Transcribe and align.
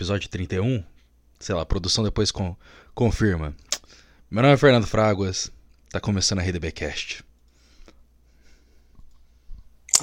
episódio 0.00 0.30
31. 0.30 0.82
Sei 1.38 1.54
lá, 1.54 1.60
a 1.60 1.66
produção 1.66 2.02
depois 2.02 2.30
com, 2.30 2.56
confirma. 2.94 3.54
Meu 4.30 4.42
nome 4.42 4.54
é 4.54 4.56
Fernando 4.56 4.86
Fraguas, 4.86 5.52
tá 5.90 6.00
começando 6.00 6.38
a 6.38 6.42
RDBcast. 6.42 7.22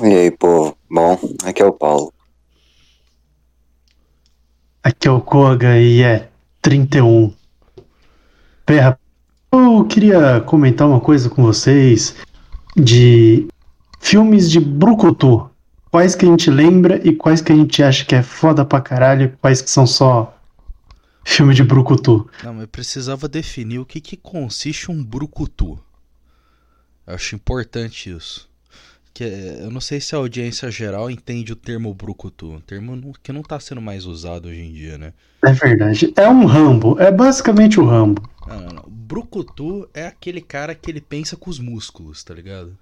E 0.04 0.05
aí, 0.05 0.29
povo? 0.29 0.77
Bom, 0.88 1.18
aqui 1.43 1.63
é 1.63 1.65
o 1.65 1.73
Paulo. 1.73 2.13
Aqui 4.83 5.07
é 5.07 5.11
o 5.11 5.20
Koga 5.20 5.79
e 5.79 6.04
é 6.04 6.29
31. 6.61 7.34
Perra, 8.68 9.00
eu 9.52 9.84
queria 9.86 10.41
comentar 10.41 10.88
uma 10.88 11.02
coisa 11.02 11.27
com 11.27 11.41
vocês 11.41 12.16
de 12.75 13.48
filmes 14.00 14.52
de 14.52 14.59
Brucutu. 14.59 15.50
Quais 15.91 16.15
que 16.15 16.25
a 16.25 16.29
gente 16.29 16.49
lembra 16.49 16.99
e 17.07 17.15
quais 17.15 17.41
que 17.41 17.51
a 17.51 17.55
gente 17.55 17.81
acha 17.81 18.05
que 18.05 18.15
é 18.15 18.23
foda 18.23 18.65
pra 18.65 18.81
caralho 18.81 19.25
e 19.25 19.38
quais 19.38 19.62
que 19.62 19.70
são 19.70 19.88
só 19.88 20.38
filme 21.27 21.53
de 21.53 21.63
Brucutu. 21.63 22.29
Não, 22.41 22.53
mas 22.53 22.67
precisava 22.67 23.27
definir 23.27 23.79
o 23.79 23.85
que, 23.85 23.99
que 23.99 24.15
consiste 24.15 24.89
um 24.89 25.03
Brucutu. 25.03 25.77
Eu 27.05 27.15
acho 27.15 27.35
importante 27.35 28.09
isso. 28.09 28.49
Que 29.13 29.26
é, 29.26 29.63
eu 29.63 29.70
não 29.70 29.81
sei 29.81 29.99
se 29.99 30.15
a 30.15 30.20
audiência 30.20 30.71
geral 30.71 31.12
entende 31.12 31.52
o 31.52 31.55
termo 31.55 31.93
Brucutu. 31.93 32.51
Um 32.51 32.62
termo 32.62 33.13
que 33.21 33.34
não 33.34 33.41
tá 33.41 33.59
sendo 33.59 33.81
mais 33.81 34.05
usado 34.05 34.48
hoje 34.48 34.62
em 34.62 34.71
dia, 34.71 34.98
né? 34.98 35.13
É 35.43 35.51
verdade. 35.51 36.13
É 36.15 36.29
um 36.29 36.45
Rambo. 36.45 36.99
É 36.99 37.12
basicamente 37.12 37.79
o 37.79 37.85
Rambo. 37.85 38.27
Não, 38.48 38.62
não, 38.62 38.70
não. 38.70 38.85
Brucutu 38.88 39.90
é 39.93 40.07
aquele 40.07 40.41
cara 40.41 40.73
que 40.73 40.90
ele 40.90 41.01
pensa 41.01 41.35
com 41.35 41.49
os 41.49 41.59
músculos, 41.59 42.23
tá 42.23 42.34
ligado? 42.34 42.77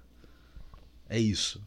É 1.08 1.18
isso. 1.18 1.60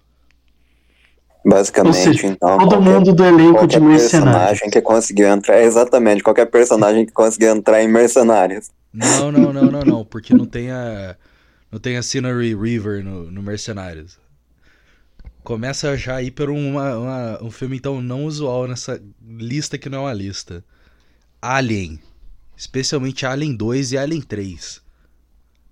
Basicamente, 1.46 1.96
seja, 1.96 2.28
então. 2.28 2.58
Todo 2.58 2.70
qualquer, 2.70 2.90
mundo 2.90 3.14
do 3.14 3.26
elenco 3.26 3.66
de 3.66 3.80
mercenários. 3.80 4.12
personagem 4.12 4.70
que 4.70 4.82
conseguiu 4.82 5.28
entrar. 5.30 5.56
É 5.56 5.64
exatamente, 5.64 6.22
qualquer 6.22 6.46
personagem 6.46 7.06
que 7.06 7.14
conseguiu 7.14 7.56
entrar 7.56 7.82
em 7.82 7.88
mercenários. 7.88 8.70
Não, 8.94 9.32
não, 9.32 9.54
não, 9.54 9.64
não, 9.64 9.82
não. 9.82 10.06
Porque 10.06 10.34
não 10.34 10.46
tem 10.46 10.72
a. 10.72 11.16
Não 11.72 11.80
tem 11.80 11.98
a 11.98 12.04
Scenery 12.04 12.56
River 12.56 13.04
no, 13.04 13.30
no 13.32 13.44
Mercenários. 13.44 14.18
Começa 15.44 15.96
já 15.96 16.16
aí 16.16 16.32
por 16.32 16.50
uma, 16.50 16.98
uma, 16.98 17.44
um 17.44 17.52
filme 17.52 17.78
então 17.78 18.02
não 18.02 18.26
usual 18.26 18.68
nessa 18.68 19.02
lista 19.24 19.78
que 19.78 19.88
não 19.88 20.00
é 20.00 20.02
uma 20.02 20.14
lista. 20.14 20.64
Alien. 21.42 22.00
Especialmente 22.58 23.26
Alien 23.26 23.56
2 23.56 23.94
e 23.94 23.98
Alien 23.98 24.22
3. 24.22 24.82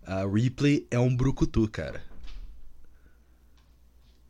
A 0.06 0.26
Ripley 0.26 0.88
é 0.90 0.98
um 0.98 1.14
brucutu, 1.14 1.68
cara. 1.68 2.02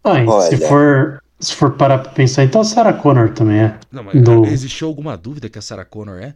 Ah, 0.04 0.42
se 0.50 0.58
for 0.58 1.22
se 1.40 1.54
for 1.54 1.74
parar 1.74 2.00
pra 2.00 2.12
pensar, 2.12 2.44
então 2.44 2.62
a 2.62 2.64
Sarah 2.64 2.94
Connor 2.94 3.30
também 3.34 3.60
é. 3.60 3.80
Não, 3.92 4.04
mas 4.04 4.22
do... 4.22 4.46
existiu 4.46 4.88
alguma 4.88 5.16
dúvida 5.16 5.50
que 5.50 5.60
a 5.60 5.62
Sarah 5.62 5.86
Connor 5.86 6.18
é? 6.18 6.34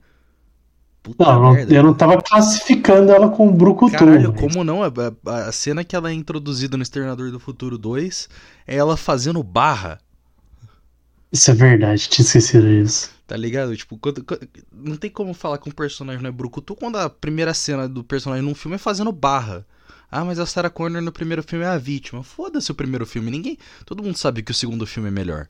Puta 1.03 1.25
não, 1.25 1.53
merda, 1.53 1.73
eu 1.73 1.81
não 1.81 1.95
tava 1.95 2.21
classificando 2.21 3.11
ela 3.11 3.29
com 3.29 3.47
o 3.47 3.51
Brucutu. 3.51 3.97
Caralho, 3.97 4.33
como 4.33 4.63
não? 4.63 4.83
A, 4.83 4.91
a, 5.47 5.51
cena 5.51 5.83
que 5.83 5.95
ela 5.95 6.11
é 6.11 6.13
introduzida 6.13 6.77
no 6.77 6.83
Exterminador 6.83 7.31
do 7.31 7.39
Futuro 7.39 7.75
2 7.77 8.29
é 8.67 8.75
ela 8.75 8.95
fazendo 8.95 9.41
barra. 9.41 9.99
Isso 11.31 11.49
é 11.49 11.53
verdade, 11.55 12.07
tinha 12.07 12.23
esquecido 12.23 12.67
isso. 12.67 13.09
Tá 13.25 13.35
ligado? 13.35 13.75
Tipo, 13.75 13.97
quando, 13.97 14.23
quando, 14.23 14.47
não 14.71 14.95
tem 14.95 15.09
como 15.09 15.33
falar 15.33 15.57
que 15.57 15.67
um 15.67 15.71
personagem 15.71 16.21
não 16.21 16.29
é 16.29 16.31
Brucutu 16.31 16.75
quando 16.75 16.97
a 16.97 17.09
primeira 17.09 17.53
cena 17.53 17.87
do 17.87 18.03
personagem 18.03 18.45
num 18.45 18.53
filme 18.53 18.75
é 18.75 18.77
fazendo 18.77 19.11
barra. 19.11 19.65
Ah, 20.11 20.25
mas 20.25 20.39
a 20.39 20.45
Sarah 20.45 20.69
Connor 20.69 21.01
no 21.01 21.11
primeiro 21.11 21.41
filme 21.41 21.63
é 21.63 21.69
a 21.69 21.77
vítima. 21.77 22.21
Foda-se 22.21 22.69
o 22.69 22.75
primeiro 22.75 23.05
filme. 23.05 23.31
Ninguém. 23.31 23.57
Todo 23.85 24.03
mundo 24.03 24.17
sabe 24.17 24.43
que 24.43 24.51
o 24.51 24.53
segundo 24.53 24.85
filme 24.85 25.07
é 25.07 25.11
melhor. 25.11 25.47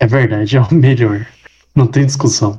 É 0.00 0.06
verdade, 0.06 0.56
é 0.56 0.60
o 0.62 0.74
melhor. 0.74 1.26
Não 1.74 1.86
tem 1.86 2.06
discussão. 2.06 2.58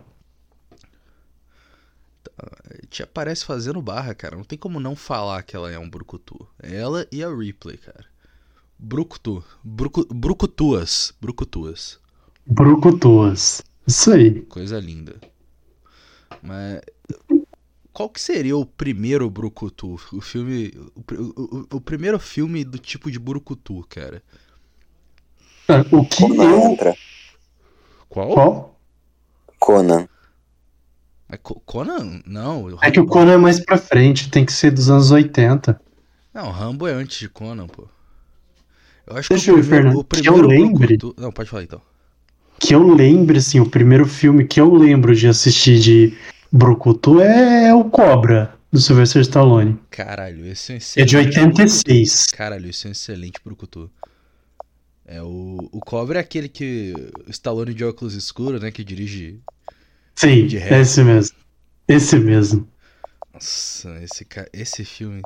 Te 2.89 3.01
aparece 3.01 3.43
fazendo 3.43 3.81
barra, 3.81 4.13
cara. 4.13 4.35
Não 4.35 4.43
tem 4.43 4.57
como 4.57 4.79
não 4.79 4.95
falar 4.95 5.41
que 5.41 5.55
ela 5.55 5.71
é 5.71 5.79
um 5.79 5.89
Brucutu. 5.89 6.47
Ela 6.61 7.07
e 7.11 7.23
a 7.23 7.35
Ripley, 7.35 7.77
cara. 7.77 8.05
Brucutu. 8.77 9.43
Brucu, 9.63 10.05
brucutuas. 10.13 11.11
Brucutuas. 11.19 11.99
Brucutuas. 12.45 13.63
Isso 13.87 14.11
aí. 14.11 14.41
Coisa 14.41 14.79
linda. 14.79 15.15
Mas 16.43 16.81
qual 17.95 18.09
que 18.09 18.19
seria 18.19 18.57
o 18.57 18.65
primeiro 18.65 19.29
Brucutu? 19.29 19.97
O 20.11 20.19
filme. 20.19 20.69
O, 20.77 20.99
o, 21.41 21.67
o, 21.77 21.81
primeiro 21.81 22.19
filme 22.19 22.65
do 22.65 22.77
tipo 22.77 23.09
de 23.09 23.17
Brucutu, 23.17 23.85
cara. 23.87 24.21
O 25.89 26.05
que 26.05 26.21
Conan 26.27 26.43
eu... 26.43 26.71
entra. 26.71 26.93
Qual? 28.09 28.33
Qual? 28.33 28.79
Conan. 29.57 30.09
Mas 31.29 31.39
Conan? 31.41 32.21
Não. 32.25 32.77
É 32.81 32.91
que 32.91 32.99
o 32.99 33.05
Conan 33.05 33.35
é 33.35 33.37
mais 33.37 33.63
pra 33.63 33.77
frente, 33.77 34.29
tem 34.29 34.45
que 34.45 34.51
ser 34.51 34.71
dos 34.71 34.89
anos 34.89 35.11
80. 35.11 35.79
Não, 36.33 36.51
Rambo 36.51 36.89
é 36.89 36.91
antes 36.91 37.17
de 37.17 37.29
Conan, 37.29 37.65
pô. 37.65 37.87
Eu 39.07 39.15
acho 39.15 39.29
Deixa 39.29 39.53
que 39.53 39.57
o 39.57 39.63
primeiro, 39.63 39.99
o 39.99 40.03
primeiro 40.03 40.35
que 40.35 40.41
eu 40.41 40.47
lembre. 40.47 40.97
Brucutu... 40.97 41.21
Não, 41.21 41.31
pode 41.31 41.49
falar 41.49 41.63
então. 41.63 41.81
Que 42.59 42.75
eu 42.75 42.85
lembre, 42.93 43.37
assim, 43.37 43.61
o 43.61 43.69
primeiro 43.69 44.05
filme 44.05 44.45
que 44.45 44.59
eu 44.59 44.73
lembro 44.73 45.15
de 45.15 45.29
assistir 45.29 45.79
de 45.79 46.17
Brucutu 46.55 47.19
é 47.19 47.73
o 47.73 47.83
Cobra, 47.83 48.57
do 48.71 48.79
Sylvester 48.79 49.21
Stallone. 49.23 49.77
Caralho, 49.91 50.45
esse 50.45 50.71
é 50.71 50.75
um 50.75 51.01
É 51.01 51.05
de 51.05 51.17
86. 51.17 52.27
Caralho, 52.27 52.69
esse 52.69 52.87
é 52.87 52.89
um 52.89 52.91
excelente 52.93 53.41
Brucutu. 53.43 53.91
É, 55.05 55.21
o, 55.21 55.57
o 55.69 55.79
Cobra 55.81 56.17
é 56.17 56.21
aquele 56.21 56.47
que. 56.47 56.93
Stallone 57.27 57.73
de 57.73 57.83
óculos 57.83 58.13
escuros, 58.13 58.61
né? 58.61 58.71
Que 58.71 58.85
dirige. 58.85 59.41
Sim, 60.15 60.47
de 60.47 60.57
é 60.57 60.79
esse 60.79 61.03
mesmo. 61.03 61.37
Esse 61.89 62.17
mesmo. 62.17 62.65
Nossa, 63.33 64.01
esse, 64.01 64.25
esse 64.53 64.85
filme. 64.85 65.21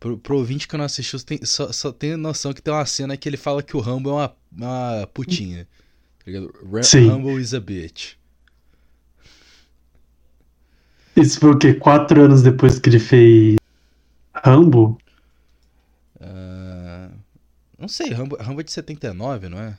Pro, 0.00 0.18
pro 0.18 0.38
ouvinte 0.38 0.66
que 0.66 0.76
não 0.76 0.84
assistiu, 0.84 1.20
tem, 1.20 1.38
só, 1.44 1.70
só 1.70 1.92
tem 1.92 2.16
noção 2.16 2.52
que 2.52 2.60
tem 2.60 2.74
uma 2.74 2.84
cena 2.84 3.16
que 3.16 3.28
ele 3.28 3.36
fala 3.36 3.62
que 3.62 3.76
o 3.76 3.80
Rambo 3.80 4.10
é 4.10 4.12
uma, 4.12 4.36
uma 4.50 5.06
putinha. 5.14 5.68
Tá? 6.24 6.82
Sim. 6.82 7.06
Rambo 7.06 7.38
is 7.38 7.54
a 7.54 7.60
bitch. 7.60 8.17
Isso 11.20 11.40
foi 11.40 11.50
o 11.50 11.58
quê? 11.58 11.74
Quatro 11.74 12.22
anos 12.22 12.42
depois 12.42 12.78
que 12.78 12.88
ele 12.88 13.00
fez 13.00 13.56
Rambo? 14.32 14.96
Uh, 16.20 17.12
não 17.76 17.88
sei, 17.88 18.12
Rambo, 18.12 18.36
Rambo 18.36 18.60
é 18.60 18.64
de 18.64 18.70
79, 18.70 19.48
não 19.48 19.58
é? 19.58 19.76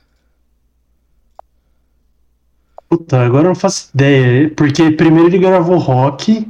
Puta, 2.90 3.22
agora 3.22 3.44
eu 3.44 3.48
não 3.50 3.54
faço 3.54 3.90
ideia. 3.94 4.50
Porque 4.54 4.90
primeiro 4.90 5.28
ele 5.28 5.38
gravou 5.38 5.78
Rock, 5.78 6.46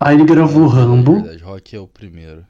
aí 0.00 0.16
ele 0.16 0.24
gravou 0.24 0.66
é, 0.66 0.68
Rambo. 0.70 1.12
É 1.12 1.22
verdade, 1.22 1.44
Rock 1.44 1.76
é 1.76 1.78
o 1.78 1.86
primeiro. 1.86 2.44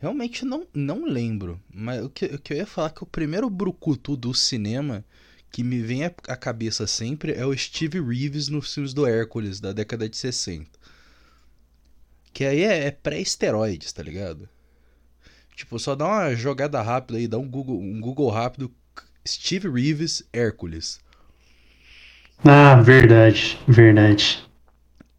Realmente 0.00 0.44
não, 0.44 0.66
não 0.74 1.04
lembro. 1.04 1.60
Mas 1.72 2.04
o 2.04 2.10
que, 2.10 2.26
o 2.26 2.38
que 2.38 2.52
eu 2.52 2.56
ia 2.56 2.66
falar 2.66 2.88
é 2.88 2.90
que 2.90 3.04
o 3.04 3.06
primeiro 3.06 3.48
brucutu 3.48 4.16
do 4.16 4.34
cinema 4.34 5.04
que 5.54 5.62
me 5.62 5.80
vem 5.80 6.02
à 6.04 6.36
cabeça 6.36 6.84
sempre 6.84 7.32
é 7.32 7.46
o 7.46 7.56
Steve 7.56 8.00
Reeves 8.00 8.48
nos 8.48 8.74
filmes 8.74 8.92
do 8.92 9.06
Hércules, 9.06 9.60
da 9.60 9.72
década 9.72 10.08
de 10.08 10.16
60. 10.16 10.68
Que 12.32 12.44
aí 12.44 12.64
é, 12.64 12.88
é 12.88 12.90
pré-esteroides, 12.90 13.92
tá 13.92 14.02
ligado? 14.02 14.48
Tipo, 15.54 15.78
só 15.78 15.94
dá 15.94 16.06
uma 16.06 16.34
jogada 16.34 16.82
rápida 16.82 17.20
aí, 17.20 17.28
dá 17.28 17.38
um 17.38 17.48
Google, 17.48 17.78
um 17.78 18.00
Google 18.00 18.30
rápido. 18.30 18.68
Steve 19.24 19.70
Reeves, 19.70 20.24
Hércules. 20.32 21.00
Ah, 22.44 22.82
verdade, 22.82 23.56
verdade. 23.68 24.44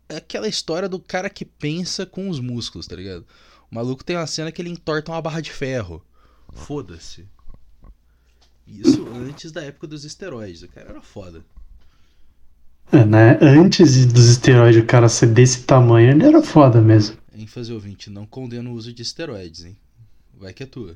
É 0.09 0.17
aquela 0.17 0.49
história 0.49 0.89
do 0.89 0.99
cara 0.99 1.29
que 1.29 1.45
pensa 1.45 2.05
com 2.05 2.27
os 2.27 2.41
músculos, 2.41 2.87
tá 2.87 2.97
ligado? 2.97 3.25
O 3.71 3.75
maluco 3.75 4.03
tem 4.03 4.17
uma 4.17 4.27
cena 4.27 4.51
que 4.51 4.61
ele 4.61 4.71
entorta 4.71 5.13
uma 5.13 5.21
barra 5.21 5.39
de 5.39 5.53
ferro. 5.53 6.05
Foda-se. 6.51 7.25
Isso 8.67 9.07
antes 9.15 9.51
da 9.51 9.63
época 9.63 9.87
dos 9.87 10.03
esteroides. 10.03 10.63
O 10.63 10.67
cara 10.67 10.89
era 10.89 11.01
foda. 11.01 11.43
É, 12.91 13.05
né? 13.05 13.37
Antes 13.41 14.05
dos 14.05 14.27
esteroides, 14.27 14.81
o 14.81 14.85
cara 14.85 15.09
ser 15.09 15.27
desse 15.27 15.63
tamanho, 15.63 16.11
ele 16.11 16.25
era 16.25 16.41
foda 16.41 16.81
mesmo. 16.81 17.17
Em 17.33 17.47
fazer 17.47 17.73
ouvinte, 17.73 18.09
não 18.09 18.25
condeno 18.25 18.71
o 18.71 18.73
uso 18.73 18.93
de 18.93 19.01
esteroides, 19.01 19.65
hein? 19.65 19.77
Vai 20.33 20.53
que 20.53 20.63
é 20.63 20.65
tua. 20.65 20.95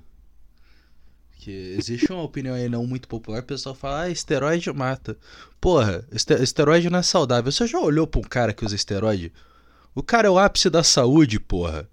Porque 1.30 1.52
existe 1.78 2.12
uma 2.12 2.24
opinião 2.24 2.54
aí 2.54 2.68
não 2.68 2.86
muito 2.86 3.08
popular, 3.08 3.40
o 3.40 3.46
pessoal 3.46 3.74
fala, 3.74 4.02
ah, 4.02 4.10
esteroide 4.10 4.72
mata. 4.74 5.18
Porra, 5.60 6.06
esteroide 6.12 6.90
não 6.90 7.00
é 7.00 7.04
saudável. 7.04 7.52
Você 7.52 7.66
já 7.66 7.80
olhou 7.80 8.06
pra 8.06 8.20
um 8.20 8.24
cara 8.24 8.54
que 8.54 8.66
usa 8.66 8.76
esteroide? 8.76 9.32
O 9.96 10.04
cara 10.04 10.28
é 10.28 10.30
o 10.30 10.38
ápice 10.38 10.70
da 10.70 10.84
saúde, 10.84 11.40
porra. 11.40 11.90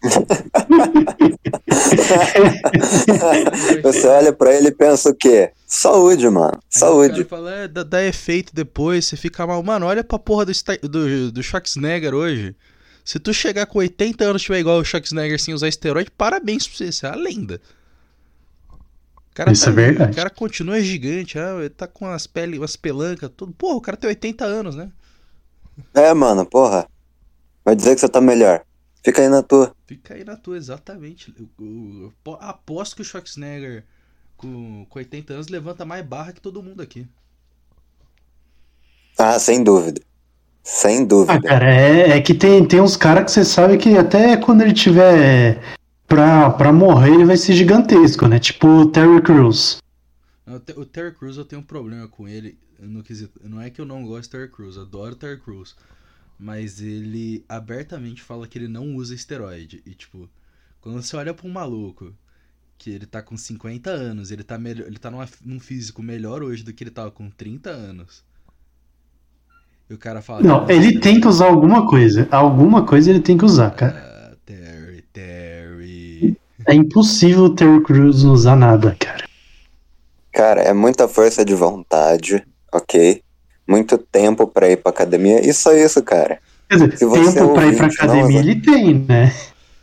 Você 3.82 4.06
olha 4.06 4.32
pra 4.32 4.54
ele 4.54 4.68
e 4.68 4.72
pensa 4.72 5.10
o 5.10 5.14
quê? 5.14 5.52
Saúde, 5.66 6.26
mano. 6.28 6.58
Saúde. 6.68 7.20
Aí 7.20 7.24
fala, 7.24 7.52
é, 7.52 7.66
dá, 7.68 7.82
dá, 7.82 8.04
efeito 8.04 8.54
depois, 8.54 9.06
você 9.06 9.16
fica 9.16 9.46
mal. 9.46 9.62
Mano, 9.62 9.86
olha 9.86 10.02
pra 10.02 10.18
porra 10.18 10.46
do, 10.46 10.52
do, 10.82 11.30
do 11.32 11.42
Schwarzenegger 11.42 12.14
hoje. 12.14 12.56
Se 13.04 13.18
tu 13.18 13.34
chegar 13.34 13.66
com 13.66 13.78
80 13.78 14.24
anos 14.24 14.42
e 14.42 14.46
tiver 14.46 14.60
igual 14.60 14.78
o 14.78 14.84
Schwarzenegger 14.84 15.40
sem 15.40 15.54
usar 15.54 15.68
esteroide, 15.68 16.10
parabéns 16.10 16.66
pra 16.66 16.76
você, 16.76 16.92
você 16.92 17.06
é 17.06 17.10
a 17.10 17.14
lenda. 17.14 17.60
cara 19.34 19.52
Isso 19.52 19.64
tá 19.64 19.70
é 19.70 19.74
verdade. 19.74 20.12
O 20.12 20.16
cara 20.16 20.30
continua 20.30 20.80
gigante, 20.80 21.38
ah, 21.38 21.56
ele 21.58 21.70
tá 21.70 21.86
com 21.86 22.06
as 22.06 22.26
peles, 22.26 22.58
umas 22.58 22.76
pelancas, 22.76 23.30
tudo. 23.36 23.52
Porra, 23.52 23.76
o 23.76 23.80
cara 23.80 23.96
tem 23.96 24.08
80 24.08 24.44
anos, 24.44 24.74
né? 24.74 24.90
É, 25.94 26.12
mano, 26.14 26.44
porra. 26.46 26.86
Vai 27.64 27.76
dizer 27.76 27.94
que 27.94 28.00
você 28.00 28.08
tá 28.08 28.20
melhor. 28.20 28.64
Fica 29.02 29.22
aí 29.22 29.28
na 29.28 29.42
tua. 29.42 29.74
Fica 29.86 30.14
aí 30.14 30.24
na 30.24 30.36
tua, 30.36 30.56
exatamente. 30.56 31.34
Eu, 31.38 31.48
eu- 31.58 32.02
eu 32.04 32.12
po- 32.22 32.38
aposto 32.40 32.94
que 32.96 33.02
o 33.02 33.04
Schwarzenegger 33.04 33.84
com, 34.36 34.84
com 34.88 34.98
80 34.98 35.32
anos 35.34 35.48
levanta 35.48 35.84
mais 35.84 36.04
barra 36.04 36.32
que 36.32 36.40
todo 36.40 36.62
mundo 36.62 36.82
aqui. 36.82 37.06
Ah, 39.18 39.38
sem 39.38 39.62
dúvida. 39.62 40.00
Sem 40.62 41.02
Ah, 41.02 41.04
dúvida. 41.06 41.40
cara, 41.48 41.70
é, 41.74 42.10
é 42.10 42.20
que 42.20 42.34
tem, 42.34 42.66
tem 42.66 42.80
uns 42.80 42.96
caras 42.96 43.24
que 43.24 43.30
você 43.32 43.44
sabe 43.44 43.78
que 43.78 43.96
até 43.96 44.36
quando 44.36 44.60
ele 44.62 44.72
tiver 44.74 45.60
pra, 46.06 46.50
pra 46.50 46.72
morrer, 46.72 47.14
ele 47.14 47.24
vai 47.24 47.36
ser 47.36 47.54
gigantesco, 47.54 48.26
né? 48.28 48.38
Tipo 48.38 48.66
o 48.66 48.86
Terry 48.90 49.20
Crews. 49.22 49.78
O 50.46 50.58
Te- 50.60 50.78
O 50.78 50.84
Terry 50.84 51.12
Crews 51.14 51.36
eu 51.36 51.44
tenho 51.44 51.62
um 51.62 51.64
problema 51.64 52.06
com 52.08 52.28
ele 52.28 52.58
no 52.78 53.02
quesito. 53.02 53.40
Não 53.42 53.60
é 53.60 53.70
que 53.70 53.80
eu 53.80 53.86
não 53.86 54.04
gosto 54.04 54.28
do 54.30 54.32
Terry 54.32 54.50
Crews, 54.50 54.76
adoro 54.78 55.12
o 55.12 55.16
Terry 55.16 55.40
Crews. 55.40 55.76
Mas 56.42 56.80
ele 56.80 57.44
abertamente 57.46 58.22
fala 58.22 58.48
que 58.48 58.56
ele 58.58 58.66
não 58.66 58.96
usa 58.96 59.14
esteroide. 59.14 59.82
E 59.84 59.94
tipo, 59.94 60.26
quando 60.80 61.02
você 61.02 61.14
olha 61.14 61.34
pra 61.34 61.46
um 61.46 61.52
maluco 61.52 62.14
que 62.78 62.88
ele 62.90 63.04
tá 63.04 63.20
com 63.20 63.36
50 63.36 63.90
anos, 63.90 64.30
ele 64.30 64.42
tá, 64.42 64.56
melhor, 64.58 64.86
ele 64.86 64.98
tá 64.98 65.10
numa- 65.10 65.28
num 65.44 65.60
físico 65.60 66.02
melhor 66.02 66.42
hoje 66.42 66.62
do 66.64 66.72
que 66.72 66.82
ele 66.82 66.90
tava 66.90 67.10
com 67.10 67.28
30 67.30 67.68
anos. 67.68 68.24
E 69.90 69.92
o 69.92 69.98
cara 69.98 70.22
fala. 70.22 70.42
Não, 70.42 70.70
ele 70.70 70.98
tem 70.98 71.20
que 71.20 71.28
usar 71.28 71.46
alguma 71.46 71.86
coisa. 71.86 72.26
Alguma 72.30 72.86
coisa 72.86 73.10
ele 73.10 73.20
tem 73.20 73.36
que 73.36 73.44
usar, 73.44 73.70
cara. 73.72 73.98
Ah, 74.32 74.36
Terry, 74.46 75.02
Terry. 75.12 76.38
É 76.66 76.74
impossível 76.74 77.44
o 77.44 77.54
Terry 77.54 77.82
Crews 77.82 78.24
não 78.24 78.32
usar 78.32 78.56
nada, 78.56 78.96
cara. 78.98 79.28
Cara, 80.32 80.62
é 80.62 80.72
muita 80.72 81.06
força 81.06 81.44
de 81.44 81.54
vontade, 81.54 82.46
ok? 82.72 83.22
Muito 83.70 83.96
tempo 83.98 84.46
pra 84.46 84.68
ir 84.68 84.76
pra 84.78 84.90
academia. 84.90 85.46
E 85.48 85.52
só 85.54 85.72
isso, 85.72 86.02
cara. 86.02 86.40
Quer 86.68 86.74
dizer, 86.76 86.98
Se 86.98 87.04
você 87.04 87.40
tempo 87.40 87.54
pra 87.54 87.66
ir 87.66 87.76
pra 87.76 87.86
não 87.86 87.92
academia 87.94 88.40
usa- 88.40 88.50
ele 88.50 88.60
tem, 88.60 88.94
né? 89.08 89.34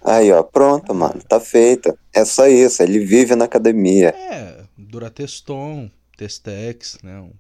Aí, 0.03 0.31
ó, 0.31 0.43
pronto, 0.43 0.93
mano. 0.93 1.21
Tá 1.27 1.39
feito. 1.39 1.97
É 2.13 2.23
só 2.25 2.47
isso. 2.47 2.81
Ele 2.83 2.99
vive 2.99 3.35
na 3.35 3.45
academia. 3.45 4.09
É, 4.09 4.57
Durateston, 4.77 5.89
Testex, 6.17 6.97
né? 7.03 7.19
um- 7.19 7.31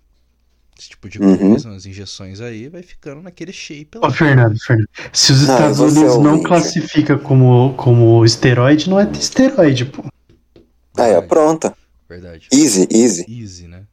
esse 0.79 0.89
tipo 0.89 1.09
de 1.09 1.19
Uhum. 1.19 1.37
coisa, 1.51 1.69
umas 1.69 1.85
injeções 1.87 2.39
aí, 2.39 2.69
vai 2.69 2.83
ficando 2.83 3.21
naquele 3.23 3.51
shape 3.51 3.97
lá. 3.97 4.07
Ô, 4.07 4.11
Fernando, 4.11 4.55
Fernando. 4.63 4.87
Se 5.11 5.31
os 5.31 5.47
Não, 5.47 5.55
Estados 5.55 5.77
você 5.79 5.97
é 5.97 6.01
Unidos 6.01 6.17
não 6.23 6.31
ouvinte. 6.33 6.47
classifica 6.47 7.17
como, 7.17 7.73
como 7.75 8.23
esteroide, 8.23 8.87
não 8.89 8.99
é 8.99 9.09
esteroide, 9.11 9.85
pô. 9.85 10.03
Aí, 10.97 11.15
ó, 11.15 11.21
pronto. 11.23 11.73
Verdade. 12.07 12.47
Easy, 12.53 12.87
easy. 12.91 13.25
Easy, 13.27 13.67
né? 13.67 13.83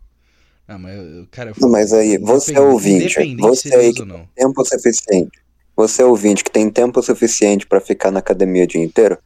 Ah, 0.66 0.78
mas, 0.78 0.98
cara, 1.30 1.50
eu 1.50 1.54
Não, 1.60 1.68
mas 1.68 1.92
aí, 1.92 2.16
você 2.16 2.54
é 2.54 2.60
ouvinte, 2.60 3.36
você 3.38 3.74
aí 3.74 3.92
ou 3.98 4.06
não. 4.06 4.26
Tempo 4.34 4.64
suficiente. 4.64 5.44
Você 5.76 6.02
é 6.02 6.04
ouvinte 6.06 6.42
que 6.42 6.50
tem 6.50 6.70
tempo 6.70 7.02
suficiente 7.02 7.66
pra 7.66 7.80
ficar 7.80 8.10
na 8.10 8.20
academia 8.20 8.64
o 8.64 8.66
dia 8.66 8.82
inteiro? 8.82 9.18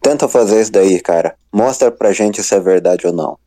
Tenta 0.00 0.28
fazer 0.28 0.60
isso 0.60 0.72
daí, 0.72 1.00
cara. 1.00 1.36
Mostra 1.52 1.90
pra 1.90 2.12
gente 2.12 2.42
se 2.42 2.54
é 2.54 2.60
verdade 2.60 3.06
ou 3.06 3.12
não. 3.12 3.38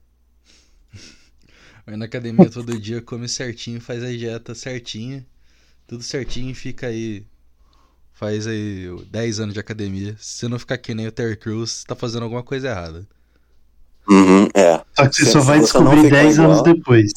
Vai 1.85 1.95
na 1.95 2.05
academia 2.05 2.49
todo 2.49 2.79
dia, 2.79 3.01
come 3.01 3.27
certinho, 3.27 3.81
faz 3.81 4.03
a 4.03 4.09
dieta 4.09 4.53
certinha, 4.53 5.25
tudo 5.87 6.03
certinho 6.03 6.51
e 6.51 6.53
fica 6.55 6.87
aí. 6.87 7.25
Faz 8.13 8.45
aí 8.45 8.87
10 9.09 9.39
anos 9.39 9.53
de 9.55 9.59
academia. 9.59 10.15
Se 10.19 10.39
você 10.39 10.47
não 10.47 10.59
ficar 10.59 10.77
que 10.77 10.93
nem 10.93 11.07
o 11.07 11.11
Terry 11.11 11.35
Crews, 11.35 11.71
você 11.71 11.87
tá 11.87 11.95
fazendo 11.95 12.23
alguma 12.23 12.43
coisa 12.43 12.67
errada. 12.67 13.07
Uhum, 14.09 14.47
é. 14.55 14.81
Só 14.97 15.05
que 15.07 15.15
você 15.15 15.25
Se- 15.25 15.31
só 15.31 15.41
vai 15.43 15.59
descobrir 15.59 15.97
ficar 15.97 16.09
10 16.09 16.39
anos 16.39 16.61
depois. 16.61 17.11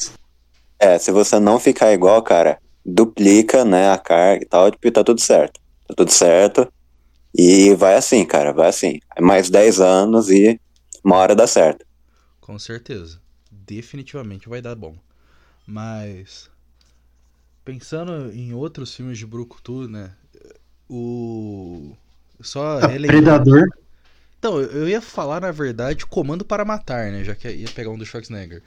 É, 0.79 0.97
se 0.99 1.11
você 1.11 1.39
não 1.39 1.59
ficar 1.59 1.93
igual, 1.93 2.21
cara, 2.23 2.59
duplica, 2.85 3.63
né, 3.65 3.91
a 3.91 3.97
carga 3.97 4.43
e 4.43 4.47
tal, 4.47 4.69
tipo, 4.71 4.91
tá 4.91 5.03
tudo 5.03 5.21
certo. 5.21 5.59
Tá 5.87 5.93
tudo 5.95 6.11
certo. 6.11 6.71
E 7.37 7.75
vai 7.75 7.95
assim, 7.95 8.25
cara, 8.25 8.53
vai 8.53 8.69
assim. 8.69 8.99
Mais 9.21 9.49
10 9.49 9.81
anos 9.81 10.29
e 10.29 10.59
uma 11.03 11.17
hora 11.17 11.35
dá 11.35 11.47
certo. 11.47 11.85
Com 12.39 12.57
certeza. 12.57 13.19
Definitivamente 13.51 14.47
vai 14.47 14.61
dar 14.61 14.75
bom. 14.75 14.97
Mas. 15.67 16.49
Pensando 17.63 18.31
em 18.31 18.53
outros 18.53 18.93
filmes 18.95 19.17
de 19.17 19.25
Brucutu, 19.25 19.87
né? 19.87 20.15
O. 20.89 21.95
Só 22.41 22.79
Predador. 23.05 23.65
Então, 24.45 24.61
eu 24.61 24.87
ia 24.87 25.01
falar, 25.01 25.41
na 25.41 25.51
verdade, 25.51 26.05
Comando 26.05 26.45
para 26.45 26.63
Matar, 26.63 27.11
né? 27.11 27.23
Já 27.23 27.33
que 27.33 27.49
ia 27.49 27.67
pegar 27.73 27.89
um 27.89 27.97
do 27.97 28.05
Schwarzenegger. 28.05 28.61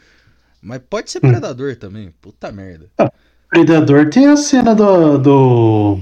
Mas 0.61 0.81
pode 0.91 1.09
ser 1.09 1.21
Hum. 1.25 1.31
Predador 1.31 1.77
também. 1.77 2.13
Puta 2.21 2.51
merda. 2.51 2.87
Predador 3.49 4.11
tem 4.11 4.27
a 4.27 4.37
cena 4.37 4.75
do. 4.75 5.19
do... 5.19 6.01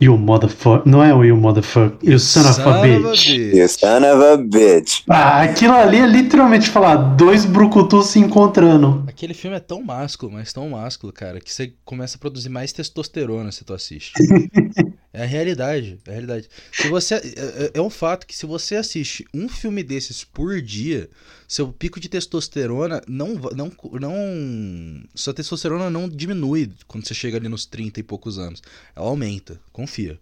You 0.00 0.16
motherfucker. 0.16 0.90
Não 0.90 1.04
é 1.04 1.14
o 1.14 1.22
You 1.22 1.36
motherfucker. 1.36 1.98
You 2.02 2.18
son 2.18 2.40
of 2.40 2.62
a 2.62 2.80
bitch. 2.80 3.28
You 3.28 3.68
son 3.68 3.98
of 3.98 4.24
a 4.24 4.36
bitch. 4.38 5.02
Ah, 5.10 5.42
aquilo 5.42 5.74
ali 5.74 5.98
é 5.98 6.06
literalmente 6.06 6.70
falar 6.70 6.96
dois 6.96 7.44
brucutus 7.44 8.06
se 8.06 8.18
encontrando. 8.18 9.01
Aquele 9.12 9.34
filme 9.34 9.54
é 9.54 9.60
tão 9.60 9.82
másculo, 9.82 10.32
mas 10.32 10.54
tão 10.54 10.70
másculo, 10.70 11.12
cara, 11.12 11.38
que 11.38 11.52
você 11.52 11.74
começa 11.84 12.16
a 12.16 12.18
produzir 12.18 12.48
mais 12.48 12.72
testosterona 12.72 13.52
se 13.52 13.62
tu 13.62 13.74
assiste. 13.74 14.14
é 15.12 15.22
a 15.22 15.26
realidade, 15.26 15.98
é 16.06 16.10
a 16.10 16.12
realidade. 16.12 16.48
Se 16.72 16.88
você, 16.88 17.16
é, 17.16 17.18
é- 17.18 17.70
é 17.74 17.82
um 17.82 17.90
fato 17.90 18.26
que 18.26 18.34
se 18.34 18.46
você 18.46 18.74
assiste 18.76 19.26
um 19.34 19.50
filme 19.50 19.82
desses 19.82 20.24
por 20.24 20.62
dia, 20.62 21.10
seu 21.46 21.70
pico 21.70 22.00
de 22.00 22.08
testosterona 22.08 23.02
não, 23.06 23.34
não, 23.54 23.70
não, 24.00 25.04
sua 25.14 25.34
testosterona 25.34 25.90
não 25.90 26.08
diminui 26.08 26.72
quando 26.86 27.06
você 27.06 27.12
chega 27.12 27.36
ali 27.36 27.50
nos 27.50 27.66
30 27.66 28.00
e 28.00 28.02
poucos 28.02 28.38
anos. 28.38 28.62
Ela 28.96 29.08
aumenta, 29.08 29.60
confia. 29.74 30.18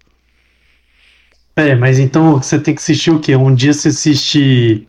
É, 1.55 1.77
mas 1.77 2.01
então 2.01 2.43
você 2.43 2.59
tem 2.59 2.75
que 2.75 2.81
assistir 2.81 3.13
o 3.13 3.21
quê? 3.21 3.37
Um 3.37 3.55
dia 3.55 3.73
você 3.73 3.89
assiste 3.89 4.89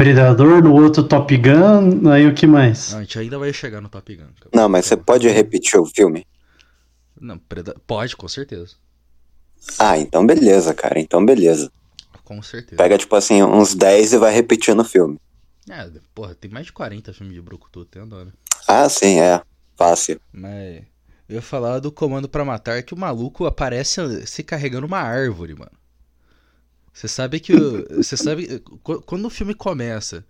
Predador, 0.00 0.62
no 0.62 0.72
outro 0.72 1.02
Top 1.02 1.36
Gun, 1.36 2.08
aí 2.10 2.26
o 2.26 2.32
que 2.34 2.46
mais? 2.46 2.90
Não, 2.90 3.00
a 3.00 3.02
gente 3.02 3.18
ainda 3.18 3.38
vai 3.38 3.52
chegar 3.52 3.82
no 3.82 3.88
Top 3.90 4.16
Gun. 4.16 4.28
Não, 4.54 4.66
mas 4.66 4.86
você 4.86 4.96
pode 4.96 5.28
repetir 5.28 5.78
o 5.78 5.84
filme? 5.84 6.26
Não, 7.20 7.36
preda- 7.36 7.76
pode, 7.86 8.16
com 8.16 8.26
certeza. 8.26 8.76
Ah, 9.78 9.98
então 9.98 10.26
beleza, 10.26 10.72
cara. 10.72 10.98
Então 10.98 11.22
beleza. 11.22 11.70
Com 12.24 12.40
certeza. 12.40 12.78
Pega, 12.78 12.96
tipo 12.96 13.14
assim, 13.14 13.42
uns 13.42 13.74
10 13.74 14.14
e 14.14 14.16
vai 14.16 14.32
repetindo 14.32 14.80
o 14.80 14.84
filme. 14.84 15.20
É, 15.68 15.86
porra, 16.14 16.34
tem 16.34 16.50
mais 16.50 16.64
de 16.64 16.72
40 16.72 17.12
filmes 17.12 17.34
de 17.34 17.42
Brucutu, 17.42 17.84
tem 17.84 18.02
né? 18.06 18.32
Ah, 18.66 18.88
sim, 18.88 19.20
é. 19.20 19.42
Fácil. 19.76 20.18
Mas 20.32 20.82
eu 21.28 21.34
ia 21.34 21.42
falar 21.42 21.78
do 21.78 21.92
Comando 21.92 22.26
pra 22.26 22.42
Matar 22.42 22.82
que 22.82 22.94
o 22.94 22.98
maluco 22.98 23.44
aparece 23.44 24.26
se 24.26 24.42
carregando 24.42 24.86
uma 24.86 25.00
árvore, 25.00 25.54
mano. 25.54 25.72
Você 26.92 27.08
sabe 27.08 27.40
que 27.40 27.52
você 28.00 28.16
sabe 28.16 28.58
qu- 28.82 29.00
quando 29.02 29.24
o 29.26 29.30
filme 29.30 29.54
começa 29.54 30.24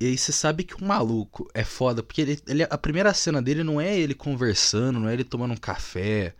e 0.00 0.06
aí 0.06 0.18
você 0.18 0.32
sabe 0.32 0.64
que 0.64 0.74
o 0.74 0.84
maluco 0.84 1.48
é 1.54 1.64
foda 1.64 2.02
porque 2.02 2.20
ele, 2.22 2.40
ele- 2.46 2.66
a 2.68 2.78
primeira 2.78 3.12
cena 3.14 3.40
dele 3.42 3.62
não 3.62 3.80
é 3.80 3.96
ele 3.98 4.14
conversando, 4.14 4.98
não 5.00 5.08
é 5.08 5.12
ele 5.12 5.24
tomando 5.24 5.52
um 5.52 5.56
café, 5.56 6.34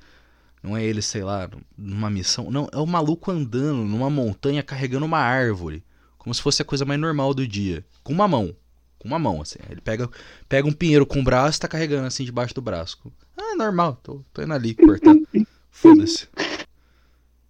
não 0.62 0.76
é 0.76 0.82
ele, 0.84 1.00
sei 1.02 1.22
lá, 1.22 1.48
numa 1.76 2.10
missão, 2.10 2.50
não, 2.50 2.68
é 2.72 2.78
o 2.78 2.86
maluco 2.86 3.30
andando 3.30 3.84
numa 3.84 4.10
montanha 4.10 4.62
carregando 4.62 5.06
uma 5.06 5.18
árvore, 5.18 5.82
como 6.18 6.34
se 6.34 6.42
fosse 6.42 6.60
a 6.60 6.64
coisa 6.64 6.84
mais 6.84 6.98
normal 7.00 7.32
do 7.32 7.46
dia, 7.46 7.84
com 8.02 8.12
uma 8.12 8.26
mão, 8.26 8.54
com 8.98 9.06
uma 9.08 9.18
mão 9.18 9.40
assim. 9.42 9.58
Ele 9.70 9.80
pega 9.80 10.10
pega 10.48 10.66
um 10.66 10.72
pinheiro 10.72 11.06
com 11.06 11.20
o 11.20 11.24
braço 11.24 11.58
e 11.58 11.60
tá 11.60 11.68
carregando 11.68 12.06
assim 12.06 12.24
debaixo 12.24 12.54
do 12.54 12.60
braço. 12.62 12.98
Ah, 13.36 13.54
normal, 13.54 13.98
tô, 14.02 14.22
tô 14.32 14.42
indo 14.42 14.52
ali 14.52 14.74
cortando. 14.74 15.26
Foda-se. 15.70 16.26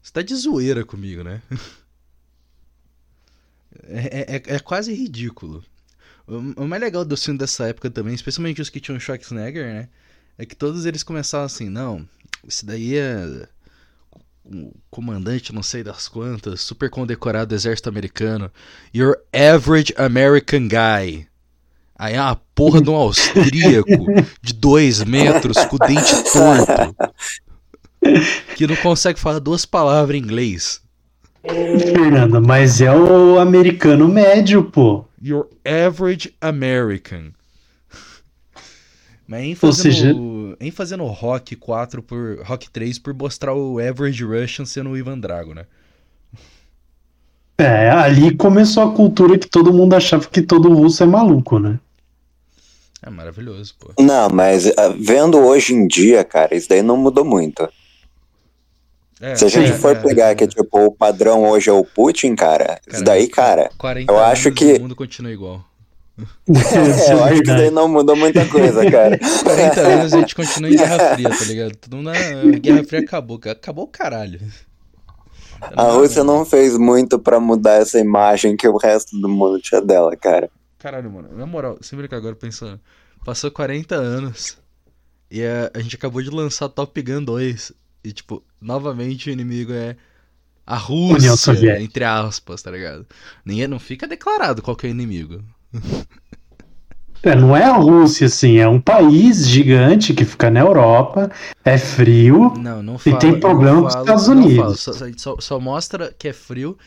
Você 0.07 0.13
tá 0.13 0.23
de 0.23 0.37
zoeira 0.37 0.85
comigo, 0.85 1.25
né? 1.25 1.43
É, 3.89 4.37
é, 4.37 4.43
é 4.57 4.59
quase 4.59 4.93
ridículo. 4.93 5.63
O, 6.27 6.63
o 6.63 6.67
mais 6.67 6.81
legal 6.81 7.05
do 7.05 7.17
filme 7.17 7.39
dessa 7.39 7.69
época 7.69 7.91
também, 7.91 8.15
especialmente 8.15 8.61
os 8.61 8.71
que 8.71 8.81
tinham 8.81 8.99
Schwarzenegger, 8.99 9.67
né? 9.67 9.89
É 10.39 10.47
que 10.47 10.57
todos 10.57 10.87
eles 10.87 11.03
começavam 11.03 11.45
assim, 11.45 11.69
não, 11.69 12.09
isso 12.49 12.65
daí 12.65 12.97
é 12.97 13.47
o 14.45 14.73
comandante 14.91 15.53
não 15.53 15.63
sei 15.63 15.85
das 15.85 16.09
quantas, 16.09 16.63
super 16.63 16.89
condecorado 16.89 17.51
do 17.51 17.55
exército 17.55 17.91
americano. 17.91 18.51
Your 18.95 19.19
average 19.33 19.93
American 19.99 20.69
guy. 20.69 21.29
Aí 21.95 22.15
é 22.15 22.21
uma 22.21 22.37
porra 22.55 22.81
de 22.81 22.89
um 22.89 22.95
austríaco 22.97 23.91
de 24.41 24.55
dois 24.55 25.05
metros 25.05 25.65
com 25.67 25.77
o 25.77 25.79
dente 25.79 26.25
torto. 26.33 26.97
Que 28.57 28.67
não 28.67 28.77
consegue 28.77 29.19
falar 29.19 29.39
duas 29.39 29.65
palavras 29.65 30.17
em 30.17 30.21
inglês. 30.23 30.81
Fernanda, 31.45 32.41
mas 32.41 32.81
é 32.81 32.91
o 32.93 33.39
americano 33.39 34.09
médio, 34.09 34.65
pô. 34.65 35.05
Your 35.23 35.49
average 35.65 36.35
American. 36.41 37.31
Mas 39.29 39.43
em 39.45 39.55
fazendo, 39.55 39.83
seja- 39.83 40.15
em 40.61 40.71
fazendo 40.71 41.05
Rock 41.05 41.57
4 41.57 42.03
por. 42.03 42.41
Rock 42.45 42.71
3 42.71 42.99
por 42.99 43.13
mostrar 43.15 43.55
o 43.55 43.79
Average 43.79 44.25
Russian 44.25 44.65
sendo 44.65 44.91
o 44.91 44.97
Ivan 44.97 45.19
Drago, 45.19 45.53
né? 45.55 45.67
É, 47.59 47.91
ali 47.91 48.37
começou 48.37 48.83
a 48.83 48.93
cultura 48.93 49.39
que 49.39 49.49
todo 49.49 49.73
mundo 49.73 49.95
achava 49.95 50.27
que 50.29 50.43
todo 50.43 50.73
russo 50.73 51.03
é 51.03 51.07
maluco, 51.07 51.59
né? 51.59 51.81
É 53.03 53.09
maravilhoso, 53.11 53.75
pô. 53.79 53.91
Não, 54.03 54.29
mas 54.29 54.67
ah, 54.77 54.89
vendo 54.99 55.39
hoje 55.39 55.73
em 55.75 55.87
dia, 55.87 56.23
cara, 56.23 56.55
isso 56.55 56.69
daí 56.69 56.83
não 56.83 56.97
mudou 56.97 57.25
muito. 57.25 57.69
É, 59.21 59.35
Se 59.35 59.45
a 59.47 59.49
gente 59.49 59.71
é, 59.71 59.75
for 59.75 59.97
é, 59.97 60.01
pegar 60.01 60.31
é. 60.31 60.35
que 60.35 60.47
tipo, 60.47 60.79
o 60.79 60.93
padrão 60.93 61.49
hoje 61.49 61.71
é 61.71 61.73
o 61.73 61.85
Putin, 61.85 62.35
cara, 62.35 62.79
isso 62.87 62.91
Cara, 62.91 63.05
daí, 63.05 63.29
cara, 63.29 63.71
40 63.79 64.13
eu 64.13 64.19
acho 64.19 64.53
que- 64.53 64.75
o 64.75 64.81
mundo 64.81 64.97
continua 64.97 65.33
igual. 65.33 65.65
Isso 66.49 66.75
é, 66.75 67.13
eu 67.13 67.19
é 67.19 67.23
acho 67.25 67.43
que 67.43 67.49
isso 67.49 67.57
daí 67.57 67.71
não 67.71 67.89
mudou 67.89 68.17
muita 68.17 68.47
coisa, 68.47 68.91
cara. 68.91 69.19
40 69.19 69.81
anos 69.81 70.15
a 70.15 70.19
gente 70.19 70.35
continua 70.35 70.71
em 70.71 70.77
Guerra 70.77 71.15
Fria, 71.15 71.31
tá 71.31 71.45
ligado? 71.45 71.77
Todo 71.77 71.97
mundo 71.97 72.11
na 72.11 72.59
Guerra 72.59 72.85
Fria 72.85 73.01
acabou, 73.01 73.41
acabou 73.45 73.85
o 73.85 73.89
caralho. 73.89 74.41
A 75.61 75.85
Rússia 75.93 76.23
não 76.23 76.45
fez 76.45 76.77
muito 76.77 77.19
pra 77.19 77.41
mudar 77.41 77.75
essa 77.81 77.99
imagem 77.99 78.57
que 78.57 78.69
o 78.69 78.77
resto 78.77 79.19
do 79.19 79.29
mundo 79.29 79.61
tinha 79.61 79.81
dela, 79.81 80.15
cara. 80.17 80.51
Caralho, 80.79 81.11
mano, 81.11 81.29
na 81.37 81.47
moral, 81.47 81.79
sem 81.81 81.99
brincar 81.99 82.17
agora 82.17 82.35
pensando. 82.37 82.81
Passou 83.25 83.51
40 83.51 83.95
anos 83.95 84.59
e 85.31 85.43
a, 85.43 85.71
a 85.75 85.81
gente 85.81 85.97
acabou 85.97 86.23
de 86.23 86.31
lançar 86.31 86.69
Top 86.69 87.01
Gun 87.03 87.23
2. 87.25 87.73
E, 88.07 88.13
tipo, 88.13 88.41
novamente 88.61 89.29
o 89.29 89.33
inimigo 89.33 89.73
é 89.73 89.97
a 90.65 90.77
Rússia, 90.77 91.81
entre 91.83 92.05
aspas, 92.05 92.63
tá 92.63 92.71
ligado? 92.71 93.05
Nem, 93.45 93.67
não 93.67 93.81
fica 93.81 94.07
declarado 94.07 94.63
qual 94.63 94.77
que 94.77 94.87
é 94.87 94.91
o 94.91 94.93
inimigo. 94.93 95.43
É, 97.23 97.35
não 97.35 97.57
é 97.57 97.65
a 97.65 97.73
Rússia, 97.77 98.27
assim, 98.27 98.59
é 98.59 98.69
um 98.69 98.81
país 98.81 99.49
gigante 99.49 100.15
que 100.15 100.25
fica 100.25 100.49
na 100.51 100.61
Europa, 100.61 101.31
é 101.65 101.77
frio. 101.77 102.55
Não, 102.57 102.81
não 102.83 102.95
E 102.95 102.99
fala. 102.99 103.19
tem 103.19 103.41
problema 103.41 103.75
não 103.75 103.83
com 103.83 103.89
os 103.89 103.95
Estados 103.97 104.29
Unidos. 104.29 104.81
só, 104.81 104.93
só- 105.17 105.37
só 105.41 105.59
mostra 105.59 106.15
que 106.17 106.29
é 106.29 106.33
frio. 106.33 106.79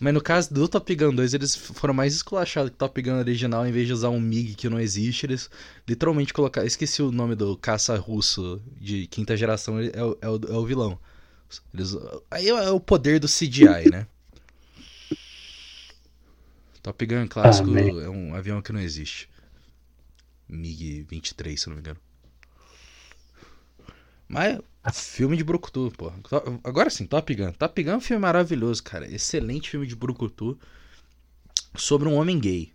Mas 0.00 0.12
no 0.12 0.20
caso 0.20 0.52
do 0.52 0.68
Top 0.68 0.94
Gun 0.94 1.14
2, 1.14 1.34
eles 1.34 1.54
foram 1.54 1.94
mais 1.94 2.14
esculachados 2.14 2.70
que 2.70 2.74
o 2.76 2.78
Top 2.78 3.00
Gun 3.00 3.18
original, 3.18 3.66
em 3.66 3.72
vez 3.72 3.86
de 3.86 3.92
usar 3.92 4.10
um 4.10 4.20
MiG 4.20 4.54
que 4.54 4.68
não 4.68 4.78
existe, 4.80 5.24
eles 5.26 5.48
literalmente 5.88 6.32
colocaram. 6.34 6.66
Esqueci 6.66 7.02
o 7.02 7.12
nome 7.12 7.34
do 7.34 7.56
caça 7.56 7.96
russo 7.96 8.60
de 8.80 9.06
quinta 9.06 9.36
geração, 9.36 9.78
é, 9.78 10.02
o- 10.02 10.18
é 10.20 10.28
o, 10.28 10.40
é 10.48 10.56
o 10.56 10.66
vilão. 10.66 10.98
Eles- 11.72 11.96
aí 12.30 12.48
é 12.48 12.70
o 12.70 12.80
poder 12.80 13.20
do 13.20 13.28
CGI, 13.28 13.88
né? 13.88 14.06
Top 16.82 17.04
Gun 17.06 17.26
clássico 17.28 17.70
Ah, 17.76 18.02
é 18.04 18.08
um 18.08 18.34
avião 18.34 18.60
que 18.62 18.72
não 18.72 18.80
existe. 18.80 19.28
MiG-23, 20.48 21.56
se 21.58 21.66
eu 21.66 21.70
não 21.70 21.76
me 21.76 21.80
engano. 21.80 22.00
Mas 24.28 24.58
filme 24.92 25.36
de 25.36 25.44
Brucutu, 25.44 25.92
pô. 25.96 26.12
Agora 26.62 26.90
sim, 26.90 27.06
Top 27.06 27.34
Gun. 27.34 27.52
Top 27.52 27.82
Gun 27.82 27.90
é 27.92 27.96
um 27.96 28.00
filme 28.00 28.20
maravilhoso, 28.20 28.82
cara. 28.82 29.06
Excelente 29.12 29.70
filme 29.70 29.86
de 29.86 29.96
Brucutu 29.96 30.58
sobre 31.76 32.08
um 32.08 32.14
homem 32.14 32.38
gay. 32.40 32.72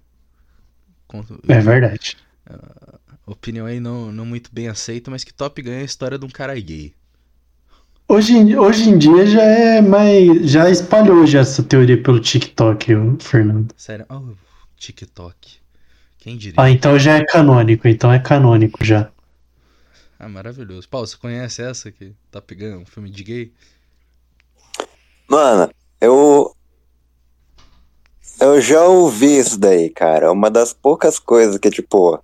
É 1.47 1.59
verdade. 1.59 2.15
Opinião 3.25 3.65
aí 3.65 3.79
não, 3.79 4.11
não 4.11 4.25
muito 4.25 4.49
bem 4.53 4.67
aceita, 4.67 5.09
mas 5.09 5.23
que 5.23 5.33
Top 5.33 5.61
Gun 5.61 5.71
é 5.71 5.79
a 5.81 5.83
história 5.83 6.19
de 6.19 6.25
um 6.25 6.29
cara 6.29 6.59
gay. 6.59 6.93
Hoje, 8.07 8.33
em- 8.35 8.57
hoje 8.57 8.89
em 8.89 8.97
dia 8.97 9.25
já 9.25 9.41
é 9.41 9.81
mais. 9.81 10.49
Já 10.49 10.69
espalhou 10.69 11.25
já 11.25 11.39
essa 11.39 11.61
teoria 11.63 12.01
pelo 12.01 12.19
TikTok, 12.19 12.87
Fernando. 13.21 13.73
Sério, 13.75 14.05
oh, 14.09 14.35
TikTok. 14.77 15.59
Quem 16.17 16.37
diria? 16.37 16.61
Ah, 16.61 16.69
então 16.69 16.97
já 16.99 17.17
é 17.17 17.25
canônico, 17.25 17.87
então 17.87 18.11
é 18.11 18.19
canônico 18.19 18.83
já. 18.83 19.09
Ah, 20.19 20.27
maravilhoso. 20.27 20.89
Paulo, 20.89 21.07
você 21.07 21.15
conhece 21.15 21.61
essa 21.61 21.88
aqui? 21.88 22.13
Top 22.29 22.53
Gun, 22.53 22.79
um 22.79 22.85
filme 22.85 23.09
de 23.09 23.23
gay? 23.23 23.53
Mano, 25.29 25.71
eu. 26.01 26.53
Eu 28.41 28.59
já 28.59 28.83
ouvi 28.83 29.38
isso 29.38 29.57
daí, 29.57 29.89
cara. 29.89 30.29
Uma 30.31 30.51
das 30.51 30.73
poucas 30.73 31.19
coisas 31.19 31.57
que, 31.57 31.69
tipo, 31.69 32.21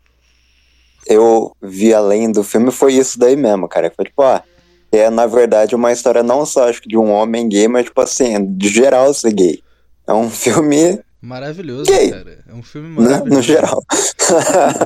eu 1.07 1.55
vi 1.61 1.93
além 1.93 2.31
do 2.31 2.43
filme 2.43 2.69
foi 2.71 2.95
isso 2.95 3.17
daí 3.17 3.37
mesmo, 3.37 3.67
cara. 3.67 3.91
Foi 3.95 4.03
tipo, 4.03 4.21
ah, 4.21 4.43
é 4.91 5.09
na 5.09 5.25
verdade 5.25 5.75
uma 5.75 5.91
história 5.91 6.23
não 6.23 6.45
só 6.45 6.67
acho 6.67 6.81
que 6.81 6.89
de 6.89 6.97
um 6.97 7.11
homem 7.11 7.47
gay, 7.47 7.67
mas 7.67 7.85
tipo 7.85 8.01
assim, 8.01 8.45
de 8.55 8.67
geral 8.69 9.13
ser 9.13 9.33
gay. 9.33 9.63
É 10.05 10.13
um 10.13 10.29
filme, 10.31 10.99
Maravilhoso, 11.25 11.85
Gay. 11.91 12.11
cara. 12.11 12.43
É 12.47 12.53
um 12.53 12.61
filme 12.61 12.87
né, 12.89 12.93
maravilhoso. 13.09 13.35
no 13.35 13.41
geral. 13.41 13.83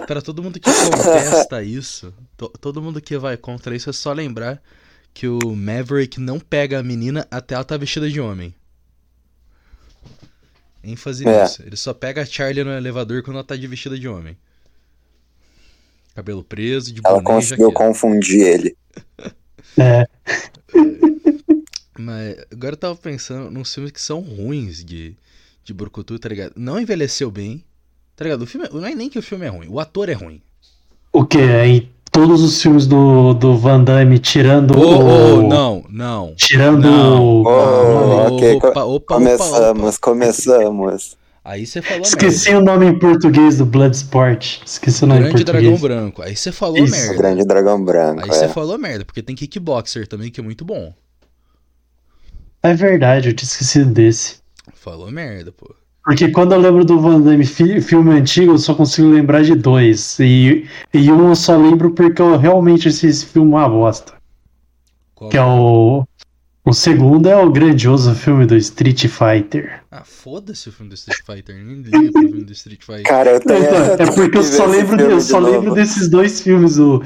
Pra 0.07 0.21
todo 0.21 0.41
mundo 0.41 0.59
que 0.59 0.69
contesta 0.71 1.61
isso, 1.61 2.13
to- 2.37 2.49
todo 2.61 2.81
mundo 2.81 3.01
que 3.01 3.17
vai 3.17 3.35
contra 3.35 3.75
isso 3.75 3.89
é 3.89 3.93
só 3.93 4.13
lembrar 4.13 4.61
que 5.13 5.27
o 5.27 5.39
Maverick 5.55 6.19
não 6.19 6.39
pega 6.39 6.79
a 6.79 6.83
menina 6.83 7.27
até 7.29 7.55
ela 7.55 7.63
tá 7.63 7.75
vestida 7.75 8.09
de 8.09 8.21
homem. 8.21 8.55
ênfase 10.83 11.27
É. 11.27 11.43
nisso. 11.43 11.61
Ele 11.61 11.75
só 11.75 11.93
pega 11.93 12.21
a 12.21 12.25
Charlie 12.25 12.63
no 12.63 12.71
elevador 12.71 13.21
quando 13.21 13.35
ela 13.37 13.43
tá 13.43 13.55
de 13.55 13.67
vestida 13.67 13.99
de 13.99 14.07
homem. 14.07 14.37
Cabelo 16.15 16.43
preso, 16.43 16.93
de 16.93 17.01
Ela 17.03 17.21
conseguiu 17.21 17.71
confundir 17.73 18.41
ele. 18.41 18.77
É, 19.77 20.05
Mas 21.99 22.37
agora 22.51 22.73
eu 22.73 22.77
tava 22.77 22.95
pensando 22.95 23.51
nos 23.51 23.73
filmes 23.73 23.91
que 23.91 24.01
são 24.01 24.21
ruins 24.21 24.83
de, 24.85 25.15
de 25.69 25.73
Brucutu, 25.73 26.17
tá 26.19 26.27
ligado? 26.29 26.53
Não 26.55 26.79
envelheceu 26.79 27.29
bem, 27.31 27.63
tá 28.15 28.23
ligado? 28.25 28.41
O 28.41 28.47
filme, 28.47 28.67
não 28.71 28.85
é 28.85 28.93
nem 28.95 29.09
que 29.09 29.19
o 29.19 29.21
filme 29.23 29.45
é 29.45 29.49
ruim, 29.49 29.67
o 29.69 29.79
ator 29.79 30.09
é 30.09 30.13
ruim. 30.13 30.41
o 31.13 31.23
que? 31.25 31.39
Em 31.39 31.89
todos 32.11 32.41
os 32.41 32.59
filmes 32.61 32.87
do, 32.87 33.33
do 33.35 33.55
Van 33.55 33.83
Damme, 33.83 34.17
tirando 34.19 34.77
Ô, 34.77 35.39
o. 35.39 35.47
não, 35.47 35.85
não. 35.89 36.33
Tirando 36.35 36.89
Não. 36.89 37.23
o. 37.23 37.43
Oh, 37.43 38.35
ok, 38.35 38.55
opa, 38.55 38.67
opa, 38.69 38.83
opa, 38.83 39.15
começamos, 39.15 39.95
opa. 39.95 40.01
começamos. 40.01 41.17
Aí 41.43 41.65
você 41.65 41.81
falou 41.81 42.01
Esqueci 42.03 42.51
merda. 42.51 42.61
o 42.61 42.65
nome 42.65 42.85
em 42.87 42.99
português 42.99 43.57
do 43.57 43.65
Bloodsport. 43.65 44.61
Esqueci 44.65 45.03
o 45.03 45.07
nome 45.07 45.21
Grande 45.21 45.41
em 45.41 45.45
Dragão 45.45 45.71
português. 45.71 45.81
Branco. 45.81 46.21
Aí 46.21 46.35
você 46.35 46.51
falou 46.51 46.77
Isso, 46.83 46.91
merda. 46.95 47.15
grande 47.15 47.45
dragão 47.45 47.83
branco. 47.83 48.23
Aí 48.23 48.27
você 48.29 48.45
é. 48.45 48.49
falou 48.49 48.77
merda, 48.77 49.05
porque 49.05 49.21
tem 49.23 49.35
Kickboxer 49.35 50.07
também, 50.07 50.29
que 50.31 50.39
é 50.39 50.43
muito 50.43 50.65
bom. 50.65 50.93
É 52.61 52.73
verdade, 52.73 53.29
eu 53.29 53.33
tinha 53.33 53.47
esquecido 53.47 53.89
desse. 53.91 54.37
Falou 54.81 55.11
merda, 55.11 55.51
pô. 55.51 55.73
Porque 56.03 56.29
quando 56.29 56.53
eu 56.53 56.59
lembro 56.59 56.85
do 56.85 56.99
Van 56.99 57.19
Damme 57.21 57.45
fi- 57.45 57.81
filme 57.81 58.11
antigo, 58.11 58.53
eu 58.53 58.57
só 58.57 58.73
consigo 58.73 59.09
lembrar 59.09 59.43
de 59.43 59.53
dois. 59.53 60.17
E, 60.19 60.65
e 60.93 61.11
um 61.11 61.29
eu 61.29 61.35
só 61.35 61.55
lembro 61.57 61.91
porque 61.91 62.21
eu 62.21 62.37
realmente 62.37 62.87
achei 62.87 63.09
esse 63.09 63.25
filme 63.25 63.49
uma 63.49 63.67
bosta. 63.67 64.13
Qual- 65.13 65.29
Que 65.29 65.37
é 65.37 65.43
o. 65.43 66.05
O 66.65 66.73
segundo 66.73 67.27
é 67.27 67.35
o 67.35 67.49
grandioso 67.51 68.13
filme 68.13 68.45
do 68.45 68.55
Street 68.55 69.07
Fighter. 69.07 69.81
Ah, 69.89 70.03
foda-se 70.03 70.69
o 70.69 70.71
filme 70.71 70.89
do 70.89 70.95
Street 70.95 71.19
Fighter. 71.25 71.55
Nem 71.55 71.81
liga 71.81 72.11
pro 72.11 72.21
filme 72.21 72.43
do 72.43 72.51
Street 72.53 72.81
Fighter. 72.83 73.03
Cara, 73.03 73.31
eu 73.31 73.39
tenho. 73.39 73.63
É, 73.65 73.93
é 74.03 74.11
porque 74.11 74.37
eu 74.37 74.43
só 74.43 74.65
lembro, 74.65 74.97
filme 74.97 75.13
eu 75.13 75.17
de 75.17 75.23
só 75.23 75.39
novo. 75.41 75.51
lembro 75.53 75.73
desses 75.73 76.07
dois 76.09 76.41
filmes, 76.41 76.77
o, 76.77 77.01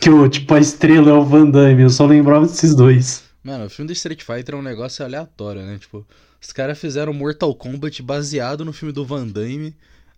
que 0.00 0.10
o, 0.10 0.28
tipo, 0.28 0.52
a 0.54 0.58
estrela 0.60 1.10
é 1.10 1.14
o 1.14 1.24
Van 1.24 1.48
Damme, 1.48 1.82
eu 1.82 1.90
só 1.90 2.04
lembrava 2.04 2.46
desses 2.46 2.74
dois. 2.74 3.24
Mano, 3.42 3.66
o 3.66 3.70
filme 3.70 3.86
do 3.86 3.92
Street 3.92 4.22
Fighter 4.22 4.54
é 4.54 4.58
um 4.58 4.62
negócio 4.62 5.04
aleatório, 5.04 5.62
né? 5.62 5.78
Tipo, 5.78 6.04
os 6.46 6.52
caras 6.52 6.78
fizeram 6.78 7.12
Mortal 7.12 7.52
Kombat 7.56 8.00
baseado 8.04 8.64
no 8.64 8.72
filme 8.72 8.92
do 8.92 9.04
Van 9.04 9.26
Damme. 9.26 9.74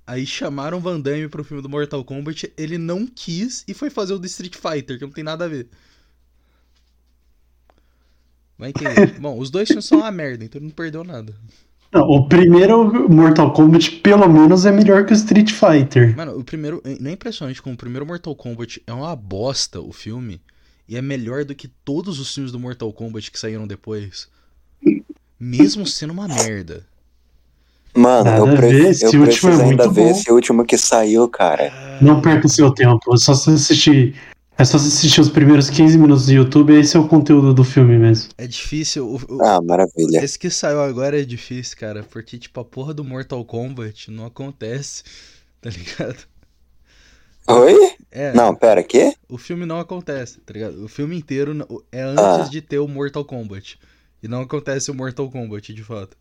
Aí 0.06 0.26
chamaram 0.26 0.76
o 0.76 0.80
Van 0.80 1.00
Damme 1.00 1.26
pro 1.26 1.42
filme 1.42 1.62
do 1.62 1.70
Mortal 1.70 2.04
Kombat. 2.04 2.52
Ele 2.54 2.76
não 2.76 3.06
quis 3.06 3.64
e 3.66 3.73
foi 3.73 3.88
fazer 3.88 4.12
o 4.12 4.18
do 4.18 4.26
Street 4.26 4.54
Fighter, 4.54 4.99
que 4.99 5.06
não 5.06 5.11
tem 5.11 5.25
nada 5.25 5.47
a 5.47 5.49
ver. 5.49 5.68
Vai 8.58 8.68
entender. 8.68 9.16
Bom, 9.18 9.38
os 9.38 9.49
dois 9.49 9.68
filmes 9.68 9.87
são 9.87 10.00
uma 10.00 10.11
merda, 10.11 10.44
então 10.44 10.58
ele 10.58 10.66
não 10.66 10.75
perdeu 10.75 11.02
nada. 11.02 11.35
Não, 11.90 12.02
o 12.02 12.28
primeiro 12.28 13.08
Mortal 13.08 13.50
Kombat, 13.54 13.90
pelo 14.02 14.28
menos, 14.28 14.66
é 14.66 14.70
melhor 14.70 15.06
que 15.06 15.14
o 15.14 15.16
Street 15.16 15.50
Fighter. 15.50 16.14
Mano, 16.14 16.38
o 16.38 16.44
primeiro. 16.44 16.82
Não 17.00 17.11
é 17.11 17.14
impressionante 17.14 17.62
como 17.62 17.75
o 17.75 17.78
primeiro 17.78 18.04
Mortal 18.04 18.37
Kombat 18.37 18.82
é 18.87 18.92
uma 18.92 19.16
bosta 19.16 19.80
o 19.80 19.94
filme. 19.94 20.42
E 20.87 20.94
é 20.94 21.00
melhor 21.00 21.47
do 21.47 21.54
que 21.54 21.68
todos 21.68 22.20
os 22.20 22.35
filmes 22.35 22.52
do 22.52 22.61
Mortal 22.61 22.92
Kombat 22.92 23.30
que 23.30 23.38
saíram 23.38 23.66
depois. 23.66 24.28
Mesmo 25.38 25.87
sendo 25.87 26.12
uma 26.12 26.26
merda. 26.28 26.85
Mano, 27.95 28.25
Nada 28.25 28.38
eu, 28.50 28.57
pre- 28.57 28.68
ver, 28.68 28.90
esse 28.90 29.04
eu 29.04 29.09
último 29.09 29.25
preciso 29.26 29.49
é 29.49 29.64
ainda 29.64 29.85
muito 29.85 29.90
ver 29.95 30.04
bom. 30.04 30.11
esse 30.11 30.30
último 30.33 30.64
que 30.64 30.76
saiu, 30.78 31.28
cara. 31.28 31.73
Não 32.00 32.21
perca 32.21 32.47
o 32.47 32.50
seu 32.50 32.71
tempo, 32.73 33.14
é 33.14 33.16
só 33.18 33.35
você 33.35 33.50
assistir. 33.52 34.14
É 34.57 34.64
só 34.64 34.76
você 34.78 34.88
assistir 34.88 35.21
os 35.21 35.28
primeiros 35.28 35.71
15 35.71 35.97
minutos 35.97 36.26
do 36.26 36.33
YouTube, 36.33 36.75
esse 36.78 36.97
é 36.97 37.00
o 37.00 37.07
conteúdo 37.07 37.54
do 37.54 37.62
filme 37.64 37.97
mesmo. 37.97 38.30
É 38.37 38.47
difícil. 38.47 39.07
o- 39.09 39.37
o- 39.37 39.42
Ah, 39.45 39.61
maravilha. 39.62 40.18
Esse 40.23 40.37
que 40.38 40.50
saiu 40.50 40.80
agora 40.80 41.21
é 41.21 41.25
difícil, 41.25 41.76
cara. 41.78 42.02
Porque, 42.02 42.37
tipo, 42.38 42.59
a 42.61 42.64
porra 42.64 42.92
do 42.92 43.04
Mortal 43.04 43.45
Kombat 43.45 44.11
não 44.11 44.26
acontece. 44.26 45.02
Tá 45.61 45.71
ligado? 45.71 46.16
Oi? 47.49 47.92
É, 48.12 48.33
Não, 48.33 48.54
pera, 48.54 48.80
quê? 48.85 49.12
o 49.28 49.37
filme 49.37 49.66
não 49.66 49.80
acontece, 49.80 50.38
tá 50.40 50.52
ligado? 50.52 50.85
O 50.85 50.88
filme 50.88 51.16
inteiro 51.16 51.83
é 51.90 52.02
antes 52.02 52.25
Ah. 52.25 52.49
de 52.49 52.61
ter 52.62 52.78
o 52.78 52.87
Mortal 52.87 53.25
Kombat. 53.25 53.76
E 54.22 54.28
não 54.28 54.42
acontece 54.42 54.90
o 54.90 54.94
Mortal 54.94 55.30
Kombat, 55.30 55.72
de 55.72 55.82
fato. 55.84 56.16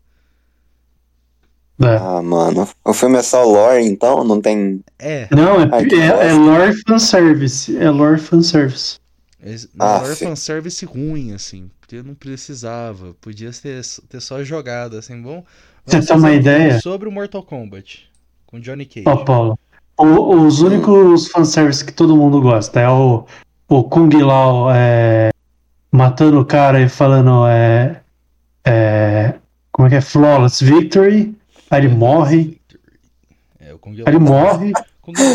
É. 1.80 1.96
Ah, 1.96 2.20
mano. 2.22 2.68
O 2.84 2.92
filme 2.92 3.18
é 3.18 3.22
só 3.22 3.44
lore, 3.44 3.84
então? 3.84 4.24
Não 4.24 4.40
tem. 4.40 4.82
É, 4.98 5.28
Não, 5.30 5.60
é, 5.60 5.68
Ai, 5.72 5.84
é, 5.92 6.28
é 6.28 6.32
lore 6.32 6.72
fanservice. 6.86 7.76
É 7.76 7.88
lore 7.88 8.18
fanservice. 8.20 8.98
Esse- 9.40 9.68
Ah, 9.78 10.00
era 10.04 10.14
sim. 10.16 10.24
fanservice 10.26 10.84
ruim, 10.84 11.32
assim. 11.32 11.70
Porque 11.80 12.02
não 12.02 12.14
precisava. 12.14 13.14
Podia 13.20 13.50
ter, 13.52 13.80
ter 14.08 14.20
só 14.20 14.42
jogado, 14.42 14.96
assim. 14.96 15.20
Bom, 15.22 15.44
Você 15.86 16.00
tem 16.04 16.16
uma 16.16 16.32
ideia? 16.32 16.80
Sobre 16.80 17.08
o 17.08 17.12
Mortal 17.12 17.44
Kombat. 17.44 18.08
Com 18.46 18.58
Johnny 18.58 18.84
Cage. 18.84 19.04
Ó, 19.06 19.24
Paulo. 19.24 19.58
o- 19.96 20.46
os 20.46 20.60
únicos 20.60 21.28
fanservice 21.28 21.84
que 21.84 21.92
todo 21.92 22.16
mundo 22.16 22.40
gosta 22.40 22.80
é 22.80 22.88
o, 22.88 23.24
o 23.68 23.84
Kung 23.84 24.10
Lao 24.20 24.70
é, 24.72 25.30
matando 25.90 26.40
o 26.40 26.44
cara 26.44 26.80
e 26.80 26.88
falando 26.88 27.46
é, 27.46 28.00
é, 28.64 29.34
como 29.72 29.86
é 29.86 29.90
que 29.90 29.96
é? 29.96 30.00
Flawless 30.00 30.64
Victory. 30.64 31.34
Aí 31.70 31.80
ele 31.84 31.94
morre. 31.94 32.60
É, 33.60 33.74
o 33.74 33.78
Kung 33.78 33.92
Aí 33.94 34.04
ele 34.06 34.18
morre. 34.18 34.72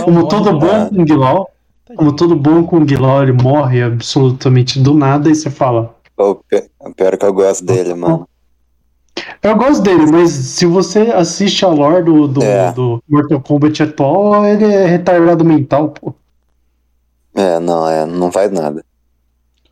Como 0.06 0.28
todo 0.28 0.60
bom 0.60 0.90
Kung 0.90 1.16
Lao. 1.16 1.50
Como 1.96 2.16
todo 2.16 2.36
bom 2.36 2.64
Kung 2.64 2.86
Lao, 2.96 3.24
ele 3.24 3.32
morre 3.34 3.82
absolutamente 3.82 4.80
do 4.80 4.94
nada 4.94 5.30
e 5.30 5.36
você 5.36 5.50
fala. 5.50 5.96
O 6.16 6.36
pi- 6.36 6.70
o 6.80 6.94
pior 6.94 7.18
que 7.18 7.26
eu 7.26 7.34
gosto 7.34 7.66
dele, 7.66 7.96
mano. 7.96 8.28
Eu 9.42 9.56
gosto 9.56 9.82
dele, 9.82 10.06
mas 10.12 10.30
se 10.32 10.66
você 10.68 11.12
assiste 11.12 11.66
a 11.66 11.70
lore 11.70 12.04
do, 12.04 12.28
do, 12.28 12.44
É. 12.44 12.72
do 12.72 13.04
Mortal 13.10 13.42
Kombat 13.42 13.82
atual, 13.84 14.46
ele 14.46 14.66
é 14.66 14.86
retardado 14.86 15.44
mental, 15.44 15.90
pô. 15.90 16.14
É, 17.36 17.60
não, 17.60 17.88
é, 17.90 18.06
não 18.06 18.32
faz 18.32 18.52
nada. 18.52 18.84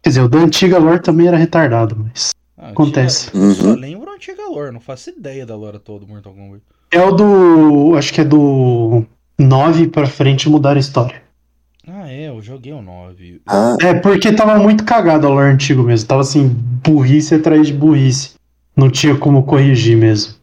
Quer 0.02 0.10
dizer, 0.10 0.22
o 0.22 0.30
da 0.30 0.40
antiga 0.40 0.78
lore 0.80 1.00
também 1.02 1.28
era 1.28 1.38
retardado, 1.38 1.96
mas. 1.96 2.32
Ah, 2.58 2.70
acontece. 2.70 3.28
antiga- 3.30 3.44
eu 3.46 3.56
Só 3.56 3.64
Uhum. 3.70 3.76
lembro 3.76 4.10
a 4.10 4.16
antiga 4.16 4.48
lore, 4.50 4.72
não 4.72 4.80
faço 4.80 5.10
ideia 5.12 5.46
da 5.46 5.56
lore 5.56 5.80
toda 5.80 6.06
do 6.06 6.08
Mortal 6.12 6.34
Kombat. 6.34 6.62
É 6.92 7.02
o 7.04 7.12
do. 7.12 7.96
Acho 7.98 8.14
que 8.14 8.22
é 8.22 8.26
do 8.26 9.06
9 9.38 9.88
pra 9.88 10.08
frente 10.08 10.50
mudar 10.50 10.76
a 10.76 10.80
história. 10.80 11.22
Ah, 11.88 12.08
é, 12.12 12.30
eu 12.30 12.42
joguei 12.42 12.74
o 12.74 12.82
9. 12.82 13.42
Ah, 13.48 13.76
É, 13.82 13.94
porque 13.94 14.32
tava 14.34 14.58
muito 14.60 14.84
cagado 14.84 15.26
a 15.28 15.30
lore 15.30 15.52
antigo 15.54 15.84
mesmo. 15.84 16.08
Tava 16.08 16.22
assim, 16.22 16.48
burrice 16.48 17.36
atrás 17.36 17.68
de 17.68 17.74
burrice. 17.74 18.36
Não 18.76 18.90
tinha 18.90 19.16
como 19.18 19.44
corrigir 19.44 19.98
mesmo. 19.98 20.36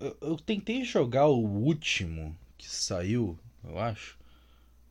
Eu- 0.00 0.16
eu 0.22 0.36
tentei 0.36 0.84
jogar 0.84 1.26
o 1.26 1.38
último 1.38 2.34
que 2.56 2.68
saiu, 2.68 3.36
eu 3.68 3.78
acho. 3.78 4.16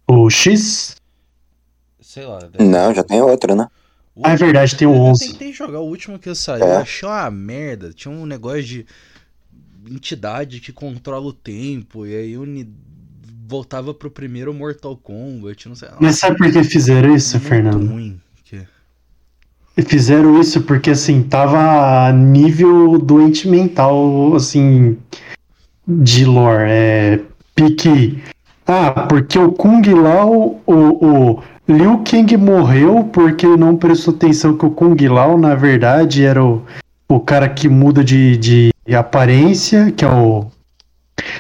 O 0.08 0.30
X? 0.30 0.96
Sei 2.14 2.26
lá. 2.28 2.38
deve- 2.38 2.64
não, 2.64 2.94
já 2.94 3.04
tem 3.04 3.20
outro, 3.22 3.56
né? 3.56 3.68
o 4.16 4.22
Ah, 4.24 4.34
é 4.34 4.36
verdade, 4.36 4.76
tem 4.76 4.88
o 4.88 4.94
eu- 4.94 5.02
11. 5.02 5.26
Eu 5.26 5.32
tentei 5.32 5.52
jogar 5.52 5.80
o 5.80 5.88
último 5.88 6.20
que 6.20 6.36
saiu, 6.36 6.64
É. 6.64 6.76
eu 6.76 6.78
achei 6.82 7.10
uma 7.10 7.32
merda. 7.32 7.92
Tinha 7.92 8.14
um 8.14 8.28
negócio 8.28 8.62
de 8.64 8.86
entidade 9.90 10.60
que 10.60 10.72
controla 10.72 11.26
o 11.26 11.34
tempo, 11.34 12.06
e 12.06 12.16
aí 12.16 12.38
uni... 12.38 12.70
voltava 13.48 13.94
pro 13.94 14.12
primeiro 14.12 14.54
Mortal 14.54 14.96
Kombat, 14.96 15.68
não 15.68 15.76
sei. 15.76 15.90
Mas 16.00 16.20
sabe 16.20 16.38
por 16.38 16.52
que 16.52 16.64
fizeram 16.64 17.16
isso, 17.16 17.36
muito 17.38 17.48
Fernando? 17.50 17.88
ruim. 17.90 18.22
Que... 18.44 18.62
Fizeram 19.84 20.40
isso 20.40 20.62
porque, 20.62 20.92
assim, 20.92 21.24
tava 21.24 22.08
a 22.08 22.14
nível 22.14 23.00
doente 23.00 23.48
mental, 23.48 24.36
assim, 24.36 24.98
de 25.88 26.26
lore. 26.26 26.64
É, 26.70 27.20
pique. 27.56 28.22
Ah, 28.66 29.08
porque 29.08 29.38
o 29.40 29.52
Kung 29.52 29.82
Lao, 29.94 30.62
o, 30.66 30.74
o 31.36 31.44
Liu 31.68 32.04
Kang 32.04 32.36
morreu 32.38 33.06
porque 33.06 33.46
ele 33.46 33.58
não 33.58 33.78
prestou 33.78 34.14
atenção 34.14 34.58
que 34.58 34.66
o 34.66 34.72
Kung 34.72 34.98
Lao, 35.08 35.38
na 35.38 35.56
verdade, 35.56 36.26
era 36.26 36.44
o, 36.44 36.62
o 37.08 37.20
cara 37.20 37.48
que 37.48 37.70
muda 37.70 38.04
de, 38.04 38.38
de 38.38 38.72
aparência, 38.96 39.92
que 39.92 40.04
é 40.04 40.08
o. 40.10 40.48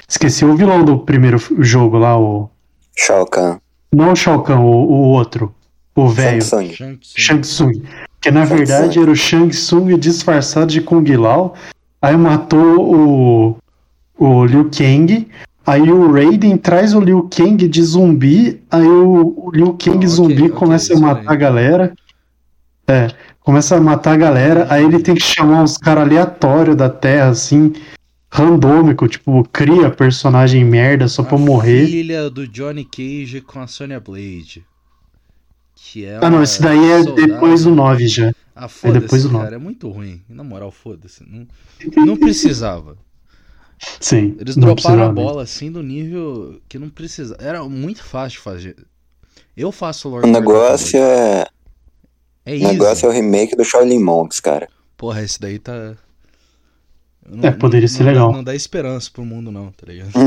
Esqueci 0.07 0.45
o 0.45 0.55
vilão 0.55 0.83
do 0.85 0.99
primeiro 0.99 1.37
jogo 1.59 1.97
lá, 1.97 2.17
o. 2.17 2.49
Shao 2.95 3.25
Kahn. 3.25 3.57
Não 3.91 4.13
o 4.13 4.15
Shao 4.15 4.41
Kahn, 4.43 4.59
o, 4.59 4.65
o 4.65 4.95
outro. 5.09 5.53
O 5.95 6.07
velho. 6.07 6.41
Shang 6.41 6.69
Tsung. 6.69 6.97
Shang 7.01 7.41
Tsung. 7.41 7.83
Que 8.21 8.31
na 8.31 8.45
Shang 8.45 8.55
verdade 8.57 8.89
Tsung. 8.91 9.01
era 9.01 9.11
o 9.11 9.15
Shang 9.15 9.49
Tsung 9.49 9.97
disfarçado 9.99 10.67
de 10.67 10.79
Kung 10.79 11.03
Lao. 11.17 11.53
Aí 12.01 12.15
matou 12.15 12.95
o, 12.95 13.57
o 14.17 14.45
Liu 14.45 14.69
Kang. 14.71 15.27
Aí 15.65 15.89
o 15.91 16.11
Raiden 16.11 16.57
traz 16.57 16.93
o 16.93 16.99
Liu 16.99 17.29
Kang 17.29 17.67
de 17.67 17.81
zumbi. 17.83 18.61
Aí 18.69 18.85
o, 18.85 19.33
o 19.47 19.51
Liu 19.51 19.73
Kang 19.77 20.03
Ah, 20.05 20.09
zumbi 20.09 20.43
ok, 20.43 20.49
começa 20.49 20.93
a 20.93 20.95
isso 20.95 21.03
matar 21.03 21.31
a 21.31 21.35
galera. 21.35 21.93
É, 22.87 23.07
começa 23.39 23.77
a 23.77 23.79
matar 23.81 24.13
a 24.13 24.17
galera. 24.17 24.67
Aí 24.69 24.83
ele 24.83 24.99
tem 25.01 25.15
que 25.15 25.21
chamar 25.21 25.63
uns 25.63 25.77
caras 25.77 26.03
aleatórios 26.03 26.75
da 26.75 26.89
Terra, 26.89 27.29
assim, 27.29 27.71
randômico. 28.29 29.07
Tipo, 29.07 29.47
cria 29.53 29.89
personagem 29.89 30.65
merda 30.65 31.07
só 31.07 31.23
pra 31.23 31.37
A 31.37 31.39
morrer. 31.39 31.85
filha 31.87 32.29
do 32.29 32.45
Johnny 32.47 32.83
Cage 32.83 33.39
com 33.41 33.59
a 33.61 33.67
Sonya 33.67 34.01
Blade. 34.01 34.65
Que 35.75 36.05
é 36.05 36.19
Ah, 36.21 36.29
não, 36.29 36.43
esse 36.43 36.61
daí 36.61 36.91
é 36.91 37.03
soldado- 37.03 37.27
depois 37.27 37.63
do 37.63 37.71
9 37.73 38.07
já. 38.07 38.33
Ah, 38.55 38.67
foda-se, 38.67 38.99
depois 39.01 39.23
do 39.23 39.29
nove. 39.31 39.43
cara, 39.45 39.55
é 39.55 39.59
muito 39.59 39.89
ruim. 39.89 40.21
Na 40.29 40.43
moral, 40.43 40.71
foda-se. 40.71 41.23
Não, 41.27 41.47
não 42.05 42.15
precisava. 42.17 42.95
Sim. 43.99 44.35
Eles 44.39 44.55
não 44.55 44.73
droparam 44.73 45.03
a 45.03 45.11
bola 45.11 45.43
assim 45.43 45.71
do 45.71 45.81
nível 45.83 46.59
que 46.69 46.77
não 46.79 46.89
precisava. 46.89 47.41
Era 47.43 47.63
muito 47.63 48.03
fácil 48.03 48.41
fazer. 48.41 48.75
Eu 49.55 49.71
faço 49.71 50.09
Lord 50.09 50.25
O 50.27 50.29
of 50.29 50.33
the 50.33 50.39
negócio 50.39 50.99
é. 50.99 51.45
É 52.45 52.51
O 52.51 52.55
isso. 52.55 52.67
negócio 52.67 53.05
é 53.05 53.09
o 53.09 53.11
remake 53.11 53.55
do 53.55 53.63
Shaolin 53.63 53.99
Monks, 53.99 54.39
cara. 54.39 54.67
Porra, 54.97 55.21
esse 55.23 55.39
daí 55.39 55.59
tá. 55.59 55.95
Eu 57.25 57.39
É, 57.41 57.51
poderia 57.51 57.87
ser 57.87 57.99
não 57.99 58.05
dá- 58.05 58.11
legal. 58.11 58.33
Não 58.33 58.43
dá 58.43 58.53
esperança 58.55 59.09
pro 59.11 59.23
mundo, 59.23 59.49
não, 59.51 59.71
tá 59.71 59.85
ligado? 59.87 60.11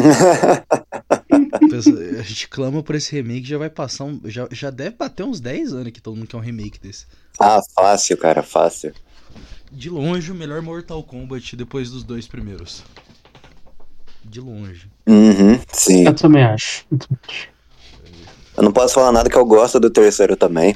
A 2.19 2.23
gente 2.23 2.49
clama 2.49 2.83
por 2.83 2.95
esse 2.95 3.15
remake, 3.15 3.47
já 3.47 3.59
vai 3.59 3.69
passar 3.71 4.05
um. 4.05 4.21
Já, 4.25 4.49
já 4.51 4.71
deve 4.71 4.97
bater 4.97 5.25
uns 5.25 5.41
10 5.41 5.73
anos 5.75 5.93
que 5.93 6.01
todo 6.01 6.17
mundo 6.17 6.27
quer 6.27 6.37
um 6.37 6.41
remake 6.41 6.81
desse. 6.81 7.07
ah, 7.39 7.61
fácil, 7.75 8.17
cara, 8.17 8.43
fácil. 8.43 8.93
De 9.71 9.91
longe, 9.91 10.31
o 10.31 10.35
melhor 10.35 10.63
Mortal 10.63 11.03
Kombat 11.03 11.55
depois 11.57 11.91
dos 11.91 12.03
dois 12.03 12.27
primeiros. 12.27 12.83
De 14.29 14.41
longe. 14.41 14.89
Uhum, 15.07 15.59
sim. 15.73 16.05
Eu 16.07 16.15
também 16.15 16.43
acho. 16.43 16.85
Eu 18.57 18.63
não 18.63 18.73
posso 18.73 18.95
falar 18.95 19.13
nada 19.13 19.29
que 19.31 19.37
eu 19.37 19.45
gosto 19.45 19.79
do 19.79 19.91
terceiro 19.91 20.37
também. 20.37 20.75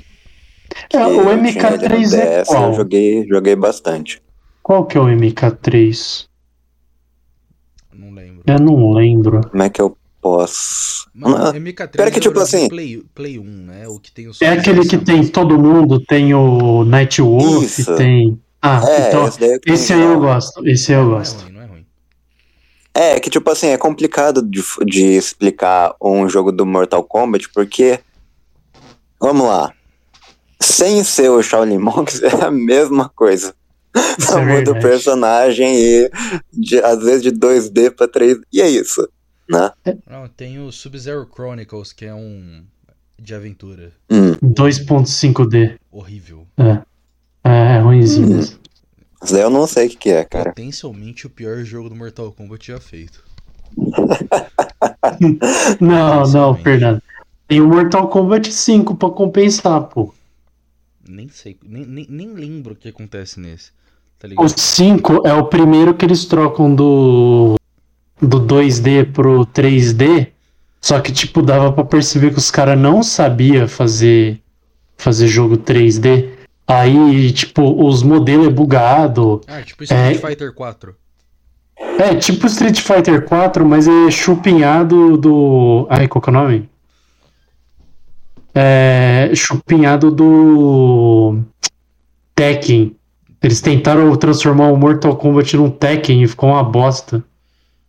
É, 0.92 1.04
o 1.04 1.10
que 1.10 1.16
eu 1.18 1.20
tinha 1.20 1.32
ele 1.32 1.42
no 1.42 1.42
MK3 1.42 2.14
é 2.18 2.40
DS, 2.42 2.48
qual? 2.48 2.68
Eu 2.68 2.74
joguei, 2.74 3.26
joguei 3.28 3.56
bastante. 3.56 4.22
Qual 4.62 4.86
que 4.86 4.96
é 4.96 5.00
o 5.00 5.06
MK3? 5.06 6.26
Não 7.92 8.12
lembro. 8.12 8.42
Eu 8.46 8.58
não 8.60 8.92
lembro. 8.92 9.40
Como 9.50 9.62
é 9.62 9.68
que 9.70 9.80
eu 9.80 9.96
posso. 10.20 11.08
Mano, 11.14 11.36
Ah, 11.36 11.52
MK3 11.54 11.88
pera 11.96 12.10
que, 12.10 12.18
é 12.18 12.20
tipo 12.20 12.38
o 12.38 12.42
assim- 12.42 12.68
Play, 12.68 13.02
Play 13.14 13.38
1, 13.38 13.42
né? 13.44 13.88
O 13.88 13.98
que 13.98 14.12
tem 14.12 14.28
o 14.28 14.32
É 14.40 14.48
aquele 14.48 14.86
que 14.86 14.98
tem 14.98 15.26
todo 15.26 15.58
mundo, 15.58 16.00
tem 16.04 16.32
o 16.34 16.84
Nightwolf, 16.84 17.64
Isso. 17.64 17.96
tem. 17.96 18.40
Ah, 18.62 18.80
É, 18.86 19.08
então. 19.08 19.26
esse 19.26 19.60
Esse 19.66 19.92
aí 19.94 20.02
eu 20.02 20.20
gosto. 20.20 20.66
Esse 20.68 20.92
aí 20.92 21.00
eu 21.00 21.06
Não 21.06 21.14
é 21.14 21.18
gosto. 21.18 21.50
É 22.94 23.18
que 23.20 23.30
tipo 23.30 23.50
assim, 23.50 23.68
é 23.68 23.76
complicado 23.78 24.42
de, 24.42 24.62
de 24.86 25.04
explicar 25.16 25.94
um 26.00 26.28
jogo 26.28 26.50
do 26.52 26.64
Mortal 26.66 27.02
Kombat, 27.04 27.48
porque. 27.50 28.00
Vamos 29.20 29.46
lá. 29.46 29.72
Sem 30.60 31.02
ser 31.04 31.28
o 31.30 31.42
Shaolin 31.42 31.78
Monks 31.78 32.22
é 32.22 32.44
a 32.44 32.50
mesma 32.50 33.08
coisa. 33.08 33.54
Só 34.18 34.38
é 34.38 34.44
muda 34.44 34.72
o 34.72 34.80
personagem 34.80 35.74
e 35.76 36.10
de- 36.52 36.78
às 36.78 37.02
vezes 37.02 37.22
de 37.22 37.32
2D 37.32 37.90
pra 37.90 38.06
3D. 38.06 38.40
E 38.52 38.60
é 38.62 38.68
isso, 38.68 39.06
né? 39.48 39.70
Não, 40.08 40.28
tem 40.28 40.58
o 40.60 40.70
Sub-Zero 40.70 41.28
Chronicles, 41.34 41.92
que 41.92 42.04
é 42.04 42.14
um 42.14 42.62
de 43.18 43.34
aventura. 43.34 43.92
Hum, 44.10 44.32
2.5D. 44.42 45.76
Horrível. 45.90 46.46
É. 46.56 46.82
É, 47.44 47.76
é 47.76 47.78
ruimzinho 47.80 48.40
Hum. 48.40 48.46
Isso 49.22 49.34
daí 49.34 49.42
eu 49.42 49.50
não 49.50 49.66
sei 49.66 49.86
o 49.86 49.90
que, 49.90 49.96
que 49.96 50.10
é, 50.10 50.24
cara. 50.24 50.50
Potencialmente 50.50 51.26
o 51.26 51.30
pior 51.30 51.62
jogo 51.64 51.88
do 51.88 51.96
Mortal 51.96 52.32
Kombat 52.32 52.66
já 52.66 52.80
feito. 52.80 53.22
Não, 55.80 56.24
não. 56.24 56.54
Fernando. 56.56 57.02
Tem 57.46 57.60
o 57.60 57.68
Mortal 57.68 58.08
Kombat 58.08 58.52
5 58.52 58.94
pra 58.96 59.10
compensar, 59.10 59.82
pô. 59.82 60.12
Nem 61.08 61.28
sei, 61.28 61.56
nem, 61.64 61.84
nem, 61.84 62.06
nem 62.08 62.32
lembro 62.32 62.74
o 62.74 62.76
que 62.76 62.88
acontece 62.88 63.40
nesse. 63.40 63.70
Tá 64.18 64.26
O 64.26 64.30
ligado? 64.30 64.58
5 64.58 65.26
é 65.26 65.34
o 65.34 65.46
primeiro 65.46 65.94
que 65.94 66.04
eles 66.04 66.24
trocam 66.24 66.74
do 66.74 67.56
do 68.20 68.40
2D 68.40 69.12
pro 69.12 69.46
3D. 69.46 70.28
Só 70.80 71.00
que 71.00 71.12
tipo 71.12 71.42
dava 71.42 71.72
pra 71.72 71.84
perceber 71.84 72.30
que 72.30 72.38
os 72.38 72.50
caras 72.50 72.78
não 72.78 73.02
sabia 73.02 73.66
fazer 73.66 74.40
fazer 74.96 75.26
jogo 75.26 75.56
3D. 75.56 76.30
Aí, 76.70 77.32
tipo, 77.32 77.84
os 77.84 78.02
modelos 78.02 78.46
é 78.46 78.50
bugado. 78.50 79.40
Ah, 79.46 79.62
tipo 79.62 79.82
Street 79.82 80.16
É. 80.16 80.28
Fighter 80.28 80.54
4. 80.54 80.96
É, 81.98 82.14
tipo 82.14 82.46
Street 82.46 82.80
Fighter 82.80 83.24
4, 83.24 83.66
mas 83.66 83.88
é 83.88 84.10
chupinhado 84.10 85.16
do. 85.16 85.86
Ai, 85.90 86.06
qual 86.06 86.22
que 86.22 86.30
é 86.30 86.32
o 86.32 86.34
nome? 86.34 86.70
É. 88.54 89.30
Chupinhado 89.34 90.10
do. 90.10 91.42
Tekken. 92.34 92.96
Eles 93.42 93.60
tentaram 93.60 94.14
transformar 94.16 94.70
o 94.70 94.76
Mortal 94.76 95.16
Kombat 95.16 95.56
num 95.56 95.70
Tekken 95.70 96.22
e 96.22 96.28
ficou 96.28 96.50
uma 96.50 96.62
bosta. 96.62 97.24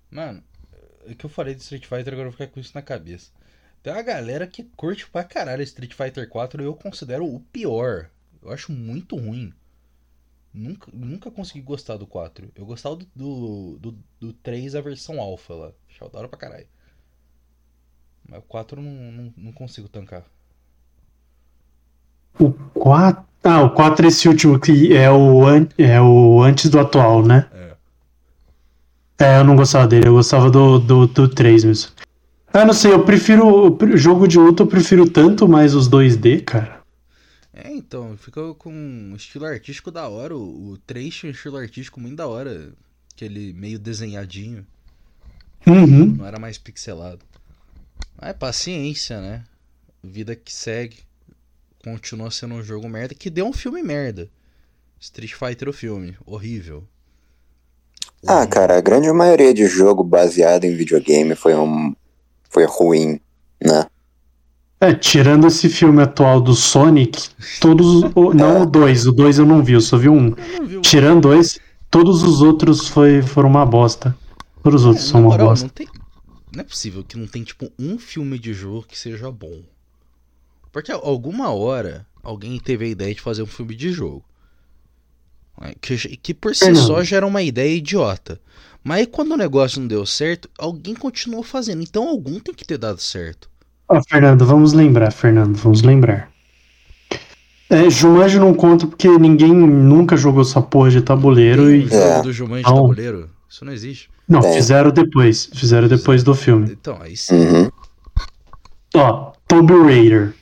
Mano, 0.10 0.42
é 1.08 1.14
que 1.14 1.26
eu 1.26 1.30
falei 1.30 1.54
de 1.54 1.62
Street 1.62 1.86
Fighter, 1.86 2.14
agora 2.14 2.28
eu 2.28 2.32
vou 2.32 2.32
ficar 2.32 2.48
com 2.48 2.60
isso 2.60 2.72
na 2.74 2.82
cabeça. 2.82 3.30
Tem 3.84 3.92
uma 3.92 4.02
galera 4.02 4.48
que 4.48 4.64
curte 4.76 5.08
pra 5.10 5.24
caralho 5.24 5.62
Street 5.64 5.94
Fighter 5.94 6.28
4 6.30 6.62
e 6.62 6.66
eu 6.66 6.74
considero 6.74 7.26
o 7.26 7.40
pior. 7.52 8.08
Eu 8.42 8.52
acho 8.52 8.72
muito 8.72 9.16
ruim. 9.16 9.54
Nunca, 10.54 10.92
nunca 10.92 11.32
consegui 11.32 11.62
gostar 11.62 11.98
do 11.98 12.06
4. 12.06 12.50
Eu 12.56 12.66
gostava 12.66 12.96
do, 12.96 13.08
do, 13.16 13.78
do, 13.80 13.98
do 14.20 14.34
3, 14.34 14.76
a 14.76 14.82
versão 14.82 15.20
alpha 15.22 15.54
lá. 15.54 15.72
Achava 15.90 16.12
da 16.12 16.20
hora 16.20 16.28
pra 16.28 16.40
caralho. 16.40 16.68
Mas 18.28 18.40
o 18.40 18.44
4 18.44 18.80
eu 18.80 18.84
não, 18.84 19.12
não, 19.12 19.34
não 19.38 19.52
consigo 19.52 19.88
tancar. 19.88 20.24
O 22.40 22.52
4. 22.52 23.24
Ah, 23.44 23.64
o 23.64 23.72
4 23.72 24.06
é 24.06 24.10
esse 24.10 24.28
último 24.28 24.60
que 24.60 24.96
é 24.96 25.10
o, 25.10 25.46
an... 25.46 25.68
é 25.78 26.00
o 26.02 26.42
antes 26.42 26.70
do 26.70 26.80
atual, 26.80 27.26
né? 27.26 27.48
É. 27.54 27.72
É, 29.26 29.40
eu 29.40 29.44
não 29.44 29.56
gostava 29.56 29.88
dele, 29.88 30.08
eu 30.08 30.14
gostava 30.14 30.50
do, 30.50 30.80
do, 30.80 31.08
do 31.08 31.28
3 31.28 31.64
mesmo. 31.64 31.92
Ah, 32.54 32.66
não 32.66 32.74
sei, 32.74 32.92
eu 32.92 33.06
prefiro. 33.06 33.72
o 33.72 33.98
Jogo 33.98 34.28
de 34.28 34.38
luta 34.38 34.64
eu 34.64 34.68
prefiro 34.68 35.10
tanto 35.10 35.48
mais 35.48 35.74
os 35.74 35.90
2D, 35.90 36.44
cara. 36.44 36.81
É, 37.54 37.72
então, 37.72 38.18
fica 38.18 38.54
com 38.54 38.72
um 38.72 39.16
estilo 39.16 39.46
artístico 39.46 39.92
da 39.92 40.08
hora. 40.08 40.36
O, 40.36 40.72
o 40.72 40.78
3 40.78 41.14
tinha 41.14 41.30
um 41.30 41.34
estilo 41.34 41.58
artístico 41.58 42.00
muito 42.00 42.16
da 42.16 42.28
hora. 42.28 42.74
Aquele 43.14 43.54
meio 43.54 43.78
desenhadinho. 43.78 44.66
Uhum. 45.68 46.16
Não 46.16 46.26
era 46.26 46.40
mais 46.40 46.58
pixelado. 46.58 47.26
Mas 48.20 48.30
é 48.30 48.34
paciência, 48.34 49.20
né? 49.20 49.44
Vida 50.04 50.36
que 50.36 50.54
segue. 50.54 51.00
Continua 51.84 52.32
sendo 52.32 52.56
um 52.56 52.64
jogo 52.64 52.88
merda 52.88 53.14
que 53.14 53.30
deu 53.30 53.46
um 53.46 53.54
filme 53.54 53.84
merda. 53.84 54.30
Street 55.00 55.34
Fighter 55.34 55.68
o 55.68 55.74
filme. 55.74 56.16
Horrível. 56.26 56.88
Ah, 58.26 58.46
cara, 58.46 58.78
a 58.78 58.82
grande 58.82 59.12
maioria 59.12 59.54
de 59.54 59.66
jogo 59.66 60.04
baseado 60.04 60.64
em 60.64 60.76
videogame 60.76 61.36
foi 61.36 61.56
um. 61.56 61.96
foi 62.50 62.66
ruim, 62.66 63.20
né? 63.60 63.88
É, 64.82 64.94
tirando 64.96 65.46
esse 65.46 65.70
filme 65.70 66.02
atual 66.02 66.42
do 66.42 66.56
Sonic, 66.56 67.30
todos. 67.60 68.04
o- 68.16 68.34
Não 68.34 68.64
o 68.64 68.66
2, 68.66 69.06
o 69.06 69.12
2 69.12 69.38
eu 69.38 69.46
não 69.46 69.64
vi, 69.64 69.74
eu 69.74 69.82
só 69.82 69.96
vi 69.96 70.10
um. 70.10 70.34
Vi 70.66 70.82
Tirando 70.82 71.32
esse, 71.34 71.60
todos 71.90 72.24
os 72.24 72.42
outros 72.42 72.88
foi, 72.88 73.22
foram 73.22 73.48
uma 73.50 73.64
bosta. 73.66 74.18
Todos 74.64 74.82
os 74.82 74.88
outros 74.88 75.06
É, 75.06 75.10
são 75.12 75.22
na 75.22 75.28
uma 75.28 75.32
moral, 75.34 75.48
bosta. 75.50 75.66
Não, 75.68 75.70
tem... 75.72 75.88
não 76.52 76.62
é 76.62 76.64
possível 76.64 77.04
que 77.04 77.16
não 77.16 77.28
tem, 77.28 77.44
tipo, 77.44 77.72
um 77.78 78.00
filme 78.00 78.40
de 78.40 78.54
jogo 78.54 78.84
que 78.88 78.98
seja 78.98 79.32
bom. 79.32 79.62
Porque 80.72 80.92
alguma 80.92 81.50
hora 81.54 82.08
alguém 82.24 82.60
teve 82.60 82.86
a 82.86 82.88
ideia 82.88 83.14
de 83.14 83.22
fazer 83.22 83.44
um 83.44 83.48
filme 83.48 83.76
de 83.76 83.92
jogo. 83.92 84.26
né, 85.60 85.74
Que, 85.80 85.96
que 86.18 86.34
por 86.34 86.56
si 86.56 86.66
Fernando. 86.66 86.88
só 86.88 87.04
já 87.04 87.18
era 87.18 87.28
uma 87.28 87.44
ideia 87.44 87.76
idiota. 87.76 88.42
Mas 88.84 89.02
aí 89.02 89.06
quando 89.06 89.34
o 89.34 89.38
negócio 89.38 89.80
não 89.80 89.88
deu 89.88 90.06
certo, 90.08 90.50
alguém 90.58 90.96
continuou 90.96 91.44
fazendo. 91.44 91.84
Então 91.84 92.08
algum 92.08 92.40
tem 92.40 92.56
que 92.56 92.66
ter 92.66 92.80
dado 92.80 93.00
certo. 93.00 93.51
Ó, 93.94 94.02
Fernando, 94.10 94.46
vamos 94.46 94.74
lembrar, 94.74 95.12
Fernando, 95.12 95.56
vamos 95.58 95.82
lembrar. 95.82 96.30
É, 97.70 97.90
Jumanji 97.90 98.38
não 98.40 98.54
conta 98.54 98.86
porque 98.88 99.08
ninguém 99.08 99.54
nunca 99.54 100.16
jogou 100.18 100.42
essa 100.42 100.62
porra 100.62 100.90
de 100.90 101.02
tabuleiro 101.02 101.66
Tem 101.68 101.80
e. 101.82 101.88
jogo 101.88 101.96
É. 101.96 102.22
do 102.22 102.34
Jumanji 102.34 102.64
de 102.64 102.70
Não. 102.70 102.76
tabuleiro? 102.78 103.30
Isso 103.50 103.66
não 103.66 103.74
existe. 103.74 104.10
Não, 104.28 104.40
É. 104.40 104.54
fizeram 104.54 104.92
depois. 104.92 105.50
Fizeram 105.54 105.88
depois 105.88 106.24
do 106.24 106.34
filme. 106.34 106.70
Então, 106.72 106.98
aí 107.02 107.16
sim. 107.18 107.36
Uhum. 107.36 107.70
Ó, 108.96 109.32
Tomb 109.48 109.74
Raider. 109.84 110.34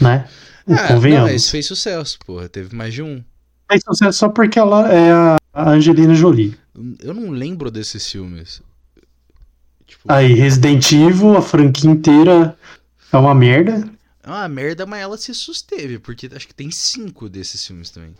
Né? 0.00 0.26
Ah, 0.66 0.72
não, 0.82 0.88
Convenhamos. 0.88 1.30
esse 1.32 1.50
fez 1.50 1.66
sucesso, 1.66 2.18
porra. 2.26 2.48
Teve 2.48 2.74
mais 2.76 2.92
de 2.94 3.02
um. 3.02 3.22
Mas 3.70 3.82
sucesso 3.86 4.18
só 4.18 4.28
porque 4.28 4.58
ela 4.58 4.90
é 4.92 5.10
a 5.12 5.36
a 5.52 5.70
Angelina 5.70 6.14
Jolie. 6.14 6.54
Eu 7.02 7.12
não 7.12 7.30
lembro 7.30 7.70
desses 7.70 8.08
filmes. 8.10 8.62
Tipo, 9.86 10.04
Aí, 10.06 10.34
Resident 10.34 10.92
Evil, 10.92 11.36
a 11.36 11.42
franquia 11.42 11.90
inteira 11.90 12.56
é 13.12 13.16
uma 13.16 13.34
merda. 13.34 13.90
É 14.22 14.28
uma 14.28 14.48
merda, 14.48 14.84
mas 14.86 15.00
ela 15.00 15.16
se 15.16 15.32
susteve, 15.34 15.98
porque 15.98 16.28
acho 16.34 16.46
que 16.46 16.54
tem 16.54 16.70
cinco 16.70 17.28
desses 17.28 17.66
filmes 17.66 17.90
também. 17.90 18.14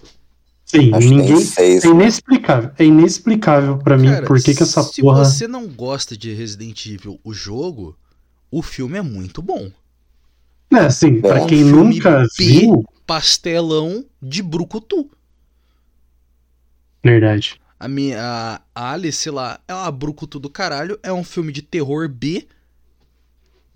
Sim, 0.64 0.92
Acho 0.94 1.08
que 1.08 1.16
tem 1.16 1.16
ninguém. 1.16 1.40
seis. 1.40 1.84
É 1.84 1.88
inexplicável. 1.88 2.70
É 2.78 2.84
inexplicável 2.84 3.78
pra 3.78 3.96
mim 3.96 4.08
Cara, 4.10 4.26
por 4.26 4.40
que, 4.42 4.54
que 4.54 4.62
essa 4.62 4.82
se 4.82 5.00
porra. 5.00 5.24
você 5.24 5.48
não 5.48 5.66
gosta 5.66 6.16
de 6.16 6.32
Resident 6.34 6.84
Evil, 6.86 7.18
o 7.24 7.32
jogo, 7.32 7.96
o 8.50 8.62
filme 8.62 8.98
é 8.98 9.02
muito 9.02 9.40
bom. 9.40 9.70
É, 10.70 10.80
assim, 10.80 11.20
pra 11.22 11.38
É 11.38 11.42
um 11.42 11.46
quem 11.46 11.64
filme 11.64 11.94
nunca 11.94 12.20
B. 12.20 12.28
viu. 12.38 12.84
Pastelão 13.06 14.04
de 14.20 14.42
brucutu. 14.42 15.10
Verdade. 17.02 17.60
A 17.80 17.88
minha 17.88 18.20
a 18.20 18.60
a 18.74 18.92
Alice 18.92 19.30
lá 19.30 19.60
é 19.68 19.72
uma 19.74 19.90
brucutu 19.90 20.38
do 20.38 20.50
caralho, 20.50 20.98
é 21.02 21.12
um 21.12 21.24
filme 21.24 21.52
de 21.52 21.62
terror 21.62 22.08
B 22.08 22.46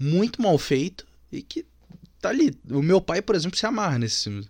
muito 0.03 0.41
mal 0.43 0.59
feito 0.59 1.07
e 1.31 1.43
que 1.43 1.65
tá 2.21 2.29
ali. 2.31 2.53
O 2.71 2.83
meu 2.83 3.01
pai, 3.01 3.23
por 3.23 3.35
exemplo, 3.35 3.57
se 3.59 3.65
amarra 3.67 3.99
nesses 3.99 4.23
filmes. 4.25 4.49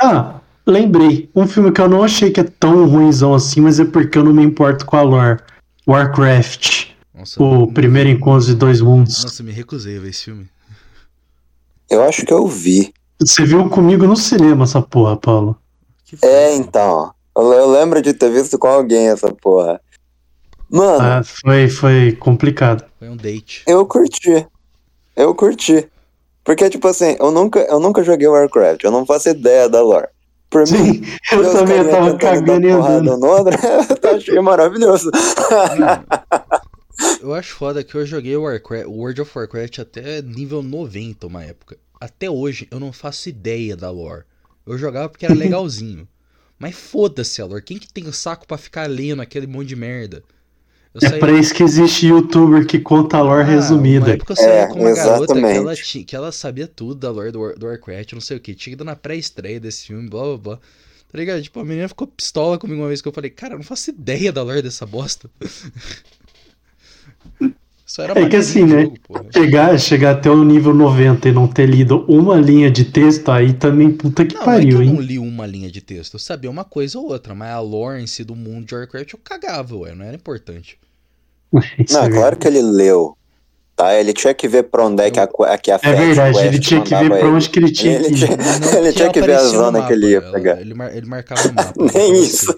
Ah, 0.00 0.40
lembrei. 0.66 1.30
Um 1.34 1.46
filme 1.46 1.70
que 1.72 1.80
eu 1.80 1.88
não 1.88 2.02
achei 2.02 2.30
que 2.30 2.40
é 2.40 2.44
tão 2.44 2.86
ruimzão 2.86 3.34
assim, 3.34 3.60
mas 3.60 3.78
é 3.80 3.84
porque 3.84 4.18
eu 4.18 4.24
não 4.24 4.32
me 4.32 4.42
importo 4.42 4.84
com 4.84 4.96
a 4.96 5.02
lore. 5.02 5.40
Warcraft. 5.86 6.88
Nossa, 7.14 7.42
O 7.42 7.72
primeiro 7.72 8.08
encontro 8.08 8.46
de 8.46 8.54
dois 8.54 8.80
mundos. 8.80 9.22
Nossa, 9.22 9.42
me 9.42 9.52
recusei 9.52 9.96
a 9.98 10.00
ver 10.00 10.10
esse 10.10 10.24
filme. 10.24 10.48
Eu 11.88 12.02
acho 12.02 12.24
que 12.26 12.32
eu 12.32 12.46
vi. 12.46 12.92
Você 13.20 13.44
viu 13.44 13.68
comigo 13.68 14.06
no 14.06 14.16
cinema 14.16 14.64
essa 14.64 14.82
porra, 14.82 15.16
Paulo. 15.16 15.56
É, 16.22 16.54
então. 16.56 17.12
Eu, 17.36 17.52
eu 17.52 17.70
lembro 17.70 18.00
de 18.02 18.12
ter 18.14 18.30
visto 18.30 18.58
com 18.58 18.66
alguém 18.66 19.08
essa 19.08 19.32
porra. 19.32 19.80
Mano, 20.70 21.00
Ah, 21.00 21.22
foi, 21.22 21.68
foi 21.68 22.12
complicado. 22.12 22.84
Foi 22.98 23.08
um 23.08 23.16
date. 23.16 23.62
eu 23.66 23.86
curti. 23.86 24.46
Eu 25.16 25.34
curti. 25.34 25.88
Porque, 26.44 26.68
tipo 26.68 26.86
assim, 26.88 27.16
eu 27.18 27.30
nunca, 27.30 27.60
eu 27.60 27.80
nunca 27.80 28.02
joguei 28.02 28.28
Warcraft, 28.28 28.84
eu 28.84 28.90
não 28.90 29.06
faço 29.06 29.30
ideia 29.30 29.68
da 29.68 29.80
lore. 29.80 30.08
Por 30.50 30.60
mim, 30.60 30.66
Sim, 30.66 31.02
eu 31.32 31.38
ver 31.38 31.46
os 31.46 31.52
também 31.52 31.76
carinha 31.76 31.90
tava 31.90 32.16
cagando 32.16 32.66
e 32.66 32.70
andando. 32.70 33.16
no 33.16 33.26
eu 34.02 34.16
achei 34.16 34.40
maravilhoso. 34.40 35.10
Eu 37.20 37.34
acho 37.34 37.54
foda 37.54 37.82
que 37.82 37.94
eu 37.94 38.06
joguei 38.06 38.36
Warcraft, 38.36 38.86
World 38.86 39.22
of 39.22 39.30
Warcraft 39.36 39.78
até 39.80 40.22
nível 40.22 40.62
90 40.62 41.26
uma 41.26 41.42
época. 41.42 41.76
Até 42.00 42.30
hoje 42.30 42.68
eu 42.70 42.78
não 42.78 42.92
faço 42.92 43.28
ideia 43.28 43.74
da 43.76 43.90
lore. 43.90 44.24
Eu 44.66 44.78
jogava 44.78 45.08
porque 45.08 45.24
era 45.24 45.34
legalzinho. 45.34 46.06
Mas 46.58 46.74
foda-se 46.74 47.40
a 47.42 47.46
lore. 47.46 47.62
Quem 47.62 47.78
que 47.78 47.92
tem 47.92 48.06
o 48.06 48.12
saco 48.12 48.46
pra 48.46 48.58
ficar 48.58 48.88
lendo 48.88 49.22
aquele 49.22 49.46
monte 49.46 49.68
de 49.68 49.76
merda? 49.76 50.22
Eu 50.94 51.00
É 51.02 51.10
pra 51.10 51.32
isso 51.32 51.52
que 51.54 51.62
existe 51.62 52.06
youtuber 52.06 52.66
que 52.66 52.78
conta 52.78 53.18
a 53.18 53.22
lore 53.22 53.44
Ah, 53.46 53.84
Uma 53.96 54.08
resumida. 54.08 54.10
época 54.10 54.32
eu 54.32 54.36
saía 54.36 54.64
É, 54.64 54.66
com 54.66 54.78
uma 54.80 54.92
garota 54.92 55.42
que 55.42 55.56
ela, 55.56 55.76
exatamente. 55.76 55.76
tinha, 55.76 56.04
que 56.04 56.16
ela 56.16 56.32
sabia 56.32 56.66
tudo 56.66 56.94
da 56.96 57.10
lore 57.10 57.30
do, 57.32 57.40
War- 57.40 57.58
do 57.58 57.66
Warcraft, 57.66 58.12
não 58.14 58.20
sei 58.20 58.36
o 58.36 58.40
que. 58.40 58.54
Tinha 58.54 58.72
ido 58.74 58.84
na 58.84 58.96
pré-estreia 58.96 59.60
desse 59.60 59.86
filme, 59.86 60.08
blá 60.08 60.22
blá 60.24 60.36
blá. 60.38 60.56
Tá 60.56 61.18
ligado? 61.18 61.42
Tipo, 61.42 61.60
a 61.60 61.64
menina 61.64 61.88
ficou 61.88 62.06
pistola 62.08 62.58
comigo 62.58 62.80
uma 62.80 62.88
vez 62.88 63.00
que 63.02 63.08
eu 63.08 63.12
falei, 63.12 63.30
cara, 63.30 63.54
eu 63.54 63.58
não 63.58 63.64
faço 63.64 63.90
ideia 63.90 64.32
da 64.32 64.42
lore 64.42 64.62
dessa 64.62 64.86
bosta. 64.86 65.30
Só 67.86 68.02
era 68.02 68.14
É 68.14 68.26
que 68.28 68.36
assim, 68.36 68.64
né? 68.64 68.90
jogo. 69.08 69.32
Chegar, 69.32 69.78
chegar 69.78 70.12
até 70.12 70.30
o 70.30 70.42
nível 70.44 70.72
90 70.74 71.28
e 71.28 71.32
não 71.32 71.46
ter 71.46 71.66
lido 71.68 72.04
uma 72.08 72.36
linha 72.40 72.70
de 72.70 72.84
texto, 72.86 73.28
aí 73.30 73.52
também 73.52 73.90
puta 73.90 74.24
que 74.24 74.34
Não, 74.34 74.48
não 74.48 74.58
é 74.58 74.66
que 74.66 74.74
pariu, 74.74 74.76
eu 74.76 74.82
hein? 74.82 74.90
não 74.94 75.00
li 75.00 75.18
uma 75.18 75.46
linha 75.46 75.70
de 75.70 75.80
texto, 75.80 76.14
eu 76.14 76.18
sabia 76.20 76.50
uma 76.50 76.64
coisa 76.64 76.98
ou 76.98 77.06
outra, 77.06 77.34
mas 77.34 77.50
a 77.52 77.60
lore 77.60 78.02
em 78.02 78.06
si 78.06 78.22
do 78.24 78.34
mundo 78.36 78.66
de 78.66 78.74
Warcraft 78.74 79.12
eu 79.14 79.18
cagava, 79.18 79.76
ué, 79.76 79.94
não 79.94 80.04
era 80.04 80.16
importante. 80.16 80.78
Não, 81.90 82.04
é 82.04 82.10
claro 82.10 82.36
que 82.36 82.46
ele 82.48 82.62
leu. 82.62 83.16
Tá? 83.76 83.92
Ele 83.98 84.12
tinha 84.12 84.32
que 84.32 84.46
ver 84.46 84.64
pra 84.64 84.84
onde 84.86 85.02
é 85.02 85.10
que 85.10 85.18
a, 85.18 85.26
que 85.58 85.70
a 85.70 85.74
É 85.74 85.78
Fast 85.78 85.96
verdade, 85.96 86.38
ele 86.46 86.58
tinha 86.60 86.80
que 86.82 86.94
ver 86.94 87.08
pra 87.08 87.18
ele. 87.18 87.28
onde 87.28 87.50
que 87.50 87.58
ele 87.58 87.72
tinha 87.72 87.94
Ele 87.94 88.04
que 88.04 88.12
ir. 88.14 88.16
tinha- 88.26 88.36
Não 88.36 88.78
Ele 88.78 88.92
tinha 88.92 89.10
que 89.12 89.20
ver 89.20 89.34
a 89.34 89.44
zona 89.44 89.86
que 89.86 89.92
ele 89.92 90.10
ia 90.10 90.18
ela- 90.18 90.32
pegar. 90.32 90.60
Ele, 90.60 90.74
mar- 90.74 90.96
ele 90.96 91.06
marcava 91.06 91.48
o 91.48 91.52
mapa. 91.54 91.72
Nem 91.92 92.22
isso. 92.22 92.54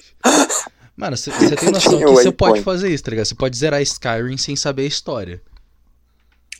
Mano, 0.96 1.16
você 1.16 1.30
tem 1.30 1.70
noção 1.70 1.92
Tinha 1.92 2.06
que 2.06 2.12
você 2.12 2.30
pode 2.32 2.61
fazer 2.62 2.88
isso, 2.90 3.02
tá 3.04 3.11
ligado? 3.11 3.26
Você 3.26 3.35
pode 3.35 3.56
zerar 3.56 3.80
Skyrim 3.82 4.37
sem 4.37 4.56
saber 4.56 4.82
a 4.82 4.87
história. 4.87 5.40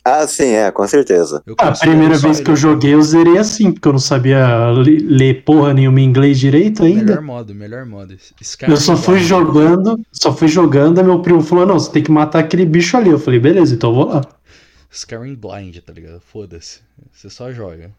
Ah, 0.09 0.25
sim, 0.27 0.51
é, 0.51 0.71
com 0.71 0.87
certeza. 0.87 1.43
Eu 1.45 1.55
Ah, 1.59 1.69
a 1.69 1.71
primeira 1.77 2.17
vez 2.17 2.39
que 2.39 2.49
eu 2.49 2.55
joguei, 2.55 2.93
eu 2.93 3.01
zerei 3.01 3.37
assim, 3.37 3.71
porque 3.71 3.87
eu 3.87 3.91
não 3.93 3.99
sabia 3.99 4.71
le- 4.71 4.99
ler 4.99 5.43
porra 5.43 5.73
nenhuma 5.73 5.99
em 5.99 6.05
inglês 6.05 6.39
direito 6.39 6.83
ainda. 6.83 7.01
Melhor 7.03 7.21
modo, 7.21 7.53
melhor 7.55 7.85
modo. 7.85 8.17
Skyrim 8.39 8.71
Eu 8.71 8.77
só 8.77 8.95
fui 8.95 9.19
jogando, 9.19 9.99
só 10.13 10.33
fui 10.33 10.47
jogando, 10.47 11.03
meu 11.03 11.21
primo 11.21 11.41
falou, 11.41 11.65
não, 11.65 11.79
você 11.79 11.91
tem 11.91 12.03
que 12.03 12.11
matar 12.11 12.39
aquele 12.39 12.65
bicho 12.65 12.95
ali. 12.95 13.09
Eu 13.09 13.19
falei, 13.19 13.39
beleza, 13.39 13.75
então 13.75 13.89
eu 13.89 13.95
vou 13.95 14.05
lá. 14.05 14.21
Skyrim 14.91 15.35
Blind, 15.35 15.77
tá 15.79 15.93
ligado? 15.93 16.19
Foda-se. 16.21 16.79
Você 17.11 17.29
só 17.29 17.51
joga. 17.51 17.91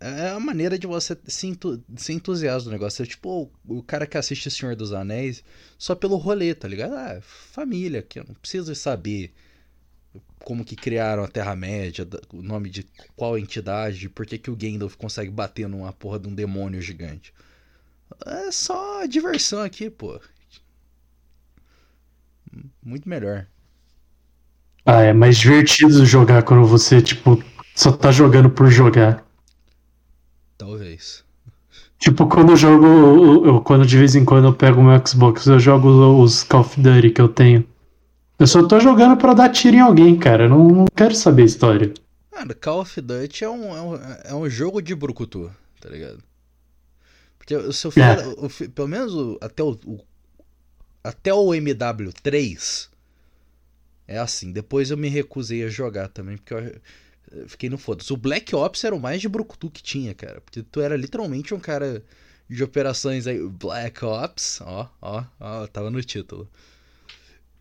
É 0.00 0.28
a 0.30 0.40
maneira 0.40 0.78
de 0.78 0.86
você 0.86 1.16
se, 1.26 1.46
entu 1.46 1.82
se 1.96 2.12
entusiasmar 2.12 2.64
do 2.64 2.70
negócio. 2.70 3.02
É 3.02 3.06
tipo 3.06 3.50
o, 3.66 3.78
o 3.78 3.82
cara 3.82 4.06
que 4.06 4.18
assiste 4.18 4.50
Senhor 4.50 4.76
dos 4.76 4.92
Anéis 4.92 5.42
só 5.78 5.94
pelo 5.94 6.16
rolê, 6.16 6.54
tá 6.54 6.68
ligado? 6.68 6.94
Ah, 6.94 7.18
família, 7.22 8.02
que 8.02 8.18
eu 8.20 8.24
não 8.28 8.34
preciso 8.34 8.74
saber 8.74 9.32
como 10.44 10.64
que 10.64 10.76
criaram 10.76 11.24
a 11.24 11.28
Terra-média, 11.28 12.06
o 12.32 12.42
nome 12.42 12.70
de 12.70 12.86
qual 13.16 13.36
entidade, 13.36 14.08
por 14.08 14.24
que, 14.24 14.38
que 14.38 14.50
o 14.50 14.56
Gandalf 14.56 14.94
consegue 14.96 15.30
bater 15.30 15.68
numa 15.68 15.92
porra 15.92 16.18
de 16.18 16.28
um 16.28 16.34
demônio 16.34 16.80
gigante. 16.80 17.32
É 18.24 18.50
só 18.52 19.04
diversão 19.06 19.62
aqui, 19.62 19.90
pô. 19.90 20.20
Muito 22.82 23.08
melhor. 23.08 23.46
Ah, 24.84 25.02
é 25.02 25.12
mais 25.12 25.36
divertido 25.36 26.06
jogar 26.06 26.44
quando 26.44 26.64
você, 26.64 27.02
tipo, 27.02 27.42
só 27.74 27.90
tá 27.90 28.12
jogando 28.12 28.48
por 28.48 28.70
jogar. 28.70 29.26
Talvez. 30.56 31.24
Tipo, 31.98 32.28
quando 32.28 32.52
eu 32.52 32.56
jogo. 32.56 33.46
Eu, 33.46 33.60
quando 33.60 33.84
de 33.84 33.98
vez 33.98 34.14
em 34.14 34.24
quando 34.24 34.46
eu 34.46 34.54
pego 34.54 34.80
o 34.80 34.84
meu 34.84 35.04
Xbox, 35.04 35.46
eu 35.46 35.58
jogo 35.58 35.88
os 36.22 36.44
Call 36.44 36.60
of 36.60 36.80
Duty 36.80 37.10
que 37.10 37.20
eu 37.20 37.28
tenho. 37.28 37.66
Eu 38.38 38.46
só 38.46 38.66
tô 38.66 38.78
jogando 38.80 39.16
pra 39.16 39.32
dar 39.34 39.48
tiro 39.50 39.76
em 39.76 39.80
alguém, 39.80 40.18
cara. 40.18 40.44
Eu 40.44 40.48
não, 40.50 40.68
não 40.68 40.84
quero 40.94 41.14
saber 41.14 41.42
a 41.42 41.46
história. 41.46 41.92
Mano, 42.30 42.54
Call 42.54 42.80
of 42.82 43.00
Duty 43.00 43.44
é 43.44 43.48
um, 43.50 43.76
é 43.76 43.82
um, 43.82 43.94
é 44.24 44.34
um 44.34 44.48
jogo 44.50 44.82
de 44.82 44.94
brucutu, 44.94 45.50
tá 45.80 45.88
ligado? 45.88 46.22
Porque 47.38 47.56
o 47.56 47.72
seu 47.72 47.90
filho, 47.90 48.04
É. 48.04 48.26
o 48.26 48.48
pelo 48.70 48.88
menos 48.88 49.14
o- 49.14 49.38
até 49.40 49.62
o, 49.62 49.70
o- 49.86 50.04
até 51.02 51.32
o 51.32 51.54
MW3 51.54 52.88
é 54.06 54.18
assim. 54.18 54.52
Depois 54.52 54.90
eu 54.90 54.96
me 54.98 55.08
recusei 55.08 55.64
a 55.64 55.68
jogar 55.68 56.08
também, 56.08 56.36
porque 56.36 56.52
eu, 56.52 56.76
eu 57.32 57.48
fiquei 57.48 57.70
no 57.70 57.78
foda-se. 57.78 58.12
O 58.12 58.16
Black 58.18 58.54
Ops 58.54 58.84
era 58.84 58.94
o 58.94 59.00
mais 59.00 59.20
de 59.20 59.28
brucutu 59.30 59.70
que 59.70 59.82
tinha, 59.82 60.12
cara. 60.14 60.42
Porque 60.42 60.62
tu 60.62 60.80
era 60.82 60.94
literalmente 60.96 61.54
um 61.54 61.60
cara 61.60 62.02
de 62.50 62.62
operações 62.62 63.26
aí. 63.26 63.40
Black 63.48 64.04
Ops, 64.04 64.60
ó, 64.62 64.90
ó, 65.00 65.24
ó, 65.40 65.66
tava 65.68 65.90
no 65.90 66.02
título. 66.02 66.46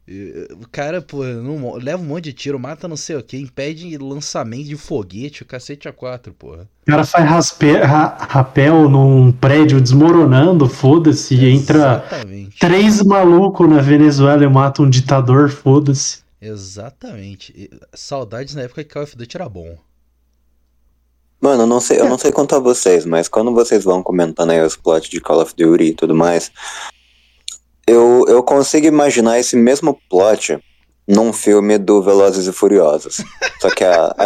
E, 0.07 0.47
O 0.61 0.67
cara, 0.69 1.01
pô, 1.01 1.23
não 1.23 1.73
leva 1.75 2.01
um 2.01 2.05
monte 2.05 2.25
de 2.25 2.33
tiro, 2.33 2.59
mata 2.59 2.87
não 2.87 2.95
sei 2.97 3.15
o 3.15 3.23
que, 3.23 3.37
impede 3.37 3.97
lançamento 3.97 4.65
de 4.65 4.75
foguete, 4.77 5.41
o 5.41 5.45
cacete 5.45 5.87
a 5.87 5.93
quatro, 5.93 6.33
porra. 6.33 6.67
O 6.83 6.85
cara 6.91 7.03
faz 7.03 7.27
raspe- 7.27 7.77
ra- 7.77 8.15
rapel 8.29 8.87
num 8.87 9.31
prédio 9.31 9.81
desmoronando, 9.81 10.69
foda-se, 10.69 11.33
e 11.33 11.49
entra 11.49 11.77
Exatamente. 11.77 12.59
três 12.59 13.01
malucos 13.01 13.67
na 13.67 13.81
Venezuela 13.81 14.43
e 14.43 14.47
mata 14.47 14.83
um 14.83 14.89
ditador, 14.89 15.49
foda-se. 15.49 16.19
Exatamente. 16.39 17.51
E, 17.57 17.69
Saudades 17.95 18.53
na 18.53 18.61
época 18.63 18.83
que 18.83 18.93
Call 18.93 19.03
of 19.03 19.17
Duty 19.17 19.37
era 19.37 19.49
bom. 19.49 19.75
Mano, 21.41 21.63
eu 21.63 21.67
não 21.67 21.79
sei, 21.81 21.99
eu 21.99 22.07
não 22.09 22.17
sei 22.17 22.31
quanto 22.31 22.55
a 22.55 22.59
vocês, 22.59 23.05
mas 23.05 23.27
quando 23.27 23.51
vocês 23.53 23.83
vão 23.83 24.01
comentando 24.01 24.51
aí 24.51 24.61
os 24.61 24.75
plots 24.75 25.09
de 25.09 25.19
Call 25.19 25.41
of 25.41 25.53
Duty 25.55 25.83
e 25.85 25.93
tudo 25.93 26.15
mais, 26.15 26.51
eu, 27.87 28.25
eu 28.27 28.41
consigo 28.43 28.87
imaginar 28.87 29.39
esse 29.39 29.55
mesmo 29.55 29.99
plot 30.09 30.59
num 31.07 31.31
filme 31.31 31.77
do 31.77 32.01
Velozes 32.01 32.47
e 32.47 32.51
Furiosos. 32.51 33.23
Só 33.61 33.69
que 33.69 33.83
a. 33.83 34.05
A, 34.17 34.25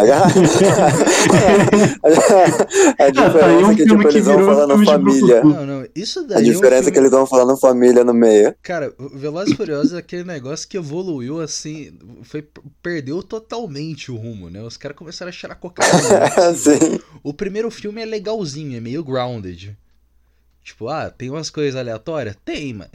a, 2.98 3.04
a 3.04 3.10
diferença 3.10 3.72
é 3.72 3.74
que, 3.74 3.84
tipo, 3.84 3.98
que 3.98 4.06
eles 4.08 4.24
vão 4.24 4.44
falando 4.46 4.84
família. 4.84 5.44
Não, 5.44 5.66
não, 5.66 5.86
isso 5.94 6.20
A 6.20 6.22
daí 6.22 6.46
é 6.46 6.50
um 6.50 6.52
diferença 6.54 6.74
é 6.74 6.84
filme... 6.84 6.92
que 6.92 6.98
eles 6.98 7.10
vão 7.10 7.26
falando 7.26 7.54
família 7.58 8.02
no 8.02 8.14
meio. 8.14 8.54
Cara, 8.62 8.94
o 8.98 9.10
Velozes 9.10 9.52
e 9.52 9.56
Furiosos 9.56 9.92
é 9.92 9.98
aquele 9.98 10.24
negócio 10.24 10.66
que 10.66 10.78
evoluiu 10.78 11.40
assim, 11.40 11.92
foi 12.22 12.48
perdeu 12.82 13.22
totalmente 13.22 14.10
o 14.10 14.16
rumo, 14.16 14.48
né? 14.48 14.62
Os 14.62 14.78
caras 14.78 14.96
começaram 14.96 15.28
a 15.28 15.32
cheirar 15.32 15.58
cocaína. 15.58 15.90
Assim. 16.50 16.98
O 17.22 17.34
primeiro 17.34 17.70
filme 17.70 18.00
é 18.00 18.06
legalzinho, 18.06 18.76
é 18.76 18.80
meio 18.80 19.04
grounded. 19.04 19.76
Tipo, 20.62 20.88
ah, 20.88 21.10
tem 21.10 21.30
umas 21.30 21.50
coisas 21.50 21.74
aleatórias? 21.78 22.36
Tem, 22.44 22.74
mas 22.74 22.88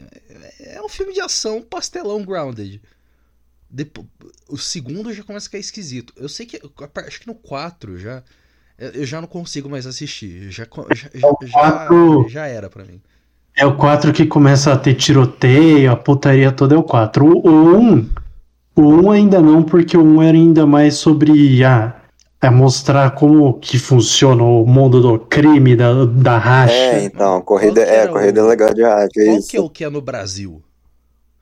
é 0.60 0.80
um 0.82 0.88
filme 0.88 1.12
de 1.12 1.20
ação 1.20 1.60
pastelão 1.62 2.24
grounded. 2.24 2.80
Depo- 3.68 4.06
o 4.48 4.56
segundo 4.56 5.12
já 5.12 5.22
começa 5.24 5.46
a 5.46 5.48
ficar 5.48 5.58
esquisito. 5.58 6.12
Eu 6.16 6.28
sei 6.28 6.46
que, 6.46 6.60
acho 7.06 7.20
que 7.20 7.26
no 7.26 7.34
4 7.34 7.98
já, 7.98 8.22
eu 8.78 9.04
já 9.04 9.20
não 9.20 9.26
consigo 9.28 9.68
mais 9.68 9.86
assistir. 9.86 10.50
Já, 10.50 10.64
co- 10.64 10.86
já, 10.94 11.10
já, 11.12 11.28
quatro- 11.52 12.28
já, 12.28 12.46
era 12.46 12.70
pra 12.70 12.84
mim. 12.84 13.00
É 13.56 13.66
o 13.66 13.76
4 13.76 14.12
que 14.12 14.26
começa 14.26 14.72
a 14.72 14.78
ter 14.78 14.94
tiroteio, 14.94 15.90
a 15.90 15.96
putaria 15.96 16.52
toda 16.52 16.74
é 16.74 16.78
o 16.78 16.82
4. 16.84 17.24
O, 17.26 17.48
o 17.48 17.76
1, 17.78 18.10
o 18.76 18.82
1 18.82 19.10
ainda 19.10 19.40
não, 19.42 19.62
porque 19.62 19.96
o 19.96 20.02
1 20.04 20.22
era 20.22 20.36
ainda 20.36 20.64
mais 20.66 20.94
sobre 20.94 21.64
ah, 21.64 22.00
é 22.40 22.50
mostrar 22.50 23.12
como 23.12 23.58
que 23.58 23.78
funciona 23.78 24.42
o 24.42 24.66
mundo 24.66 25.00
do 25.00 25.18
crime, 25.18 25.74
da, 25.74 26.04
da 26.04 26.38
racha. 26.38 26.74
É, 26.74 27.04
então, 27.04 27.40
corrida, 27.42 27.80
Qual 27.84 27.86
que 27.86 27.92
é, 27.92 28.08
corrida 28.08 28.44
o- 28.44 28.48
legal 28.48 28.72
de 28.74 28.82
rádio, 28.82 29.22
é 29.22 29.24
Qual 29.26 29.38
isso. 29.38 29.48
que 29.48 29.56
é 29.56 29.60
o 29.60 29.70
que 29.70 29.84
é 29.84 29.88
no 29.90 30.00
Brasil? 30.00 30.62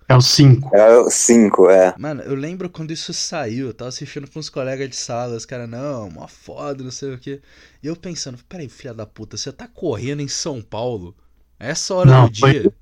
É 0.08 0.14
o 0.14 0.20
5. 0.20 0.76
É 0.76 0.96
o 0.98 1.10
5, 1.10 1.70
é. 1.70 1.94
Mano, 1.98 2.22
eu 2.22 2.34
lembro 2.34 2.68
quando 2.68 2.90
isso 2.92 3.12
saiu, 3.14 3.68
eu 3.68 3.74
tava 3.74 3.88
assistindo 3.88 4.30
com 4.30 4.38
os 4.38 4.50
colegas 4.50 4.88
de 4.88 4.96
sala, 4.96 5.34
os 5.34 5.46
caras, 5.46 5.68
não, 5.68 6.10
mó 6.10 6.28
foda, 6.28 6.84
não 6.84 6.90
sei 6.90 7.14
o 7.14 7.18
quê. 7.18 7.40
E 7.82 7.86
eu 7.86 7.96
pensando, 7.96 8.38
peraí, 8.48 8.68
filha 8.68 8.92
da 8.92 9.06
puta, 9.06 9.36
você 9.38 9.50
tá 9.50 9.66
correndo 9.66 10.20
em 10.20 10.28
São 10.28 10.60
Paulo? 10.60 11.14
A 11.58 11.68
essa 11.68 11.94
hora 11.94 12.10
Não, 12.10 12.28
do 12.28 12.38
foi- 12.38 12.52
dia. 12.60 12.72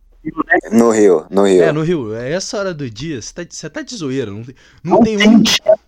No 0.72 0.90
Rio, 0.90 1.27
no 1.31 1.44
Rio. 1.46 1.62
É, 1.64 1.72
no 1.72 1.83
Rio, 1.83 2.14
é 2.14 2.33
essa 2.33 2.57
hora 2.59 2.72
do 2.75 2.88
dia, 2.88 3.20
você 3.20 3.33
tá, 3.35 3.42
você 3.48 3.70
tá 3.70 3.83
de 3.83 3.96
zoeira, 3.96 4.31
não 4.31 4.42
tem, 4.44 4.55
não 4.85 4.92
Não 4.96 5.03
tem 5.03 5.18
tem 5.18 5.29
um. 5.29 5.42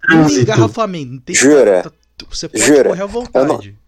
Não 0.08 0.26
tem 0.28 0.38
engarrafamento, 0.40 1.12
não 1.12 1.20
tem. 1.20 1.34
Jura? 1.36 1.82
tá- 1.84 1.92
você 2.30 2.48
pode 2.48 2.64
Jura? 2.64 2.88
correr 2.90 3.02
à 3.02 3.06
vontade. 3.06 3.78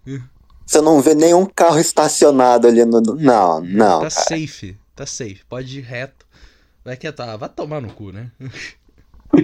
Você 0.64 0.80
não 0.80 1.00
vê 1.00 1.14
nenhum 1.14 1.46
carro 1.46 1.78
estacionado 1.78 2.66
ali 2.66 2.84
no. 2.84 3.00
Não, 3.00 3.60
não. 3.60 4.00
tá 4.00 4.10
cara. 4.10 4.10
safe, 4.10 4.76
tá 4.94 5.06
safe, 5.06 5.42
pode 5.48 5.78
ir 5.78 5.82
reto. 5.82 6.26
Vai 6.84 6.96
que 6.96 7.10
tá, 7.12 7.36
vai 7.36 7.48
tomar 7.48 7.80
no 7.80 7.92
cu, 7.92 8.12
né? 8.12 8.30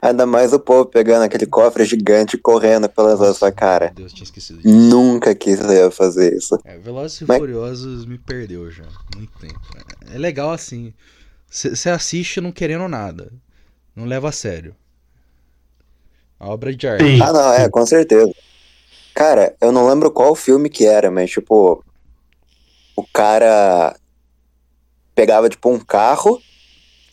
Ainda 0.00 0.26
mais 0.26 0.52
o 0.52 0.60
povo 0.60 0.86
pegando 0.86 1.22
aquele 1.22 1.46
cofre 1.46 1.84
gigante 1.84 2.36
e 2.36 2.38
correndo 2.38 2.88
pelas 2.88 3.18
ruas. 3.18 3.38
Fala, 3.38 3.52
Cara, 3.52 3.86
Meu 3.86 3.94
Deus, 3.94 4.12
tinha 4.12 4.24
esquecido 4.24 4.60
disso. 4.60 4.74
nunca 4.74 5.34
quis 5.34 5.58
fazer 5.92 6.36
isso. 6.36 6.58
É, 6.64 6.78
Velozes 6.78 7.20
e 7.22 7.24
Mas- 7.26 7.38
Furiosos 7.38 8.04
me 8.04 8.18
perdeu 8.18 8.70
já, 8.70 8.84
muito 9.16 9.32
tempo. 9.38 9.60
É 10.12 10.18
legal 10.18 10.50
assim, 10.52 10.92
você 11.50 11.88
assiste 11.90 12.40
não 12.40 12.52
querendo 12.52 12.86
nada, 12.88 13.32
não 13.96 14.04
leva 14.04 14.28
a 14.28 14.32
sério. 14.32 14.74
A 16.42 16.48
obra 16.48 16.74
de 16.74 16.88
arte. 16.88 17.04
Sim. 17.04 17.22
Ah, 17.22 17.32
não, 17.32 17.52
é, 17.52 17.68
com 17.70 17.86
certeza. 17.86 18.28
Cara, 19.14 19.54
eu 19.60 19.70
não 19.70 19.86
lembro 19.88 20.10
qual 20.10 20.34
filme 20.34 20.68
que 20.68 20.84
era, 20.84 21.08
mas 21.08 21.30
tipo. 21.30 21.84
O 22.96 23.04
cara 23.14 23.94
pegava, 25.14 25.48
tipo, 25.48 25.70
um 25.70 25.78
carro 25.78 26.40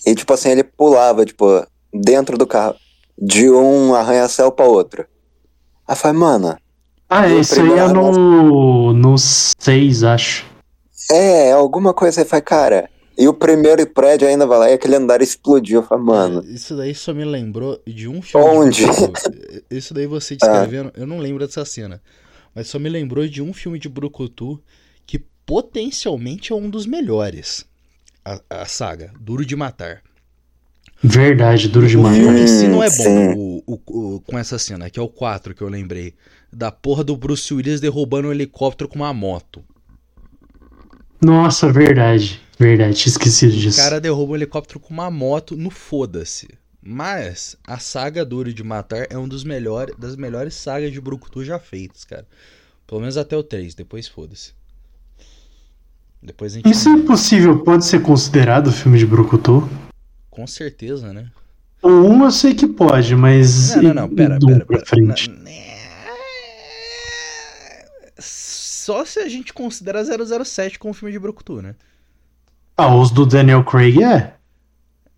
e, 0.06 0.15
tipo 0.15 0.34
assim, 0.34 0.50
ele 0.50 0.63
pulava, 0.63 1.24
tipo, 1.26 1.46
dentro 1.94 2.38
do 2.39 2.48
carro, 2.48 2.76
de 3.18 3.50
um 3.52 3.94
arranha-céu 3.94 4.52
pra 4.52 4.65
outro. 4.65 5.06
Aí 5.88 5.94
eu 5.94 5.96
falei, 5.96 6.18
mano, 6.20 6.58
Ah, 7.08 7.28
isso 7.28 7.62
aí 7.62 7.72
é 7.72 7.88
no, 7.88 8.94
no 8.94 9.15
6, 9.18 10.04
acho. 10.04 10.44
é, 11.12 11.52
alguma 11.52 11.94
coisa. 11.94 12.22
Aí 12.22 12.28
falei, 12.28 12.42
cara. 12.44 12.89
E 13.19 13.27
o 13.27 13.34
primeiro 13.34 13.86
prédio 13.86 14.25
ainda 14.27 14.47
vai 14.47 14.58
lá 14.60 14.69
e 14.69 14.73
aquele 14.75 14.95
andar 14.95 15.21
explodiu. 15.21 15.82
Eu 15.82 15.86
falei, 15.86 16.05
mano, 16.05 16.41
Isso 16.49 16.73
daí 16.77 16.95
só 16.95 17.13
me 17.13 17.25
lembrou 17.25 17.82
de 17.86 18.08
um 18.08 18.21
filme. 18.21 18.45
Onde? 18.47 18.86
De. 18.86 19.63
Isso 19.69 19.93
daí 19.93 20.08
você 20.08 20.38
descrevendo, 20.38 20.91
eu 20.95 21.05
não 21.05 21.17
lembro 21.19 21.45
dessa 21.45 21.65
cena. 21.65 22.01
Mas 22.55 22.67
só 22.67 22.79
me 22.79 22.88
lembrou 22.89 23.27
de 23.27 23.41
um 23.41 23.51
filme 23.53 23.77
de 23.77 23.89
Brucutu 23.89 24.62
que 25.05 25.19
potencialmente 25.45 26.53
é 26.53 26.55
um 26.55 26.69
dos 26.69 26.86
melhores. 26.86 27.65
A, 28.23 28.39
a 28.49 28.65
saga, 28.65 29.12
Duro 29.19 29.45
de 29.45 29.55
Matar. 29.55 30.01
Verdade, 31.03 31.67
duro 31.69 31.86
O 31.86 31.89
demais. 31.89 32.17
filme 32.17 32.41
em 32.41 32.47
si 32.47 32.65
Hum, 32.67 32.69
não 32.71 32.84
é 32.84 32.89
sim. 32.89 33.03
bom 33.03 33.34
o, 33.38 33.63
o- 33.75 34.15
o- 34.15 34.21
com 34.21 34.38
essa 34.38 34.58
cena, 34.60 34.89
que 34.89 34.99
é 34.99 35.01
o 35.01 35.08
4 35.10 35.53
que 35.53 35.62
eu 35.62 35.69
lembrei. 35.69 36.13
Da 36.51 36.71
porra 36.71 37.03
do 37.03 37.15
Bruce 37.17 37.53
Willis 37.53 37.79
derrubando 37.82 38.27
um 38.27 38.32
helicóptero 38.32 38.89
com 38.89 38.95
uma 38.97 39.13
moto. 39.13 39.63
Nossa, 41.21 41.71
verdade. 41.71 42.41
Verdade, 42.60 42.95
tinha 42.95 43.12
esquecido 43.12 43.54
O 43.54 43.58
disso. 43.58 43.78
cara 43.78 44.02
derruba 44.02 44.34
um 44.34 44.36
helicóptero 44.36 44.80
com 44.80 44.93
uma 44.93 45.10
moto 45.10 45.56
no 45.56 45.69
foda-se. 45.69 46.50
Mas 46.82 47.56
a 47.65 47.80
saga 47.80 48.26
Duro 48.26 48.54
de 48.54 48.63
Matar 48.63 49.08
é 49.10 49.17
um 49.17 49.28
dos 49.28 49.43
melhores, 49.43 49.95
das 49.98 50.15
melhores 50.15 50.54
sagas 50.56 50.91
de 50.91 51.00
Brucutu 51.00 51.43
já 51.43 51.58
feitas, 51.60 52.04
cara. 52.04 52.28
Pelo 52.86 53.02
menos 53.02 53.17
até 53.17 53.36
o 53.38 53.43
3, 53.43 53.76
depois 53.76 54.08
foda-se. 54.08 54.54
Depois 56.22 56.52
gente. 56.54 56.69
Isso 56.69 56.89
é 56.89 56.93
impossível, 56.93 57.60
pode 57.63 57.86
ser 57.86 58.02
considerado 58.02 58.72
filme 58.72 58.98
de 58.98 59.06
Brucutu? 59.06 59.69
Com 60.30 60.45
certeza, 60.48 61.13
né? 61.13 61.30
O 61.82 61.88
1 61.89 62.24
eu 62.26 62.32
sei 62.32 62.54
que 62.54 62.67
pode, 62.67 63.15
mas. 63.15 63.76
Não, 63.76 63.84
não, 63.84 63.93
não, 63.93 64.10
pera, 64.15 64.38
pera, 64.38 64.65
pera. 64.65 64.86
frente. 64.86 65.30
Na- 65.30 65.50
Só 68.19 69.06
se 69.06 69.19
a 69.19 69.30
gente 69.30 69.54
considera 69.54 70.04
007 70.04 70.78
como 70.80 70.93
filme 70.93 71.12
de 71.12 71.19
Brucutu, 71.19 71.62
né? 71.62 71.76
Ah, 72.80 72.96
os 72.96 73.12
do 73.12 73.26
Daniel 73.28 73.63
Craig 73.63 74.02
é? 74.04 74.34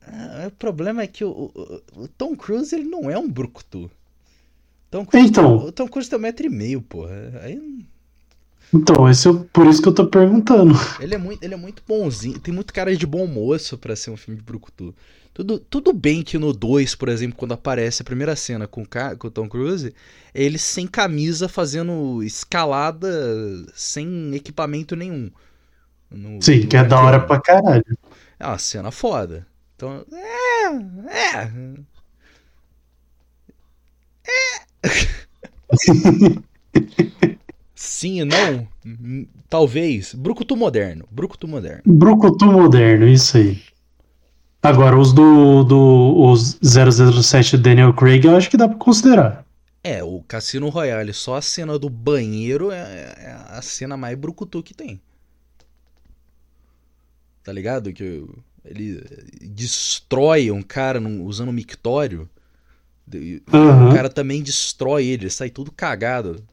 Ah, 0.01 0.47
O 0.47 0.51
problema 0.51 1.01
é 1.03 1.07
que 1.07 1.23
o, 1.23 1.29
o- 1.31 2.03
o 2.03 2.07
Tom 2.07 2.35
Cruise 2.35 2.73
ele 2.75 2.83
não 2.87 3.09
é 3.09 3.17
um 3.17 3.29
brucutu. 3.29 3.89
Tom 4.91 5.05
Cruise, 5.05 5.27
Então. 5.29 5.57
o 5.57 5.71
Tom 5.71 5.87
Cruise 5.87 6.09
tem 6.09 6.19
um 6.19 6.21
metro 6.21 6.45
e 6.45 6.49
meio, 6.49 6.81
porra. 6.81 7.39
Aí, 7.43 7.85
Então, 8.73 9.09
esse 9.09 9.27
é 9.29 9.33
por 9.53 9.67
isso 9.67 9.81
que 9.81 9.87
eu 9.89 9.93
tô 9.93 10.07
perguntando. 10.07 10.73
ele, 10.97 11.15
é 11.15 11.17
muito, 11.17 11.43
ele 11.43 11.53
é 11.53 11.57
muito 11.57 11.83
bonzinho. 11.87 12.39
Tem 12.39 12.53
muito 12.53 12.73
cara 12.73 12.95
de 12.95 13.05
bom 13.05 13.25
moço 13.27 13.77
pra 13.77 13.95
ser 13.95 14.11
um 14.11 14.17
filme 14.17 14.37
de 14.39 14.43
brucutu. 14.45 14.93
Tudo, 15.33 15.59
tudo 15.59 15.93
bem 15.93 16.21
que 16.23 16.37
no 16.37 16.51
2, 16.53 16.93
por 16.95 17.07
exemplo, 17.09 17.37
quando 17.37 17.53
aparece 17.53 18.01
a 18.01 18.05
primeira 18.05 18.35
cena 18.35 18.67
com, 18.67 18.83
com 18.85 19.27
o 19.27 19.31
Tom 19.31 19.47
Cruise, 19.47 19.93
é 20.33 20.43
ele 20.43 20.57
sem 20.57 20.85
camisa 20.87 21.47
fazendo 21.47 22.21
escalada 22.23 23.07
sem 23.73 24.35
equipamento 24.35 24.95
nenhum. 24.95 25.31
No- 26.11 26.41
Sim, 26.41 26.61
no 26.61 26.67
que 26.67 26.77
é 26.77 26.83
da 26.83 26.99
hora 27.01 27.19
pra 27.19 27.39
caralho. 27.39 27.83
É 28.39 28.45
uma 28.47 28.57
cena 28.57 28.91
foda. 28.91 29.47
Então, 29.75 30.05
é, 30.11 30.67
é. 31.09 31.51
É. 34.27 35.31
Sim 37.75 38.21
e 38.21 38.25
não. 38.25 38.67
Talvez. 39.49 40.13
Brucutu 40.13 40.55
moderno. 40.55 41.05
Brucutu 41.11 41.47
moderno. 41.47 41.81
Brucutu 41.85 42.45
moderno, 42.45 43.07
isso 43.07 43.37
aí. 43.37 43.61
Agora, 44.61 44.97
os 44.97 45.11
do, 45.11 45.63
do 45.63 46.15
os 46.31 46.59
007 46.61 47.57
Daniel 47.57 47.93
Craig, 47.93 48.23
eu 48.25 48.35
acho 48.35 48.49
que 48.49 48.57
dá 48.57 48.67
pra 48.67 48.77
considerar. 48.77 49.43
É, 49.83 50.03
o 50.03 50.21
Cassino 50.27 50.69
Royale, 50.69 51.11
só 51.13 51.35
a 51.35 51.41
cena 51.41 51.79
do 51.79 51.89
banheiro 51.89 52.69
é, 52.71 52.77
é 53.17 53.35
a 53.49 53.61
cena 53.63 53.97
mais 53.97 54.15
brucutu 54.15 54.61
que 54.61 54.75
tem. 54.75 55.01
Tá 57.43 57.51
ligado? 57.51 57.91
Que 57.93 58.25
ele 58.63 59.03
destrói 59.41 60.51
um 60.51 60.61
cara 60.61 60.99
num- 60.99 61.23
usando 61.25 61.49
um 61.49 61.53
mictório. 61.53 62.29
Aham. 63.51 63.89
O 63.89 63.93
cara 63.93 64.09
também 64.09 64.41
destrói 64.43 65.05
ele, 65.05 65.23
ele 65.23 65.29
sai 65.29 65.49
tudo 65.49 65.71
cagado. 65.71 66.43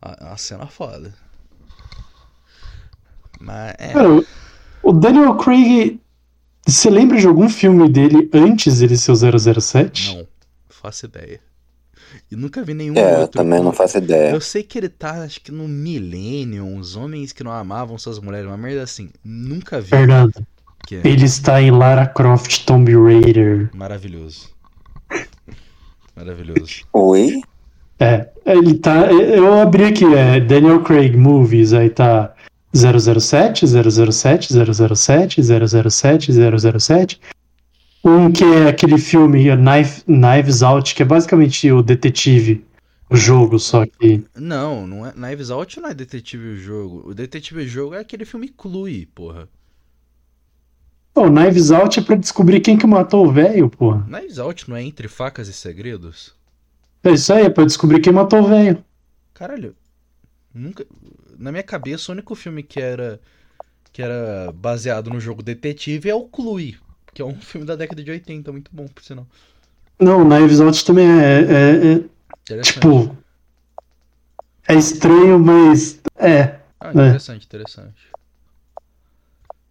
A, 0.00 0.32
a 0.32 0.36
cena 0.36 0.66
foda. 0.66 1.12
Mas 3.40 3.74
é. 3.78 3.92
Cara, 3.92 4.08
o- 4.12 4.26
o 4.82 4.92
Daniel 4.92 5.36
Craig. 5.36 6.00
Você 6.66 6.90
lembra 6.90 7.18
de 7.18 7.26
algum 7.26 7.48
filme 7.48 7.88
dele 7.88 8.28
antes 8.32 8.80
dele 8.80 8.96
ser 8.96 9.10
o 9.12 9.16
007? 9.60 10.16
Não, 10.16 10.28
faço 10.68 11.06
ideia. 11.06 11.40
E 12.30 12.36
nunca 12.36 12.62
vi 12.62 12.74
nenhum 12.74 12.94
É, 12.96 13.14
eu 13.16 13.20
outro. 13.20 13.40
também 13.42 13.62
não 13.62 13.72
faço 13.72 13.98
ideia. 13.98 14.30
Eu 14.30 14.40
sei 14.40 14.62
que 14.62 14.78
ele 14.78 14.88
tá, 14.88 15.22
acho 15.22 15.40
que 15.40 15.50
no 15.52 15.66
Millennium, 15.66 16.76
os 16.78 16.96
homens 16.96 17.32
que 17.32 17.42
não 17.44 17.52
amavam 17.52 17.96
suas 17.98 18.18
mulheres, 18.18 18.46
uma 18.46 18.56
merda 18.56 18.82
assim. 18.82 19.10
Nunca 19.24 19.80
vi. 19.80 19.88
Fernando, 19.88 20.32
Que 20.86 20.96
é 20.96 21.00
ele 21.04 21.24
está 21.24 21.60
em 21.62 21.70
Lara 21.70 22.06
Croft 22.06 22.64
Tomb 22.64 22.92
Raider. 22.94 23.70
maravilhoso. 23.74 24.50
Maravilhoso. 26.16 26.82
Oi? 26.92 27.40
É, 28.00 28.28
ele 28.46 28.74
tá. 28.78 29.10
Eu 29.12 29.60
abri 29.60 29.84
aqui, 29.84 30.04
é 30.14 30.40
Daniel 30.40 30.82
Craig 30.82 31.16
Movies, 31.16 31.72
aí 31.72 31.90
tá 31.90 32.34
007, 32.74 33.66
007, 33.66 34.48
007, 34.96 35.42
007, 35.42 36.32
007. 36.80 37.20
Um 38.04 38.30
que 38.32 38.44
é 38.44 38.68
aquele 38.68 38.98
filme 38.98 39.44
Knife, 39.56 40.04
Knives 40.06 40.62
Out, 40.62 40.94
que 40.94 41.02
é 41.02 41.06
basicamente 41.06 41.70
o 41.70 41.82
detetive, 41.82 42.64
o 43.10 43.16
jogo, 43.16 43.58
só 43.58 43.86
que. 43.86 44.24
Não, 44.36 44.86
não 44.86 45.06
é. 45.06 45.12
Knives 45.12 45.50
Out 45.50 45.80
não 45.80 45.88
é 45.88 45.94
Detetive 45.94 46.48
o 46.48 46.56
Jogo. 46.56 47.08
O 47.08 47.14
Detetive 47.14 47.62
o 47.62 47.68
Jogo 47.68 47.94
é 47.94 48.00
aquele 48.00 48.24
filme 48.24 48.48
Clue, 48.48 49.06
porra. 49.06 49.48
Pô, 51.14 51.28
Knives 51.30 51.70
Out 51.70 51.98
é 51.98 52.02
pra 52.02 52.16
descobrir 52.16 52.60
quem 52.60 52.76
que 52.76 52.86
matou 52.86 53.26
o 53.26 53.32
velho, 53.32 53.68
porra. 53.70 54.04
Knives 54.04 54.38
Out 54.38 54.68
não 54.68 54.76
é 54.76 54.82
Entre 54.82 55.08
Facas 55.08 55.48
e 55.48 55.52
Segredos? 55.52 56.34
É 57.02 57.10
isso 57.12 57.32
aí, 57.32 57.46
é 57.46 57.50
pra 57.50 57.64
descobrir 57.64 58.00
quem 58.00 58.12
matou 58.12 58.40
o 58.40 58.48
velho. 58.48 58.84
Caralho. 59.32 59.74
Nunca. 60.52 60.86
Na 61.38 61.50
minha 61.50 61.62
cabeça, 61.62 62.12
o 62.12 62.14
único 62.14 62.34
filme 62.34 62.62
que 62.62 62.78
era. 62.78 63.20
que 63.90 64.02
era 64.02 64.52
baseado 64.52 65.08
no 65.08 65.18
jogo 65.18 65.42
Detetive 65.42 66.10
é 66.10 66.14
o 66.14 66.24
Clue. 66.24 66.76
Que 67.18 67.22
é 67.22 67.24
um 67.24 67.34
filme 67.42 67.66
da 67.66 67.74
década 67.74 68.00
de 68.00 68.08
80, 68.12 68.52
muito 68.52 68.70
bom, 68.72 68.86
por 68.86 69.02
sinal. 69.02 69.26
Não, 69.98 70.24
Knives 70.24 70.60
Out 70.60 70.84
também 70.84 71.08
é, 71.08 71.40
é- 71.40 72.54
é, 72.54 72.60
tipo. 72.60 73.16
É 74.68 74.74
estranho, 74.76 75.36
mas. 75.36 75.98
É. 76.14 76.60
Ah, 76.78 76.90
interessante, 76.92 77.44
interessante. 77.44 78.06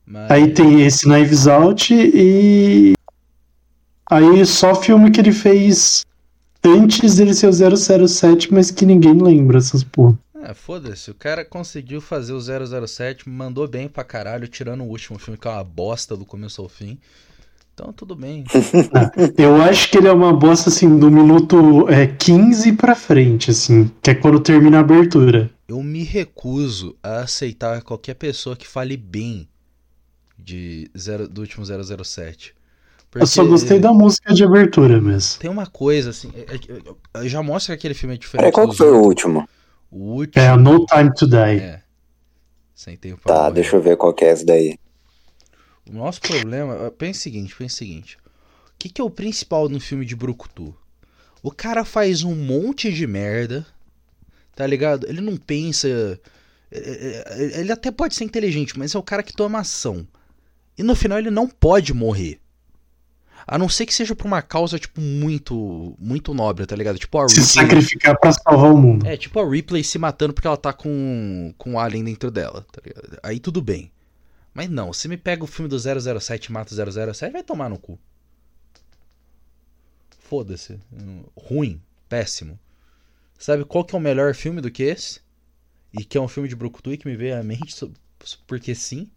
Mas... 0.06 0.30
Aí 0.30 0.54
tem 0.54 0.86
esse 0.86 1.08
Knives 1.08 1.48
Out 1.48 1.94
e. 1.94 2.96
Aí 4.12 4.46
só 4.46 4.76
filme 4.76 5.10
que 5.10 5.22
ele 5.22 5.32
fez 5.32 6.06
antes 6.66 7.16
dele 7.16 7.34
ser 7.34 7.48
o 7.48 8.08
007, 8.08 8.54
mas 8.54 8.72
que 8.72 8.86
ninguém 8.86 9.14
lembra 9.14 9.60
essas 9.60 9.86
porra. 9.86 10.20
É, 10.44 10.54
foda-se. 10.54 11.12
O 11.12 11.16
cara 11.16 11.46
conseguiu 11.46 12.02
fazer 12.02 12.34
o 12.34 12.42
007, 12.42 13.30
mandou 13.30 13.66
bem 13.70 13.88
pra 13.88 14.04
caralho, 14.04 14.50
tirando 14.50 14.84
o 14.84 14.88
último 14.88 15.18
filme, 15.18 15.38
que 15.38 15.48
é 15.48 15.52
uma 15.52 15.64
bosta 15.64 16.18
do 16.18 16.26
começo 16.26 16.62
ao 16.62 16.68
fim. 16.68 17.00
Então, 17.80 17.94
tudo 17.94 18.16
bem. 18.16 18.44
Eu 19.38 19.62
acho 19.62 19.92
que 19.92 20.00
ele 20.00 20.08
é 20.08 20.12
uma 20.12 20.34
bosta 20.34 20.68
assim 20.68 20.98
do 20.98 21.12
minuto 21.12 21.88
é, 21.88 22.08
15 22.08 22.74
pra 22.74 22.96
frente, 22.96 23.52
assim, 23.52 23.92
que 24.02 24.10
é 24.10 24.16
quando 24.16 24.40
termina 24.40 24.78
a 24.78 24.80
abertura. 24.80 25.52
Eu 25.68 25.84
me 25.84 26.02
recuso 26.04 26.98
a 27.04 27.20
aceitar 27.20 27.84
qualquer 27.84 28.16
pessoa 28.16 28.56
que 28.56 28.68
fale 28.68 28.98
bem 28.98 29.48
de 30.40 30.90
zero, 30.98 31.28
do 31.28 31.42
último 31.42 31.64
007. 31.64 32.56
Eu 33.14 33.28
só 33.28 33.46
gostei 33.46 33.80
da 33.80 33.94
música 33.94 34.34
de 34.34 34.44
abertura 34.44 35.00
mesmo. 35.00 35.40
Tem 35.40 35.50
uma 35.50 35.68
coisa, 35.68 36.10
assim, 36.10 36.32
é- 36.36 36.56
é- 36.56 37.24
é- 37.26 37.30
já 37.30 37.44
mostra 37.44 37.76
que 37.76 37.82
aquele 37.82 37.94
filme 37.94 38.16
é 38.16 38.18
diferente 38.18 38.42
Peraí, 38.42 38.52
qual 38.52 38.74
foi 38.76 38.88
o 38.88 38.94
outros. 38.96 39.08
último? 39.08 39.48
O 39.92 40.16
último... 40.16 40.44
É 40.44 40.58
No 40.58 40.84
Time 40.88 41.14
to 41.14 41.28
Die. 41.28 41.60
É. 41.60 41.82
Sem 42.74 42.98
tempo 42.98 43.22
Tá, 43.24 43.52
deixa 43.52 43.76
eu 43.76 43.82
ver 43.84 43.98
qual 43.98 44.16
que 44.16 44.26
é 44.26 44.32
esse 44.32 44.44
daí. 44.46 44.80
O 45.90 45.94
nosso 45.94 46.22
problema. 46.22 46.92
Pensa 46.92 47.20
o 47.20 47.24
seguinte, 47.24 47.56
pensa 47.56 47.76
o 47.76 47.78
seguinte. 47.78 48.18
O 48.68 48.78
que, 48.80 48.90
que 48.90 49.02
é 49.02 49.04
o 49.04 49.10
principal 49.10 49.68
no 49.70 49.80
filme 49.80 50.06
de 50.06 50.16
Brucutu? 50.16 50.76
O 51.42 51.52
cara 51.52 51.86
faz 51.86 52.24
um 52.24 52.36
monte 52.36 52.92
de 52.92 53.08
merda, 53.08 53.66
tá 54.56 54.66
ligado? 54.68 55.08
Ele 55.08 55.22
não 55.22 55.38
pensa. 55.38 55.88
é, 56.72 56.78
é, 56.78 57.24
é, 57.28 57.60
Ele 57.60 57.72
até 57.72 57.90
pode 57.92 58.16
ser 58.16 58.24
inteligente, 58.24 58.78
mas 58.78 58.94
é 58.94 58.98
o 58.98 59.04
cara 59.04 59.24
que 59.24 59.34
toma 59.34 59.60
ação. 59.60 60.06
E 60.78 60.84
no 60.84 60.96
final 60.96 61.18
ele 61.18 61.32
não 61.32 61.48
pode 61.48 61.94
morrer. 61.94 62.40
A 63.48 63.58
não 63.58 63.70
ser 63.70 63.86
que 63.86 63.94
seja 63.94 64.14
por 64.14 64.28
uma 64.28 64.42
causa, 64.42 64.78
tipo, 64.78 65.00
muito. 65.00 65.96
Muito 65.98 66.34
nobre, 66.34 66.66
tá 66.66 66.76
ligado? 66.76 67.00
Tipo 67.00 67.20
a 67.20 67.30
Se 67.30 67.36
Ripley. 67.40 67.48
sacrificar 67.48 68.20
pra 68.20 68.32
salvar 68.34 68.72
o 68.74 68.78
mundo. 68.78 69.08
É, 69.08 69.16
tipo 69.16 69.40
a 69.40 69.50
Ripley 69.50 69.84
se 69.84 69.98
matando 69.98 70.34
porque 70.34 70.48
ela 70.48 70.58
tá 70.58 70.74
com, 70.74 71.54
com 71.58 71.72
um 71.74 71.80
alien 71.80 72.04
dentro 72.04 72.30
dela, 72.30 72.66
tá 72.72 72.82
ligado? 72.86 73.18
Aí 73.24 73.40
tudo 73.40 73.62
bem. 73.62 73.90
Mas 74.58 74.72
não, 74.72 74.92
se 74.92 75.08
me 75.08 75.16
pega 75.16 75.44
o 75.44 75.48
filme 75.48 75.70
do 75.70 75.78
007 75.78 76.48
e 76.48 76.52
mata 76.52 76.74
o 76.74 77.14
007, 77.14 77.32
vai 77.32 77.44
tomar 77.44 77.70
no 77.70 77.78
cu. 77.78 78.00
Foda-se. 80.18 80.80
Ruim, 81.38 81.80
péssimo. 82.10 82.58
Sabe 83.38 83.64
qual 83.64 83.86
que 83.86 83.96
é 83.96 84.00
o 84.00 84.02
melhor 84.02 84.34
filme 84.34 84.60
do 84.60 84.72
que 84.72 84.82
esse? 84.82 85.20
E 85.94 86.04
que 86.04 86.18
é 86.18 86.22
um 86.22 86.28
filme 86.28 86.50
de 86.50 86.56
Brucutu 86.56 86.92
e 86.92 86.98
que 86.98 87.08
me 87.08 87.16
veio 87.16 87.40
à 87.40 87.44
mente, 87.44 87.76
porque 88.48 88.74
sim? 88.74 89.08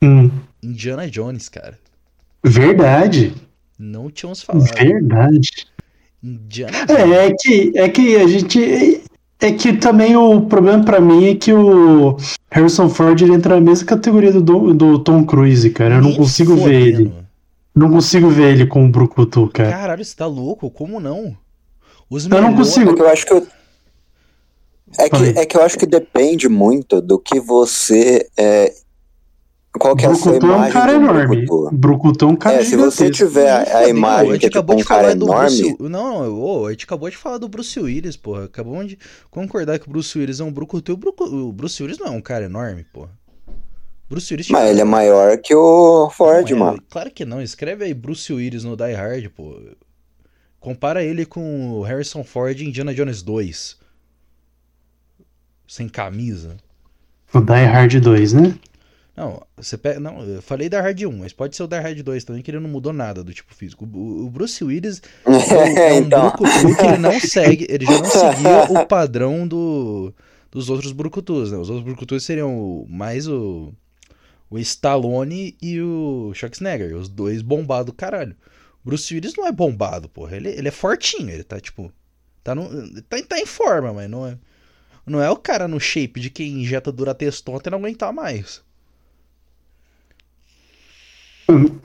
Hum, 0.00 0.30
Indiana 0.62 1.10
Jones, 1.10 1.48
cara. 1.48 1.76
verdade. 2.44 3.34
Não 3.76 4.08
tínhamos 4.08 4.40
falado. 4.40 4.72
Verdade. 4.72 5.66
Indiana 6.22 6.86
Jones. 6.86 7.12
É, 7.12 7.26
é 7.26 7.34
que, 7.36 7.72
é 7.76 7.88
que 7.88 8.16
a 8.16 8.28
gente. 8.28 9.02
É 9.40 9.52
que 9.52 9.76
também 9.78 10.14
o 10.14 10.42
problema 10.42 10.84
pra 10.84 11.00
mim 11.00 11.30
é 11.30 11.34
que 11.34 11.52
o 11.52 12.16
Harrison 12.50 12.88
Ford 12.88 13.20
ele 13.22 13.34
entra 13.34 13.54
na 13.54 13.60
mesma 13.60 13.86
categoria 13.86 14.32
do, 14.32 14.74
do, 14.74 14.98
Tom 14.98 15.24
Cruise, 15.24 15.70
cara. 15.70 15.94
Eu 15.94 16.02
não 16.02 16.08
Nem 16.08 16.18
consigo 16.18 16.56
ver 16.56 16.80
ele. 16.80 17.12
Não 17.74 17.90
consigo 17.90 18.28
ver 18.28 18.52
ele 18.52 18.66
com 18.66 18.84
o 18.84 18.88
Brucutu, 18.88 19.48
cara. 19.52 19.70
Caralho, 19.70 20.04
você 20.04 20.16
tá 20.16 20.26
louco? 20.26 20.68
Como 20.70 20.98
não? 20.98 21.36
Os 22.10 22.26
Eu 22.26 22.42
não 22.42 22.56
consigo. 22.56 22.90
É 22.90 22.94
que 22.94 23.02
eu 23.02 23.08
acho 23.08 23.26
que 23.26 23.32
eu... 23.32 23.46
É 24.98 25.08
que, 25.08 25.38
é 25.38 25.46
que 25.46 25.56
eu 25.56 25.62
acho 25.62 25.78
que 25.78 25.86
depende 25.86 26.48
muito 26.48 27.00
do 27.00 27.16
que 27.16 27.38
você. 27.38 28.28
É... 28.36 28.74
Qual 29.78 29.94
que 29.94 30.04
é 30.04 30.08
a 30.08 30.14
sua 30.14 30.32
Brucutu 30.32 30.46
é 30.46 30.50
um 30.50 30.56
imagem 30.56 30.72
cara 30.72 30.92
enorme. 30.94 31.46
Brucutu? 31.46 31.76
Brucutu 31.76 32.24
é 32.24 32.28
um 32.28 32.36
cara 32.36 32.56
É, 32.56 32.64
se 32.64 32.76
você 32.76 33.08
tiver 33.08 33.50
a, 33.50 33.78
a 33.78 33.88
imagem 33.88 34.26
que 34.26 34.30
é 34.30 34.34
gente 34.34 34.42
tipo 34.42 34.58
acabou 34.58 34.76
um 34.76 34.78
de 34.78 34.84
cara 34.84 35.02
falar 35.02 35.14
do 35.14 35.26
enorme, 35.26 35.74
Bruce... 35.76 35.90
Não, 35.90 36.40
ô, 36.42 36.66
a 36.66 36.70
gente 36.72 36.84
acabou 36.84 37.08
de 37.08 37.16
falar 37.16 37.38
do 37.38 37.48
Bruce 37.48 37.78
Willis, 37.78 38.16
porra. 38.16 38.46
Acabamos 38.46 38.88
de 38.88 38.98
concordar 39.30 39.78
que 39.78 39.86
o 39.86 39.90
Bruce 39.90 40.18
Willis 40.18 40.40
é 40.40 40.44
um 40.44 40.52
brucutu. 40.52 40.92
O, 40.92 40.96
Brucu... 40.96 41.24
o 41.24 41.52
Bruce 41.52 41.80
Willis 41.80 41.98
não 41.98 42.08
é 42.08 42.10
um 42.10 42.20
cara 42.20 42.46
enorme, 42.46 42.84
porra. 42.92 43.10
Bruce 44.08 44.34
Willis... 44.34 44.48
mas 44.50 44.68
ele 44.68 44.80
é 44.80 44.84
maior 44.84 45.38
que 45.38 45.54
o 45.54 46.10
Ford, 46.10 46.50
Não 46.50 46.56
é, 46.56 46.60
mano. 46.60 46.82
Claro 46.90 47.10
que 47.12 47.24
não. 47.24 47.40
Escreve 47.40 47.84
aí 47.84 47.94
Bruce 47.94 48.32
Willis 48.32 48.64
no 48.64 48.76
Die 48.76 48.92
Hard, 48.92 49.28
pô. 49.28 49.56
Compara 50.58 51.04
ele 51.04 51.24
com 51.24 51.78
o 51.78 51.82
Harrison 51.82 52.24
Ford 52.24 52.60
em 52.60 52.70
Indiana 52.70 52.92
Jones 52.92 53.22
2. 53.22 53.78
Sem 55.68 55.88
camisa. 55.88 56.56
O 57.32 57.40
Die 57.40 57.64
Hard 57.64 57.94
2, 57.94 58.32
né? 58.32 58.58
Não, 59.20 59.46
você 59.54 59.76
pega. 59.76 60.00
Não, 60.00 60.24
eu 60.24 60.40
falei 60.40 60.70
Die 60.70 60.78
Hard 60.78 60.98
1, 60.98 61.12
mas 61.12 61.34
pode 61.34 61.54
ser 61.54 61.62
o 61.62 61.66
Die 61.66 61.78
Hard 61.78 62.00
2 62.00 62.24
também, 62.24 62.40
que 62.40 62.50
ele 62.50 62.58
não 62.58 62.70
mudou 62.70 62.90
nada 62.90 63.22
do 63.22 63.34
tipo 63.34 63.54
físico. 63.54 63.84
O, 63.84 64.24
o 64.24 64.30
Bruce 64.30 64.64
Willis 64.64 65.02
é 65.26 65.30
um, 65.30 65.78
é 65.78 65.92
um 65.92 65.98
então, 65.98 66.30
brucutu 66.30 66.74
que 66.74 66.86
ele 66.86 66.96
não 66.96 67.20
segue, 67.20 67.66
ele 67.68 67.84
já 67.84 67.98
não 67.98 68.04
seguia 68.08 68.80
o 68.80 68.86
padrão 68.86 69.46
do, 69.46 70.14
dos 70.50 70.70
outros 70.70 70.92
brucutus, 70.92 71.52
né? 71.52 71.58
Os 71.58 71.68
outros 71.68 71.84
brucutus 71.84 72.24
seriam 72.24 72.86
mais 72.88 73.28
o, 73.28 73.74
o 74.48 74.58
Stallone 74.58 75.54
e 75.60 75.78
o 75.82 76.32
Schwarzenegger, 76.32 76.96
os 76.96 77.10
dois 77.10 77.42
bombados 77.42 77.86
do 77.86 77.92
caralho. 77.92 78.34
Bruce 78.82 79.14
Willis 79.14 79.34
não 79.36 79.46
é 79.46 79.52
bombado, 79.52 80.08
porra, 80.08 80.36
ele, 80.36 80.48
ele 80.48 80.68
é 80.68 80.70
fortinho, 80.70 81.28
ele 81.28 81.44
tá 81.44 81.60
tipo, 81.60 81.92
tá, 82.42 82.54
no, 82.54 82.70
tá, 83.02 83.22
tá 83.28 83.38
em 83.38 83.44
forma, 83.44 83.92
mas 83.92 84.08
não 84.08 84.26
é, 84.26 84.38
não 85.04 85.22
é 85.22 85.30
o 85.30 85.36
cara 85.36 85.68
no 85.68 85.78
shape 85.78 86.18
de 86.20 86.30
quem 86.30 86.62
injeta 86.62 86.90
Durateston 86.90 87.56
até 87.56 87.68
não 87.68 87.76
aguentar 87.76 88.14
mais. 88.14 88.62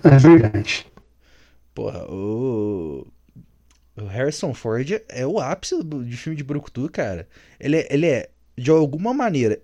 É 0.03 0.17
verdade. 0.17 0.85
Porra, 1.73 2.05
o. 2.09 3.07
O 3.97 4.05
Harrison 4.05 4.53
Ford 4.53 5.01
é 5.07 5.25
o 5.25 5.39
ápice 5.39 5.81
de 5.81 6.17
filme 6.17 6.35
de 6.35 6.43
Brucutu, 6.43 6.89
cara. 6.89 7.27
Ele 7.57 7.77
é, 7.77 7.87
ele 7.89 8.05
é 8.07 8.29
de 8.57 8.69
alguma 8.69 9.13
maneira, 9.13 9.59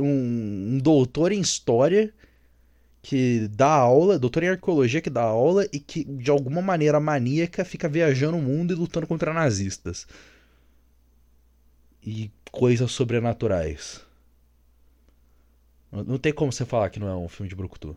um, 0.00 0.74
um 0.74 0.78
doutor 0.78 1.32
em 1.32 1.40
história 1.40 2.12
que 3.02 3.48
dá 3.48 3.68
aula, 3.68 4.18
doutor 4.18 4.42
em 4.42 4.48
arqueologia 4.48 5.00
que 5.02 5.10
dá 5.10 5.22
aula 5.22 5.66
e 5.72 5.78
que, 5.78 6.04
de 6.04 6.30
alguma 6.30 6.62
maneira 6.62 6.98
maníaca, 6.98 7.64
fica 7.64 7.88
viajando 7.88 8.38
o 8.38 8.42
mundo 8.42 8.72
e 8.72 8.76
lutando 8.76 9.06
contra 9.06 9.32
nazistas. 9.34 10.06
E 12.02 12.30
coisas 12.50 12.92
sobrenaturais. 12.92 14.00
Não 15.90 16.18
tem 16.18 16.32
como 16.32 16.52
você 16.52 16.64
falar 16.64 16.90
que 16.90 16.98
não 17.00 17.08
é 17.08 17.16
um 17.16 17.28
filme 17.28 17.48
de 17.48 17.54
Brucutu. 17.54 17.96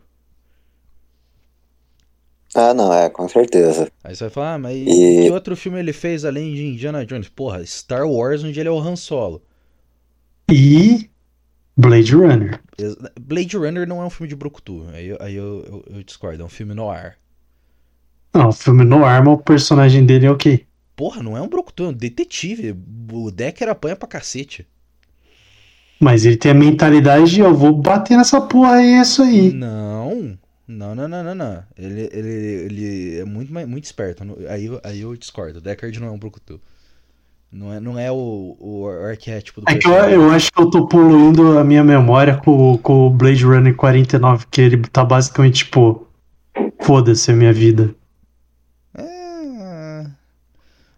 Ah, 2.56 2.74
não, 2.74 2.92
é, 2.92 3.10
com 3.10 3.28
certeza. 3.28 3.92
Aí 4.04 4.16
você 4.16 4.24
vai 4.26 4.30
falar, 4.32 4.54
ah, 4.56 4.58
mas 4.58 4.76
E- 4.78 5.24
que 5.26 5.32
outro 5.32 5.56
filme 5.56 5.80
ele 5.80 5.94
fez 5.94 6.26
além 6.26 6.54
de 6.54 6.66
Indiana 6.66 7.06
Jones? 7.06 7.30
Porra, 7.30 7.64
Star 7.66 8.08
Wars, 8.10 8.44
onde 8.44 8.60
ele 8.60 8.70
é 8.70 8.72
o 8.72 8.80
Han 8.80 8.96
Solo. 8.96 9.42
E 10.50 11.10
Blade 11.76 12.16
Runner. 12.16 12.60
Blade 13.20 13.58
Runner 13.58 13.88
não 13.88 14.02
é 14.02 14.06
um 14.06 14.10
filme 14.10 14.30
de 14.30 14.36
Brucutu. 14.36 14.86
Aí, 14.94 15.08
eu- 15.08 15.18
aí 15.20 15.36
eu, 15.36 15.64
eu, 15.68 15.98
eu 15.98 16.04
discordo, 16.04 16.42
é 16.42 16.46
um 16.46 16.50
filme 16.50 16.74
noir. 16.74 17.18
Não, 18.34 18.50
o 18.50 18.54
filme 18.54 18.84
no 18.84 19.04
arma, 19.04 19.32
o 19.32 19.38
personagem 19.38 20.06
dele 20.06 20.26
é 20.26 20.32
o 20.32 20.38
quê? 20.38 20.66
Porra, 20.96 21.22
não 21.22 21.38
é 21.38 21.42
um 21.42 21.48
Brucutu, 21.50 21.84
é 21.84 21.88
um 21.90 21.94
detetive. 21.94 22.76
O 23.12 23.30
Decker 23.30 23.70
apanha 23.70 23.96
pra 23.96 24.08
cacete. 24.08 24.66
Mas 26.00 26.26
ele 26.26 26.38
tem 26.38 26.52
a 26.52 26.56
mentalidade 26.56 27.32
de 27.32 27.40
eu 27.42 27.54
vou 27.56 27.74
bater 27.74 28.18
nessa 28.18 28.40
porra 28.40 28.76
aí, 28.76 28.94
é 28.94 29.02
isso 29.02 29.22
aí. 29.22 29.52
Não, 29.52 30.38
não, 30.68 30.94
não, 30.94 31.08
não, 31.08 31.24
não, 31.24 31.36
não. 31.36 31.64
Ele, 31.78 32.10
ele, 32.12 32.30
ele 32.66 33.20
é 33.20 33.26
muito, 33.26 33.54
muito 33.54 33.86
esperto. 33.86 34.24
Aí, 34.50 34.66
eu- 34.66 34.82
aí 34.84 35.02
eu 35.02 35.16
discordo. 35.16 35.60
O 35.60 35.62
Deckard 35.62 36.00
não 36.00 36.08
é 36.08 36.12
um 36.12 36.20
Brucutu. 36.20 36.60
Não 37.50 37.72
é, 37.74 37.80
não 37.80 37.98
é 37.98 38.12
o, 38.12 38.58
o 38.60 38.88
arquétipo 39.08 39.62
do 39.62 39.70
É 39.72 39.76
que 39.78 39.88
eu, 39.88 39.94
eu 39.94 40.30
acho 40.32 40.52
que 40.52 40.60
eu 40.62 40.70
tô 40.70 40.86
poluindo 40.86 41.58
a 41.58 41.64
minha 41.64 41.82
memória 41.84 42.36
com, 42.36 42.78
com 42.80 43.08
o 43.08 43.10
Blade 43.10 43.46
Runner 43.46 43.74
49, 43.74 44.46
que 44.52 44.60
ele 44.60 44.78
tá 44.90 45.06
basicamente 45.06 45.64
tipo, 45.64 46.06
foda-se 46.82 47.32
a 47.32 47.36
minha 47.36 47.54
vida. 47.54 47.96
É... 48.94 50.06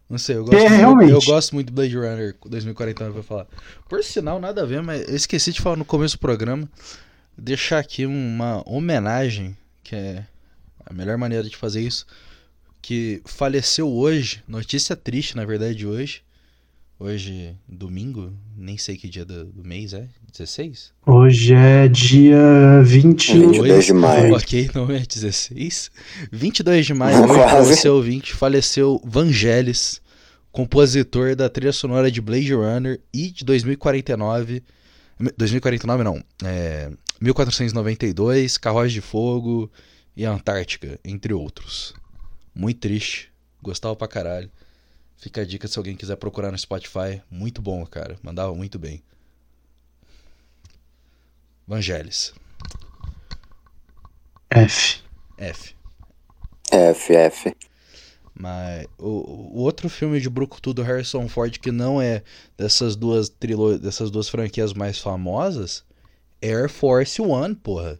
Não 0.10 0.18
sei, 0.18 0.38
eu 0.38 0.46
gosto, 0.46 0.56
É, 0.58 0.62
muito, 0.70 0.80
realmente. 0.80 1.12
eu 1.12 1.22
gosto 1.22 1.54
muito 1.54 1.68
do 1.68 1.74
Blade 1.74 1.96
Runner 1.96 2.36
2049 2.48 3.14
pra 3.14 3.24
falar. 3.24 3.48
Por 3.88 4.04
sinal, 4.04 4.40
nada 4.40 4.64
a 4.64 4.66
ver, 4.66 4.82
mas 4.82 5.08
eu 5.08 5.16
esqueci 5.16 5.52
de 5.54 5.62
falar 5.62 5.76
no 5.76 5.86
começo 5.86 6.18
do 6.18 6.20
programa. 6.20 6.68
Deixar 7.42 7.80
aqui 7.80 8.06
uma 8.06 8.62
homenagem, 8.66 9.56
que 9.84 9.96
é 9.96 10.26
a 10.86 10.94
melhor 10.94 11.18
maneira 11.18 11.48
de 11.48 11.56
fazer 11.56 11.82
isso. 11.82 12.06
Que 12.82 13.22
faleceu 13.26 13.88
hoje, 13.88 14.44
notícia 14.48 14.96
triste 14.96 15.36
na 15.36 15.46
verdade 15.46 15.86
hoje. 15.86 16.22
Hoje, 17.02 17.56
domingo, 17.66 18.34
nem 18.58 18.78
sei 18.78 18.98
que 18.98 19.08
dia 19.08 19.24
do, 19.24 19.46
do 19.46 19.64
mês 19.64 19.94
é, 19.94 20.10
16? 20.34 20.92
Hoje 21.06 21.54
é 21.54 21.88
dia 21.88 22.84
20. 22.84 23.40
22 23.40 23.86
de 23.86 23.94
maio. 23.94 24.36
Ok, 24.36 24.70
não 24.76 24.92
é 24.92 25.00
16. 25.00 25.92
22 26.30 26.86
de 26.86 26.94
maio, 26.94 27.24
hoje, 27.24 27.70
você 27.70 27.88
ouvinte, 27.88 28.34
faleceu 28.34 29.02
Vangelis, 29.06 30.02
compositor 30.52 31.38
da 31.38 31.48
trilha 31.48 31.72
sonora 31.72 32.12
de 32.12 32.20
Blade 32.20 32.54
Runner 32.54 33.00
e 33.14 33.32
de 33.32 33.46
2049. 33.46 34.62
2049 35.38 36.04
não, 36.04 36.22
é, 36.44 36.92
1492, 37.22 38.58
Carroça 38.58 38.90
de 38.90 39.02
Fogo 39.02 39.72
e 40.16 40.26
Antártica, 40.26 41.00
entre 41.04 41.34
outros. 41.34 41.94
Muito 42.56 42.80
triste, 42.80 43.32
gostava 43.62 43.96
pra 43.96 44.08
caralho. 44.08 44.50
Fica 45.18 45.42
a 45.42 45.46
dica 45.46 45.68
se 45.68 45.78
alguém 45.78 45.98
quiser 45.98 46.16
procurar 46.16 46.52
no 46.52 46.58
Spotify. 46.58 47.22
Muito 47.30 47.62
bom, 47.62 47.86
cara. 47.86 48.18
Mandava 48.24 48.56
muito 48.56 48.80
bem. 48.80 49.04
Vangelis. 51.68 52.34
F. 54.50 55.04
F. 55.38 55.76
F, 56.72 57.14
F. 57.14 57.56
Mas 58.34 58.88
o, 58.98 59.58
o 59.58 59.60
outro 59.60 59.90
filme 59.90 60.22
de 60.22 60.30
Brucutu 60.30 60.74
do 60.74 60.82
Harrison 60.82 61.28
Ford 61.28 61.60
que 61.60 61.72
não 61.72 62.02
é 62.02 62.24
dessas 62.58 62.96
duas 62.96 63.28
trilo 63.28 63.78
dessas 63.78 64.10
duas 64.10 64.30
franquias 64.30 64.74
mais 64.74 64.98
famosas 64.98 65.84
Air 66.42 66.70
Force 66.70 67.22
One, 67.22 67.56
porra. 67.56 68.00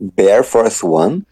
Bear 0.00 0.44
Force 0.44 0.84
One? 0.84 1.24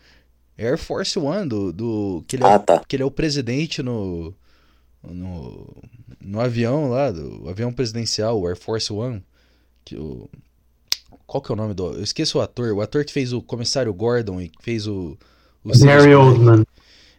Air 0.59 0.79
Force 0.79 1.19
One, 1.19 1.49
do, 1.49 1.73
do 1.73 2.25
que, 2.27 2.37
ele 2.37 2.45
é, 2.45 2.47
Ah, 2.53 2.57
o- 2.57 2.61
tá. 2.61 2.83
que 2.87 2.97
ele 2.97 3.03
é 3.03 3.07
o 3.07 3.11
presidente 3.11 3.83
no, 3.83 4.35
no, 5.03 5.83
no 6.21 6.41
avião 6.41 6.89
lá, 6.91 7.11
do 7.11 7.49
avião 7.49 7.73
presidencial, 7.73 8.41
o 8.41 8.47
Air 8.47 8.57
Force 8.57 8.93
One. 8.93 9.23
Que 9.85 9.97
o, 9.97 10.29
qual 11.27 11.41
que 11.43 11.53
é 11.53 11.55
o 11.55 11.57
nome 11.57 11.75
do... 11.75 11.93
Eu 11.93 12.03
esqueço 12.03 12.39
o 12.39 12.41
ator, 12.41 12.73
o 12.73 12.81
ator 12.81 13.05
que 13.05 13.13
fez 13.13 13.33
o 13.33 13.41
Comissário 13.43 13.93
Gordon 13.95 14.41
e 14.41 14.49
que 14.49 14.63
fez 14.63 14.87
o... 14.87 15.17
o 15.65 15.79
Gary. 15.79 16.15
Oldman. 16.15 16.65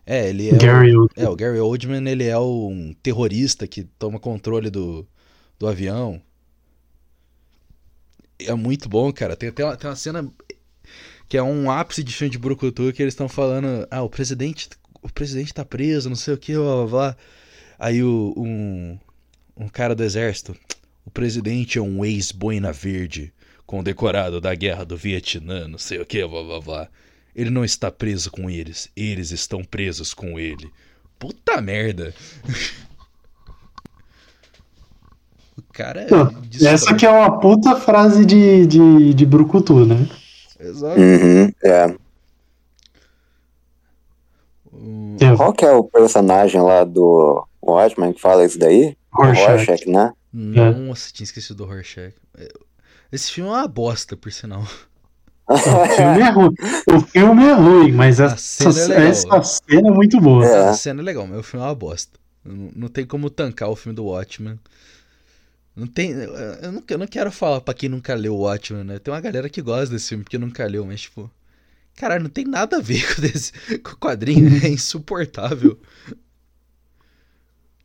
É, 0.05 0.29
ele 0.29 0.49
é 0.49 0.53
o- 0.53 0.57
Gary 0.57 0.95
Oldman. 0.95 1.25
É, 1.25 1.29
o 1.29 1.35
Gary 1.35 1.59
Oldman, 1.59 2.09
ele 2.09 2.23
é 2.25 2.37
um 2.39 2.93
terrorista 3.03 3.67
que 3.67 3.83
toma 3.83 4.19
controle 4.19 4.69
do, 4.69 5.05
do 5.59 5.67
avião. 5.67 6.21
É 8.39 8.53
muito 8.53 8.87
bom, 8.87 9.11
cara. 9.11 9.35
Tem 9.35 9.49
até 9.49 9.63
uma, 9.63 9.77
tem 9.77 9.89
uma 9.89 9.95
cena 9.95 10.31
que 11.27 11.37
é 11.37 11.43
um 11.43 11.69
ápice 11.69 12.03
de 12.03 12.13
filme 12.13 12.31
de 12.31 12.37
Brucutu 12.37 12.93
que 12.93 13.01
eles 13.01 13.13
estão 13.13 13.27
falando, 13.27 13.87
ah, 13.91 14.01
o 14.01 14.09
presidente, 14.09 14.69
o 15.01 15.11
presidente 15.11 15.53
tá 15.53 15.65
preso, 15.65 16.09
não 16.09 16.15
sei 16.15 16.33
o 16.33 16.37
que, 16.37 16.53
blá, 16.53 16.75
blá, 16.75 16.87
blá. 16.87 17.17
Aí 17.77 18.01
o, 18.01 18.33
um, 18.37 18.97
um 19.55 19.67
cara 19.67 19.93
do 19.93 20.03
exército, 20.03 20.55
o 21.05 21.11
presidente 21.11 21.77
é 21.77 21.81
um 21.81 22.03
ex-boina 22.05 22.71
verde, 22.71 23.33
condecorado 23.65 24.39
da 24.39 24.55
guerra 24.55 24.85
do 24.85 24.95
Vietnã, 24.95 25.67
não 25.67 25.77
sei 25.77 25.99
o 25.99 26.05
que, 26.05 26.25
blá, 26.25 26.43
blá, 26.43 26.61
blá. 26.61 26.89
Ele 27.35 27.49
não 27.49 27.65
está 27.65 27.91
preso 27.91 28.31
com 28.31 28.49
eles, 28.49 28.89
eles 28.95 29.31
estão 29.31 29.63
presos 29.63 30.13
com 30.13 30.39
ele. 30.39 30.71
Puta 31.19 31.61
merda. 31.61 32.13
o 35.57 35.73
cara 35.73 36.01
é. 36.01 36.11
Não. 36.11 36.31
Essa 36.61 36.93
que 36.95 37.05
é 37.05 37.09
uma 37.09 37.39
puta 37.39 37.75
frase 37.75 38.25
de, 38.25 38.65
de, 38.67 39.13
de 39.13 39.25
Brucutu, 39.25 39.85
né? 39.85 40.07
Exato. 40.59 40.99
Uhum, 40.99 41.51
é. 41.63 41.95
É, 45.19 45.35
Qual 45.35 45.53
que 45.53 45.65
é 45.65 45.71
o 45.71 45.83
personagem 45.83 46.61
lá 46.61 46.83
do 46.83 47.45
Watchmen 47.61 48.13
que 48.13 48.21
fala 48.21 48.45
isso 48.45 48.59
daí? 48.59 48.95
Rorschach. 49.11 49.47
Rorschach, 49.47 49.89
né? 49.89 50.13
Nossa, 50.31 51.11
tinha 51.11 51.25
esquecido 51.25 51.57
do 51.57 51.65
Rorschach. 51.65 52.13
É, 52.37 52.47
Esse 53.11 53.31
filme 53.31 53.49
é 53.49 53.53
uma 53.53 53.67
bosta, 53.67 54.15
por 54.15 54.31
sinal. 54.31 54.63
O 55.49 55.57
filme 55.57 56.19
é 56.19 56.29
ruim. 56.29 56.53
O 56.93 56.99
filme 56.99 57.43
é 57.45 57.53
ruim, 57.53 57.91
mas 57.93 58.19
A 58.19 58.25
essa, 58.25 58.71
cena 58.71 58.95
é 58.95 59.07
essa 59.07 59.43
cena 59.43 59.87
é 59.87 59.91
muito 59.91 60.19
boa. 60.19 60.45
É. 60.45 60.69
A 60.69 60.73
cena 60.73 61.01
é 61.01 61.03
legal, 61.03 61.25
mas 61.25 61.39
o 61.39 61.43
filme 61.43 61.65
é 61.65 61.69
uma 61.69 61.75
bosta. 61.75 62.19
Não, 62.43 62.69
não 62.75 62.87
tem 62.89 63.05
como 63.05 63.29
tancar 63.29 63.69
o 63.69 63.75
filme 63.75 63.95
do 63.95 64.05
Watchmen. 64.05 64.59
Não 65.77 65.85
tem. 65.85 66.11
Eu 66.11 66.71
não, 66.71 66.83
eu 66.89 66.97
não 66.97 67.07
quero 67.07 67.31
falar 67.31 67.61
pra 67.61 67.73
quem 67.73 67.87
nunca 67.87 68.15
leu 68.15 68.33
o 68.35 68.39
Watchmen, 68.41 68.83
né? 68.83 68.97
Tem 68.99 69.13
uma 69.13 69.21
galera 69.21 69.47
que 69.47 69.61
gosta 69.61 69.93
desse 69.93 70.09
filme 70.09 70.23
porque 70.23 70.37
nunca 70.37 70.65
leu, 70.65 70.83
mas 70.85 71.01
tipo. 71.01 71.29
Caralho, 71.95 72.23
não 72.23 72.29
tem 72.29 72.45
nada 72.45 72.77
a 72.77 72.81
ver 72.81 73.03
com, 73.15 73.23
esse, 73.25 73.51
com 73.79 73.91
o 73.91 73.97
quadrinho, 73.97 74.47
é 74.63 74.69
insuportável. 74.69 75.79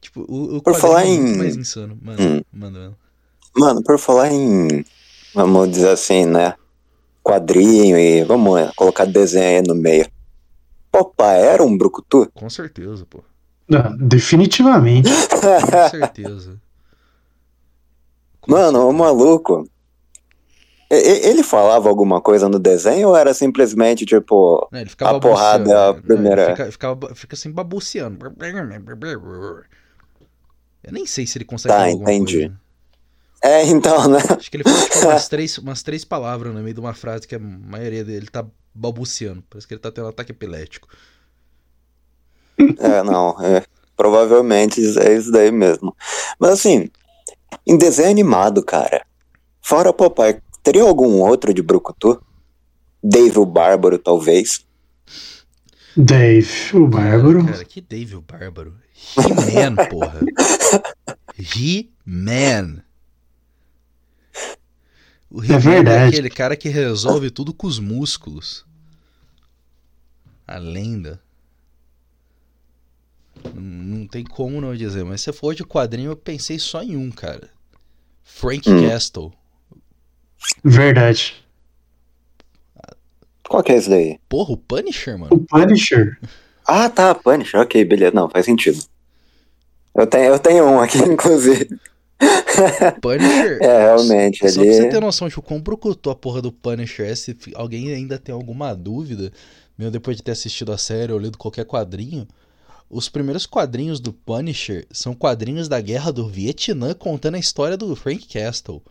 Tipo, 0.01 0.23
o, 0.29 0.57
o 0.57 0.63
Por 0.63 0.73
quadrinho 0.75 0.81
falar 0.81 1.03
é 1.03 1.07
muito 1.07 1.33
em- 1.35 1.37
mais 1.37 1.57
insano. 1.57 1.97
Manda, 2.03 2.23
Hum. 2.23 2.41
manda, 2.53 2.79
manda. 2.81 2.97
Mano, 3.57 3.83
por 3.85 3.99
falar 3.99 4.33
em, 4.33 4.85
vamos 5.35 5.71
dizer 5.71 5.91
assim, 5.91 6.27
né? 6.27 6.55
Quadrinho 7.23 7.97
e 7.97 8.25
vamos 8.25 8.71
colocar 8.75 9.05
desenho 9.05 9.61
aí 9.61 9.63
no 9.67 9.75
meio. 9.77 10.11
Popeye 10.91 11.43
era 11.45 11.63
um 11.63 11.77
brucutu? 11.79 12.29
Com 12.35 12.51
certeza, 12.51 13.07
pô. 13.07 13.23
Ah, 13.73 13.95
definitivamente. 13.99 15.09
Com 15.71 15.89
certeza. 15.89 16.61
Mano, 18.47 18.89
o 18.89 18.93
maluco. 18.93 19.69
Ele 20.91 21.43
falava 21.43 21.89
alguma 21.89 22.21
coisa 22.21 22.51
no 22.51 22.59
desenho 22.59 23.09
ou 23.09 23.17
era 23.17 23.33
simplesmente 23.33 24.05
tipo. 24.05 24.69
Ele 24.73 24.91
A 25.01 25.19
porrada 25.19 25.87
a 25.87 25.91
ele 25.93 26.03
primeira- 26.03 26.51
Fica, 26.51 26.71
ficava, 26.71 27.15
fica 27.15 27.35
assim 27.35 27.51
babuceando. 27.51 28.19
Eu 30.85 30.93
nem 30.93 31.07
sei 31.07 31.27
se 31.27 31.39
ele 31.39 31.45
consegue 31.47 31.73
Tá, 31.75 31.91
entendi. 31.91 32.41
coisa. 32.49 32.61
É, 33.43 33.65
então, 33.67 34.07
né? 34.09 34.19
Acho 34.39 34.51
que 34.51 34.57
ele 34.59 34.65
fala 34.65 34.83
tipo, 34.85 35.07
umas, 35.07 35.29
três, 35.31 35.59
umas 35.59 35.83
três 35.83 36.05
palavras 36.05 36.53
no 36.55 36.61
meio 36.61 36.75
de 36.75 36.81
uma 36.81 36.95
frase 36.95 37.27
que 37.27 37.35
a 37.35 37.39
maioria 37.39 38.05
dele 38.05 38.27
tá 38.27 38.45
balbuciando. 38.75 39.43
Parece 39.49 39.67
que 39.67 39.75
ele 39.75 39.81
tá 39.81 39.91
tendo 39.91 40.05
um 40.05 40.11
ataque 40.11 40.33
epilético. 40.33 40.89
É, 42.79 43.03
não. 43.03 43.35
é, 43.43 43.65
provavelmente 43.97 44.81
é 44.99 45.15
isso 45.17 45.33
daí 45.33 45.51
mesmo. 45.51 45.97
Mas 46.39 46.51
assim, 46.51 46.91
em 47.67 47.77
desenho 47.77 48.11
animado, 48.11 48.65
cara. 48.65 49.05
Fora 49.61 49.93
Popeye, 49.93 50.41
teria 50.63 50.83
algum 50.83 51.21
outro 51.21 51.53
de 51.55 51.63
brucutu? 51.63 52.23
Dave 53.03 53.39
o 53.39 53.47
Bárbaro, 53.47 53.99
talvez. 53.99 54.65
Dave, 55.97 56.49
o 56.75 56.87
Bárbaro. 56.87 57.41
Cara, 57.45 57.53
cara, 57.53 57.65
que 57.65 57.81
Dave 57.81 58.17
o 58.17 58.23
Bárbaro. 58.23 58.75
He-Man, 59.17 59.77
porra. 59.91 60.21
He-Man. 61.37 62.83
O 65.31 65.43
He-Man 65.43 65.59
verdade. 65.59 66.09
aquele 66.09 66.31
cara 66.31 66.57
que 66.57 66.69
resolve 66.69 67.31
tudo 67.31 67.53
com 67.53 67.67
os 67.67 67.79
músculos. 67.79 68.65
A 70.47 70.59
lenda. 70.59 71.21
Não, 73.55 74.07
tem 74.07 74.25
como 74.25 74.61
não 74.61 74.75
dizer, 74.75 75.05
mas 75.05 75.21
se 75.21 75.33
for 75.33 75.55
de 75.55 75.65
quadrinho, 75.65 76.11
eu 76.11 76.17
pensei 76.17 76.59
só 76.59 76.83
em 76.83 76.97
um, 76.97 77.11
cara. 77.11 77.49
Frank 78.23 78.69
Hum. 78.71 78.89
Castle. 78.89 79.33
Verdade. 80.65 81.35
Qual 83.49 83.63
que 83.63 83.73
é 83.73 83.77
esse 83.77 83.91
daí? 83.91 84.19
Porra, 84.29 84.53
o 84.53 84.57
Punisher, 84.57 85.19
mano. 85.19 85.35
O 85.35 85.39
Punisher. 85.41 86.19
Ah, 86.65 86.89
tá, 86.89 87.13
Punisher. 87.13 87.59
Ok, 87.61 87.85
beleza. 87.85 88.13
Não, 88.15 88.31
faz 88.31 88.45
sentido. 88.47 88.79
Eu 89.97 90.07
tenho, 90.07 90.27
eu 90.27 90.39
tenho 90.39 90.65
um 90.65 90.79
aqui, 90.79 90.97
inclusive. 91.03 91.69
Punisher. 93.01 93.59
É, 93.61 93.79
realmente, 93.87 94.49
Só 94.49 94.63
pra 94.63 94.73
você 94.73 94.89
ter 94.89 95.01
noção 95.01 95.29
de 95.29 95.37
o 95.37 95.43
quão 95.43 95.61
brucutu 95.61 96.09
a 96.09 96.15
porra 96.15 96.41
do 96.41 96.53
Punisher 96.53 97.07
é, 97.11 97.15
se 97.17 97.37
alguém 97.57 97.93
ainda 97.93 98.17
tem 98.17 98.33
alguma 98.33 98.75
dúvida, 98.77 99.33
mesmo 99.77 99.91
depois 99.91 100.17
de 100.17 100.23
ter 100.23 100.31
assistido 100.31 100.73
a 100.73 100.79
série 100.79 101.13
ou 101.13 101.19
lido 101.19 101.37
qualquer 101.37 101.65
quadrinho, 101.65 102.29
os 102.93 103.09
primeiros 103.09 103.47
quadrinhos 103.47 103.99
do 103.99 104.13
Punisher 104.13 104.87
são 104.93 105.15
quadrinhos 105.15 105.67
da 105.67 105.81
Guerra 105.81 106.13
do 106.13 106.29
Vietnã 106.29 106.93
contando 106.95 107.37
a 107.37 107.39
história 107.41 107.77
do 107.77 107.97
Frank 107.97 108.27
Castle. 108.29 108.83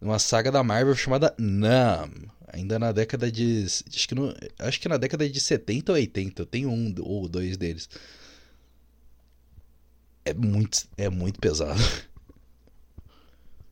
Uma 0.00 0.18
saga 0.18 0.50
da 0.50 0.62
Marvel 0.62 0.94
chamada 0.96 1.32
Nam. 1.38 2.10
Ainda 2.52 2.78
na 2.78 2.90
década 2.90 3.30
de. 3.30 3.64
Acho 3.64 4.08
que, 4.08 4.14
no, 4.14 4.34
acho 4.58 4.80
que 4.80 4.88
na 4.88 4.96
década 4.96 5.28
de 5.28 5.40
70 5.40 5.92
ou 5.92 5.96
80. 5.96 6.42
Eu 6.42 6.46
tenho 6.46 6.70
um 6.70 6.92
ou 7.00 7.28
dois 7.28 7.56
deles. 7.56 7.88
É 10.24 10.34
muito, 10.34 10.88
é 10.96 11.08
muito 11.08 11.38
pesado. 11.40 11.80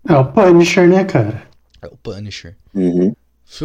É 0.08 0.14
o 0.16 0.32
Punisher, 0.32 0.88
né, 0.88 1.04
cara? 1.04 1.48
É 1.82 1.86
o 1.86 1.96
Punisher. 1.96 2.56
Uhum. 2.74 3.14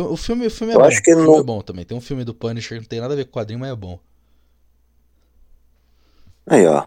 O 0.09 0.17
filme, 0.17 0.47
o 0.47 0.51
filme 0.51 0.73
é 0.73 0.75
Eu 0.75 0.79
bom. 0.79 0.85
acho 0.85 1.01
que 1.03 1.13
o 1.13 1.15
filme 1.15 1.29
não- 1.31 1.39
é 1.39 1.43
bom 1.43 1.61
também. 1.61 1.85
Tem 1.85 1.97
um 1.97 2.01
filme 2.01 2.23
do 2.23 2.33
Punisher, 2.33 2.77
não 2.79 2.85
tem 2.87 2.99
nada 2.99 3.13
a 3.13 3.17
ver 3.17 3.25
com 3.25 3.31
quadrinho, 3.31 3.59
mas 3.59 3.71
é 3.71 3.75
bom. 3.75 3.99
Aí, 6.47 6.65
ó. 6.67 6.83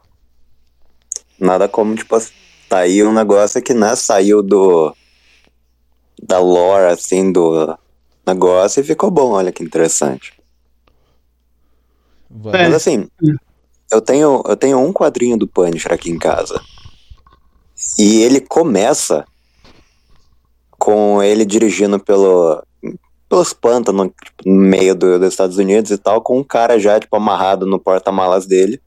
Nada 1.38 1.68
como, 1.68 1.94
tipo, 1.94 2.16
tá 2.68 2.78
aí 2.78 3.02
um 3.02 3.12
negócio 3.12 3.62
que, 3.62 3.74
né, 3.74 3.94
saiu 3.96 4.42
do. 4.42 4.94
Da 6.22 6.38
lore, 6.38 6.92
assim, 6.92 7.30
do 7.30 7.76
negócio 8.26 8.80
e 8.80 8.84
ficou 8.84 9.10
bom, 9.10 9.32
olha 9.32 9.52
que 9.52 9.62
interessante. 9.62 10.32
Vai. 12.28 12.62
É. 12.62 12.64
Mas 12.64 12.74
assim, 12.74 13.08
eu 13.90 14.00
tenho, 14.00 14.42
eu 14.46 14.56
tenho 14.56 14.78
um 14.78 14.92
quadrinho 14.92 15.36
do 15.36 15.46
Punisher 15.46 15.92
aqui 15.92 16.10
em 16.10 16.18
casa. 16.18 16.60
E 17.98 18.22
ele 18.22 18.40
começa 18.40 19.24
com 20.78 21.22
ele 21.22 21.44
dirigindo 21.44 22.00
pelo, 22.00 22.62
pelos 23.28 23.52
pântanos, 23.52 24.10
tipo, 24.24 24.48
no 24.48 24.54
meio 24.54 24.94
do- 24.94 25.18
dos 25.18 25.28
Estados 25.28 25.58
Unidos 25.58 25.90
e 25.90 25.98
tal, 25.98 26.20
com 26.22 26.38
um 26.38 26.44
cara 26.44 26.78
já, 26.78 26.98
tipo, 26.98 27.14
amarrado 27.16 27.66
no 27.66 27.78
porta-malas 27.78 28.46
dele. 28.46 28.80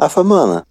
Eu 0.00 0.08
falei, 0.10 0.28
mano, 0.30 0.66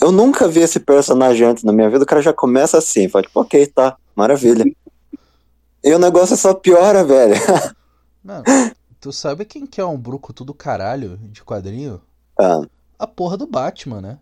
eu 0.00 0.12
nunca 0.12 0.48
vi 0.48 0.60
esse 0.60 0.80
personagem 0.80 1.46
antes 1.46 1.64
na 1.64 1.72
minha 1.72 1.90
vida, 1.90 2.04
o 2.04 2.06
cara 2.06 2.22
já 2.22 2.32
começa 2.32 2.78
assim, 2.78 3.08
fala, 3.08 3.22
tipo, 3.24 3.40
ok, 3.40 3.66
tá, 3.66 3.96
maravilha. 4.14 4.64
E 5.82 5.92
o 5.92 5.98
negócio 5.98 6.36
só 6.36 6.54
piora, 6.54 7.04
velho. 7.04 7.34
Mano, 8.24 8.42
tu 8.98 9.12
sabe 9.12 9.44
quem 9.44 9.66
que 9.66 9.78
é 9.78 9.84
um 9.84 9.98
brucutu 9.98 10.46
do 10.46 10.54
caralho 10.54 11.18
de 11.18 11.42
quadrinho? 11.42 12.00
Ah, 12.40 12.62
A 12.98 13.06
porra 13.06 13.36
do 13.36 13.46
Batman, 13.46 14.00
né? 14.00 14.18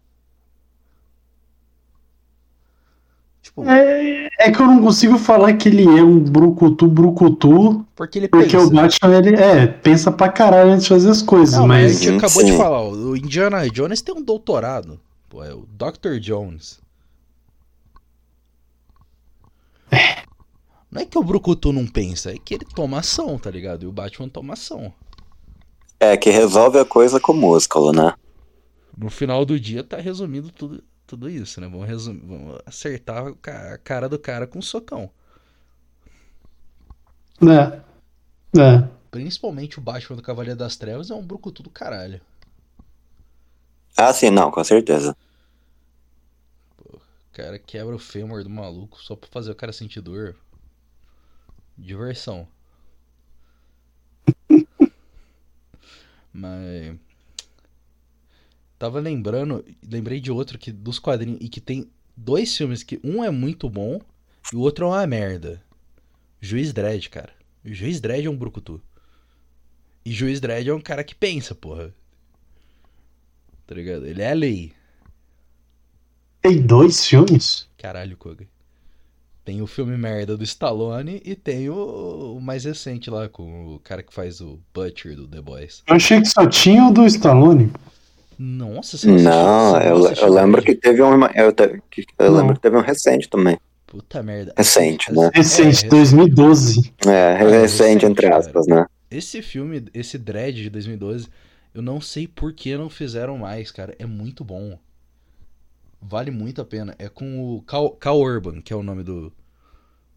Tipo, 3.42 3.64
É, 3.68 4.28
é 4.38 4.50
que 4.52 4.60
eu 4.60 4.66
não 4.66 4.82
consigo 4.82 5.18
falar 5.18 5.54
que 5.56 5.68
ele 5.68 5.84
é 5.84 6.02
um 6.02 6.18
brucutu 6.20 6.88
brucutu, 6.88 7.86
porque 7.94 8.18
ele 8.18 8.28
porque 8.30 8.56
pensa. 8.56 8.58
o 8.58 8.70
Batman, 8.70 9.18
ele 9.18 9.36
é, 9.36 9.66
pensa 9.66 10.10
pra 10.12 10.28
caralho 10.30 10.70
antes 10.72 10.84
de 10.84 10.88
fazer 10.88 11.10
as 11.10 11.22
coisas, 11.22 11.56
Não, 11.56 11.66
mas 11.66 11.84
a 11.84 11.88
gente 11.88 12.08
Sim, 12.08 12.16
acabou 12.16 12.42
de 12.42 12.52
sim. 12.52 12.52
falar, 12.52 12.82
o 12.88 13.16
Indiana 13.16 13.68
Jones 13.70 14.02
tem 14.02 14.14
um 14.14 14.22
doutorado. 14.22 15.00
Pô, 15.28 15.42
é 15.44 15.52
o 15.54 15.66
Dr. 15.66 16.18
Jones. 16.20 16.80
Não 20.90 21.00
é 21.02 21.04
que 21.06 21.18
o 21.18 21.24
Brucutu 21.24 21.72
não 21.72 21.86
pensa, 21.88 22.30
é 22.32 22.38
que 22.38 22.54
ele 22.54 22.64
toma 22.64 22.98
ação, 23.00 23.36
tá 23.38 23.50
ligado? 23.50 23.82
E 23.82 23.86
o 23.86 23.92
Batman 23.92 24.28
toma 24.28 24.52
ação. 24.52 24.94
é, 25.98 26.16
que 26.18 26.28
resolve 26.30 26.78
a 26.78 26.84
coisa 26.84 27.18
com 27.20 27.32
músculo, 27.32 27.92
né? 27.92 28.14
No 28.96 29.10
final 29.10 29.44
do 29.44 29.58
dia 29.60 29.82
tá 29.84 29.96
resumindo 29.98 30.50
tudo, 30.50 30.82
tudo 31.12 31.28
isso, 31.28 31.60
né? 31.60 31.68
Vamos, 31.68 31.86
resumir, 31.86 32.24
vamos 32.24 32.58
acertar 32.64 33.26
a 33.26 33.76
cara 33.76 34.08
do 34.08 34.18
cara 34.18 34.46
com 34.46 34.60
um 34.60 34.62
socão. 34.62 35.10
É, 37.42 37.82
é. 38.58 38.88
Principalmente 39.10 39.78
o 39.78 39.82
Batman 39.82 40.16
do 40.16 40.22
Cavaleiro 40.22 40.58
das 40.58 40.74
Trevas 40.74 41.10
é 41.10 41.14
um 41.14 41.22
Brucutu 41.22 41.62
do 41.62 41.68
caralho. 41.68 42.18
Ah, 43.94 44.10
sim, 44.14 44.30
não, 44.30 44.50
com 44.50 44.64
certeza. 44.64 45.14
O 46.78 46.98
cara 47.34 47.58
quebra 47.58 47.94
o 47.94 47.98
fêmur 47.98 48.42
do 48.42 48.48
maluco 48.48 48.98
só 48.98 49.14
pra 49.14 49.28
fazer 49.30 49.50
o 49.50 49.54
cara 49.54 49.70
sentir 49.70 50.00
dor. 50.00 50.34
Diversão. 51.76 52.48
Mas. 56.32 56.96
Tava 58.82 58.98
lembrando, 58.98 59.64
lembrei 59.88 60.18
de 60.18 60.32
outro 60.32 60.58
que 60.58 60.72
dos 60.72 60.98
quadrinhos 60.98 61.38
e 61.40 61.48
que 61.48 61.60
tem 61.60 61.88
dois 62.16 62.56
filmes 62.56 62.82
que 62.82 62.98
um 63.04 63.22
é 63.22 63.30
muito 63.30 63.70
bom 63.70 64.00
e 64.52 64.56
o 64.56 64.58
outro 64.58 64.86
é 64.86 64.88
uma 64.88 65.06
merda. 65.06 65.62
Juiz 66.40 66.72
Dredd, 66.72 67.08
cara. 67.08 67.32
O 67.64 67.72
Juiz 67.72 68.00
Dredd 68.00 68.26
é 68.26 68.28
um 68.28 68.36
brucutu. 68.36 68.82
E 70.04 70.10
Juiz 70.10 70.40
Dredd 70.40 70.68
é 70.68 70.74
um 70.74 70.80
cara 70.80 71.04
que 71.04 71.14
pensa, 71.14 71.54
porra. 71.54 71.94
Tá 73.68 73.76
ligado? 73.76 74.04
Ele 74.04 74.20
é 74.20 74.32
a 74.32 74.34
lei. 74.34 74.72
Tem 76.40 76.60
dois 76.60 77.06
filmes? 77.06 77.68
Caralho, 77.78 78.16
Koga. 78.16 78.48
Tem 79.44 79.62
o 79.62 79.66
filme 79.68 79.96
merda 79.96 80.36
do 80.36 80.42
Stallone 80.42 81.22
e 81.24 81.36
tem 81.36 81.70
o, 81.70 82.34
o 82.36 82.40
mais 82.40 82.64
recente 82.64 83.08
lá, 83.08 83.28
com 83.28 83.76
o 83.76 83.78
cara 83.78 84.02
que 84.02 84.12
faz 84.12 84.40
o 84.40 84.58
Butcher 84.74 85.14
do 85.14 85.28
The 85.28 85.40
Boys. 85.40 85.84
Eu 85.86 85.94
achei 85.94 86.20
que 86.20 86.26
só 86.26 86.48
tinha 86.48 86.88
o 86.88 86.92
do 86.92 87.06
Stallone. 87.06 87.70
Nossa, 88.38 88.96
você 88.98 89.06
não 89.06 89.80
eu, 89.80 90.06
eu 90.14 90.28
lembro 90.32 90.62
que 90.62 90.74
teve 90.74 91.02
um. 91.02 91.24
Eu, 91.34 91.52
te- 91.52 91.80
que- 91.90 92.04
eu 92.18 92.30
Não. 92.30 92.38
lembro 92.38 92.54
que 92.56 92.60
teve 92.62 92.76
um 92.76 92.80
recente 92.80 93.28
também. 93.28 93.58
Puta 93.86 94.22
merda. 94.22 94.54
Recente, 94.56 95.12
né? 95.12 95.30
Recente, 95.34 95.84
É, 95.84 95.88
2012. 95.88 96.92
É, 97.06 97.34
recente, 97.36 97.60
recente, 97.60 98.06
entre 98.06 98.26
cara. 98.26 98.38
aspas, 98.38 98.66
né? 98.66 98.86
Esse 99.10 99.42
filme, 99.42 99.84
esse 99.92 100.16
Dread 100.18 100.62
de 100.62 100.70
2012, 100.70 101.28
eu 101.74 101.82
não 101.82 102.00
sei 102.00 102.26
por 102.26 102.52
que 102.54 102.74
não 102.76 102.88
fizeram 102.88 103.36
mais, 103.36 103.70
cara. 103.70 103.94
É 103.98 104.06
muito 104.06 104.42
bom. 104.44 104.78
Vale 106.00 106.30
muito 106.30 106.60
a 106.60 106.64
pena. 106.64 106.94
É 106.98 107.08
com 107.08 107.54
o 107.56 107.62
Cal, 107.62 107.90
Cal 107.90 108.18
Urban, 108.20 108.60
que 108.62 108.72
é 108.72 108.76
o 108.76 108.82
nome 108.82 109.02
do, 109.02 109.32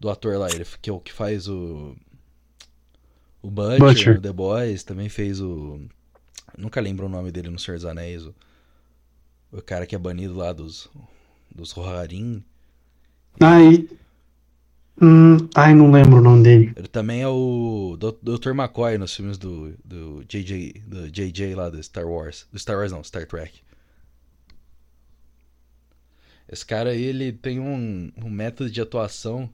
do 0.00 0.08
ator 0.10 0.36
lá. 0.38 0.48
Ele 0.50 0.64
que 0.80 0.88
é 0.90 0.92
o 0.92 0.98
que 0.98 1.12
faz 1.12 1.46
o. 1.46 1.94
O 3.42 3.50
Butcher, 3.50 3.78
Butcher. 3.78 4.14
no 4.16 4.20
The 4.22 4.32
Boys. 4.32 4.82
Também 4.84 5.08
fez 5.08 5.40
o. 5.40 5.80
Nunca 6.56 6.80
lembro 6.80 7.06
o 7.06 7.08
nome 7.08 7.30
dele 7.30 7.50
no 7.50 7.58
Senhor 7.58 7.76
dos 7.76 7.84
Anéis. 7.84 8.24
O, 8.24 8.34
o 9.52 9.62
cara 9.62 9.86
que 9.86 9.94
é 9.94 9.98
banido 9.98 10.34
lá 10.34 10.52
dos. 10.52 10.88
Dos 11.54 11.72
Rohirrim. 11.72 12.44
Ai. 13.40 13.88
Hum, 15.00 15.36
ai, 15.54 15.74
não 15.74 15.90
lembro 15.90 16.16
o 16.16 16.22
nome 16.22 16.42
dele. 16.42 16.72
Ele 16.74 16.88
também 16.88 17.20
é 17.20 17.28
o 17.28 17.98
Dr. 17.98 18.50
McCoy 18.50 18.96
nos 18.96 19.14
filmes 19.14 19.36
do, 19.36 19.74
do 19.84 20.24
JJ, 20.24 20.82
do 20.86 21.10
JJ 21.10 21.54
lá 21.54 21.68
do 21.68 21.82
Star 21.82 22.06
Wars. 22.06 22.46
Do 22.50 22.58
Star 22.58 22.76
Wars 22.76 22.92
não, 22.92 23.04
Star 23.04 23.26
Trek. 23.26 23.60
Esse 26.48 26.64
cara 26.64 26.90
aí, 26.90 27.02
ele 27.02 27.32
tem 27.32 27.60
um, 27.60 28.10
um 28.16 28.30
método 28.30 28.70
de 28.70 28.80
atuação. 28.80 29.50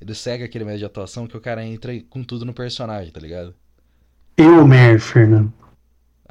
Ele 0.00 0.14
segue 0.14 0.42
aquele 0.42 0.64
método 0.64 0.80
de 0.80 0.86
atuação 0.86 1.28
que 1.28 1.36
o 1.36 1.40
cara 1.40 1.64
entra 1.64 1.92
com 2.08 2.24
tudo 2.24 2.44
no 2.44 2.52
personagem, 2.52 3.12
tá 3.12 3.20
ligado? 3.20 3.54
Eu, 4.36 4.66
Mer, 4.66 4.98
Fernando. 4.98 5.52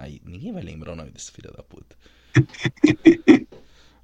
Aí, 0.02 0.20
ninguém 0.26 0.52
vai 0.52 0.64
lembrar 0.64 0.94
o 0.94 0.96
nome 0.96 1.12
desse 1.12 1.32
filho 1.32 1.54
da 1.56 1.62
puta. 1.62 1.96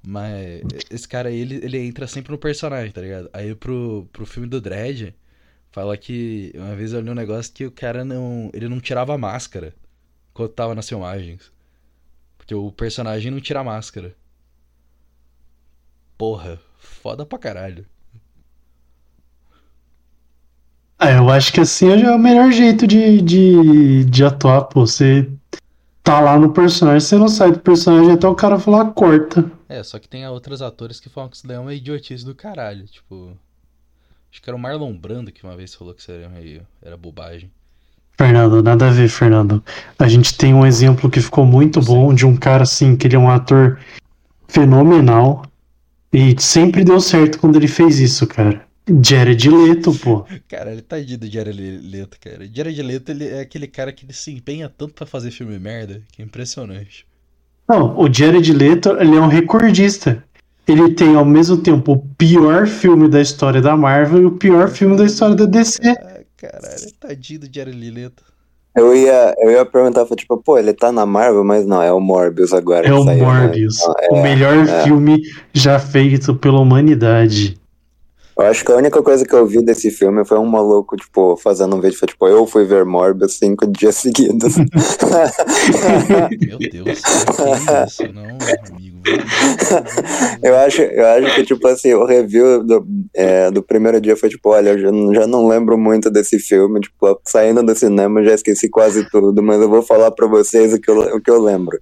Mas 0.00 0.62
esse 0.88 1.08
cara 1.08 1.28
aí, 1.28 1.40
ele, 1.40 1.56
ele 1.56 1.76
entra 1.78 2.06
sempre 2.06 2.30
no 2.30 2.38
personagem, 2.38 2.92
tá 2.92 3.00
ligado? 3.00 3.28
Aí 3.32 3.52
pro, 3.52 4.08
pro 4.12 4.24
filme 4.24 4.48
do 4.48 4.60
Dredd, 4.60 5.12
fala 5.72 5.96
que 5.96 6.52
uma 6.54 6.76
vez 6.76 6.92
eu 6.92 7.00
li 7.00 7.10
um 7.10 7.16
negócio 7.16 7.52
que 7.52 7.66
o 7.66 7.72
cara 7.72 8.04
não. 8.04 8.48
Ele 8.54 8.68
não 8.68 8.78
tirava 8.78 9.12
a 9.12 9.18
máscara 9.18 9.74
quando 10.32 10.50
tava 10.50 10.72
nas 10.72 10.88
filmagens. 10.88 11.50
Porque 12.38 12.54
o 12.54 12.70
personagem 12.70 13.32
não 13.32 13.40
tira 13.40 13.58
a 13.58 13.64
máscara. 13.64 14.14
Porra, 16.16 16.60
foda 16.78 17.26
pra 17.26 17.40
caralho. 17.40 17.84
Ah, 20.96 21.10
eu 21.10 21.28
acho 21.28 21.52
que 21.52 21.60
assim 21.60 21.90
é 21.90 22.14
o 22.14 22.18
melhor 22.18 22.52
jeito 22.52 22.86
de, 22.86 23.20
de, 23.20 24.04
de 24.04 24.24
atuar, 24.24 24.62
pô. 24.62 24.86
Você 24.86 25.28
tá 26.08 26.20
lá 26.20 26.38
no 26.38 26.52
personagem, 26.52 27.00
você 27.00 27.16
não 27.16 27.28
sai 27.28 27.52
do 27.52 27.58
personagem 27.58 28.12
até 28.12 28.26
o 28.26 28.34
cara 28.34 28.58
falar 28.58 28.92
corta. 28.92 29.44
É, 29.68 29.82
só 29.82 29.98
que 29.98 30.08
tem 30.08 30.26
outros 30.26 30.62
atores 30.62 30.98
que 30.98 31.08
falam 31.08 31.28
que 31.28 31.36
isso 31.36 31.46
daí 31.46 31.56
é 31.56 31.60
uma 31.60 31.74
idiotice 31.74 32.24
do 32.24 32.34
caralho. 32.34 32.86
Tipo, 32.86 33.36
Acho 34.30 34.42
que 34.42 34.48
era 34.50 34.56
o 34.56 34.58
Marlon 34.58 34.96
Brando 34.96 35.32
que 35.32 35.42
uma 35.44 35.56
vez 35.56 35.74
falou 35.74 35.94
que 35.94 36.02
seria 36.02 36.28
meio, 36.28 36.62
era 36.82 36.96
bobagem. 36.96 37.50
Fernando, 38.16 38.62
nada 38.62 38.88
a 38.88 38.90
ver, 38.90 39.08
Fernando. 39.08 39.62
A 39.98 40.08
gente 40.08 40.36
tem 40.36 40.52
um 40.52 40.66
exemplo 40.66 41.10
que 41.10 41.20
ficou 41.20 41.44
muito 41.44 41.80
bom 41.80 42.12
de 42.12 42.26
um 42.26 42.36
cara 42.36 42.62
assim, 42.64 42.96
que 42.96 43.06
ele 43.06 43.16
é 43.16 43.18
um 43.18 43.30
ator 43.30 43.78
fenomenal 44.46 45.44
e 46.12 46.34
sempre 46.40 46.84
deu 46.84 47.00
certo 47.00 47.38
quando 47.38 47.56
ele 47.56 47.68
fez 47.68 47.98
isso, 48.00 48.26
cara. 48.26 48.66
Jared 49.02 49.48
Leto, 49.48 49.94
pô. 49.94 50.24
Cara, 50.48 50.72
ele 50.72 50.82
tadinho 50.82 51.18
do 51.18 51.30
Jared 51.30 51.60
Leto, 51.82 52.18
cara. 52.20 52.48
Jared 52.52 52.82
Leto 52.82 53.10
ele 53.10 53.28
é 53.28 53.40
aquele 53.40 53.66
cara 53.66 53.92
que 53.92 54.04
ele 54.04 54.12
se 54.12 54.32
empenha 54.32 54.68
tanto 54.68 54.94
pra 54.94 55.06
fazer 55.06 55.30
filme 55.30 55.58
merda, 55.58 56.02
que 56.12 56.22
é 56.22 56.24
impressionante. 56.24 57.06
Não, 57.68 57.98
o 57.98 58.12
Jared 58.12 58.52
Leto, 58.52 58.96
ele 58.98 59.16
é 59.16 59.20
um 59.20 59.26
recordista. 59.26 60.24
Ele 60.66 60.94
tem 60.94 61.14
ao 61.14 61.24
mesmo 61.24 61.58
tempo 61.58 61.92
o 61.92 61.98
pior 62.16 62.66
filme 62.66 63.08
da 63.08 63.20
história 63.20 63.60
da 63.60 63.76
Marvel 63.76 64.22
e 64.22 64.24
o 64.26 64.32
pior 64.32 64.68
filme 64.68 64.96
da 64.96 65.04
história 65.04 65.34
da 65.34 65.46
DC. 65.46 65.78
Ah, 65.82 66.20
caralho, 66.36 66.92
tadinho 67.00 67.40
do 67.40 67.48
Jared 67.52 67.90
Leto. 67.90 68.22
Eu 68.76 68.94
ia, 68.94 69.34
eu 69.38 69.50
ia 69.50 69.64
perguntar, 69.64 70.06
tipo, 70.14 70.36
pô, 70.36 70.58
ele 70.58 70.72
tá 70.72 70.92
na 70.92 71.04
Marvel, 71.04 71.42
mas 71.42 71.66
não, 71.66 71.82
é 71.82 71.92
o 71.92 72.00
Morbius 72.00 72.52
agora. 72.52 72.86
É 72.86 72.92
o 72.92 73.02
saiu, 73.02 73.26
né? 73.26 73.40
Morbius, 73.40 73.80
Então, 73.80 73.94
é, 73.98 74.08
o 74.12 74.22
melhor 74.22 74.56
é. 74.56 74.84
filme 74.84 75.20
já 75.52 75.78
feito 75.80 76.34
pela 76.34 76.60
humanidade. 76.60 77.58
Eu 78.38 78.46
acho 78.46 78.64
que 78.64 78.70
a 78.70 78.76
única 78.76 79.02
coisa 79.02 79.24
que 79.26 79.34
eu 79.34 79.44
vi 79.44 79.60
desse 79.64 79.90
filme 79.90 80.24
foi 80.24 80.38
um 80.38 80.46
maluco, 80.46 80.96
tipo, 80.96 81.36
fazendo 81.36 81.74
um 81.74 81.80
vídeo, 81.80 81.98
foi, 81.98 82.06
tipo, 82.06 82.28
eu 82.28 82.46
fui 82.46 82.64
ver 82.64 82.84
Morbius 82.84 83.36
cinco 83.36 83.66
dias 83.66 83.96
seguidos. 83.96 84.54
Meu 86.46 86.58
Deus, 86.58 87.00
que 87.00 87.42
é 87.42 87.84
isso? 87.84 88.12
Não, 88.12 88.38
amigo. 88.70 88.98
eu, 90.42 90.56
acho, 90.58 90.82
eu 90.82 91.06
acho 91.06 91.34
que, 91.34 91.44
tipo 91.46 91.66
assim, 91.66 91.94
o 91.94 92.04
review 92.04 92.62
do, 92.62 92.86
é, 93.14 93.50
do 93.50 93.60
primeiro 93.62 94.00
dia 94.00 94.16
foi, 94.16 94.28
tipo, 94.28 94.50
olha, 94.50 94.70
eu 94.70 94.78
já, 94.78 94.92
não- 94.92 95.14
já 95.14 95.26
não 95.26 95.48
lembro 95.48 95.76
muito 95.76 96.08
desse 96.10 96.38
filme, 96.38 96.78
tipo, 96.80 97.20
saindo 97.24 97.62
do 97.62 97.74
cinema 97.74 98.22
já 98.22 98.34
esqueci 98.34 98.68
quase 98.68 99.08
tudo, 99.10 99.42
mas 99.42 99.60
eu 99.60 99.68
vou 99.68 99.82
falar 99.82 100.12
pra 100.12 100.28
vocês 100.28 100.72
o 100.72 100.80
que 100.80 100.88
eu, 100.90 100.98
o 101.16 101.20
que 101.20 101.30
eu 101.30 101.42
lembro. 101.42 101.76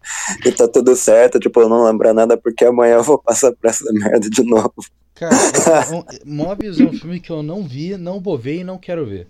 E 0.45 0.51
tá 0.53 0.67
tudo 0.67 0.97
certo, 0.97 1.39
tipo, 1.39 1.61
eu 1.61 1.69
não 1.69 1.85
lembro 1.85 2.15
nada 2.15 2.35
porque 2.37 2.65
amanhã 2.65 2.95
eu 2.95 3.03
vou 3.03 3.19
passar 3.19 3.53
por 3.53 3.69
essa 3.69 3.85
merda 3.93 4.31
de 4.31 4.43
novo. 4.43 4.73
Cara, 5.17 5.35
é 5.35 5.95
um- 5.95 6.05
Mobius 6.37 6.79
é 6.79 6.85
um 6.85 6.93
filme 6.93 7.19
que 7.19 7.31
eu 7.31 7.43
não 7.43 7.65
vi, 7.67 7.97
não 7.97 8.21
vou 8.21 8.37
ver 8.39 8.61
e 8.61 8.65
não 8.65 8.79
quero 8.79 9.07
ver. 9.07 9.27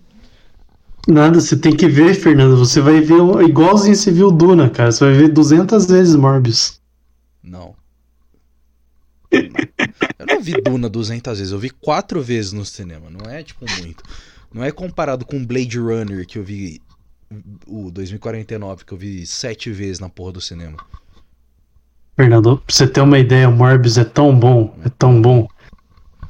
Nada, 1.07 1.39
você 1.39 1.55
tem 1.57 1.73
que 1.75 1.87
ver, 1.87 2.13
Fernando. 2.13 2.57
Você 2.57 2.81
vai 2.81 2.99
ver 2.99 3.15
igualzinho 3.47 3.95
você 3.95 4.11
viu 4.11 4.29
Duna, 4.29 4.69
cara. 4.69 4.91
Você 4.91 5.05
vai 5.05 5.13
ver 5.13 5.29
200 5.29 5.85
vezes 5.85 6.15
Morbius. 6.15 6.81
Não. 7.41 7.73
Eu 9.31 10.25
não 10.27 10.41
vi 10.41 10.61
Duna 10.61 10.89
200 10.89 11.37
vezes, 11.39 11.53
eu 11.53 11.59
vi 11.59 11.69
quatro 11.69 12.21
vezes 12.21 12.51
no 12.51 12.65
cinema. 12.65 13.09
Não 13.09 13.29
é, 13.31 13.41
tipo, 13.41 13.65
muito. 13.81 14.03
Não 14.53 14.63
é 14.63 14.71
comparado 14.71 15.25
com 15.25 15.45
Blade 15.45 15.79
Runner, 15.79 16.25
que 16.27 16.37
eu 16.37 16.43
vi. 16.43 16.81
O 17.67 17.91
2049, 17.91 18.85
que 18.85 18.93
eu 18.93 18.97
vi 18.97 19.25
sete 19.25 19.69
vezes 19.69 19.99
na 19.99 20.07
porra 20.09 20.33
do 20.33 20.41
cinema. 20.41 20.77
Fernando, 22.15 22.57
pra 22.57 22.73
você 22.73 22.87
ter 22.87 23.01
uma 23.01 23.19
ideia, 23.19 23.49
o 23.49 23.51
Morbius 23.51 23.97
é 23.97 24.05
tão 24.05 24.37
bom, 24.37 24.75
é 24.83 24.89
tão 24.89 25.21
bom, 25.21 25.47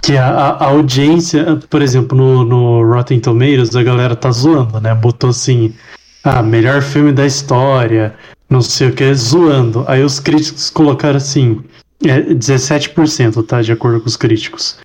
que 0.02 0.18
a, 0.18 0.28
a- 0.28 0.50
a 0.64 0.66
audiência, 0.68 1.60
por 1.70 1.82
exemplo, 1.82 2.18
no, 2.18 2.44
no 2.44 2.84
Rotten 2.94 3.20
Tomatoes, 3.20 3.76
a 3.76 3.84
galera 3.84 4.16
tá 4.16 4.32
zoando, 4.32 4.80
né? 4.80 4.94
Botou 4.96 5.30
assim, 5.30 5.74
ah, 6.24 6.42
melhor 6.42 6.82
filme 6.82 7.12
da 7.12 7.26
história, 7.26 8.16
não 8.50 8.62
sei 8.62 8.90
o 8.90 8.94
que, 8.96 9.14
zoando. 9.14 9.84
Aí 9.88 10.04
os 10.04 10.20
críticos 10.20 10.70
colocaram 10.70 11.18
assim, 11.18 11.64
é 12.04 12.22
17%, 12.22 13.46
tá? 13.46 13.62
De 13.62 13.72
acordo 13.72 14.00
com 14.02 14.08
os 14.08 14.16
críticos. 14.18 14.78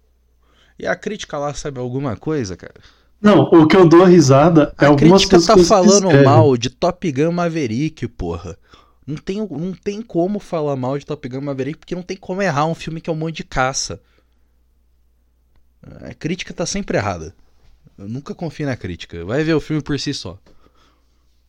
E 0.78 0.86
a 0.86 0.96
crítica 0.96 1.38
lá 1.38 1.54
sabe 1.54 1.78
alguma 1.78 2.16
coisa, 2.16 2.56
cara? 2.56 2.74
Não, 3.20 3.40
o 3.42 3.68
que 3.68 3.76
eu 3.76 3.88
dou 3.88 4.04
risada 4.04 4.74
é 4.80 4.84
A 4.84 4.88
algumas 4.88 5.24
crítica 5.24 5.46
tá 5.46 5.54
pessoas 5.54 6.00
que 6.00 6.00
falando 6.00 6.24
mal 6.24 6.56
de 6.56 6.70
Top 6.70 7.12
Gun 7.12 7.30
Maverick, 7.30 8.08
porra. 8.08 8.56
Não 9.06 9.16
tem, 9.16 9.38
não 9.38 9.72
tem 9.72 10.02
como 10.02 10.40
falar 10.40 10.74
mal 10.74 10.98
de 10.98 11.06
Top 11.06 11.28
Gun 11.28 11.40
Maverick 11.40 11.78
porque 11.78 11.94
não 11.94 12.02
tem 12.02 12.16
como 12.16 12.42
errar 12.42 12.66
um 12.66 12.74
filme 12.74 13.00
que 13.00 13.08
é 13.08 13.12
um 13.12 13.16
monte 13.16 13.36
de 13.36 13.44
caça. 13.44 14.00
A 16.08 16.14
crítica 16.14 16.54
tá 16.54 16.64
sempre 16.66 16.96
errada. 16.96 17.34
Eu 17.98 18.08
nunca 18.08 18.34
confio 18.34 18.66
na 18.66 18.76
crítica. 18.76 19.24
Vai 19.24 19.42
ver 19.44 19.54
o 19.54 19.60
filme 19.60 19.82
por 19.82 19.98
si 19.98 20.14
só. 20.14 20.38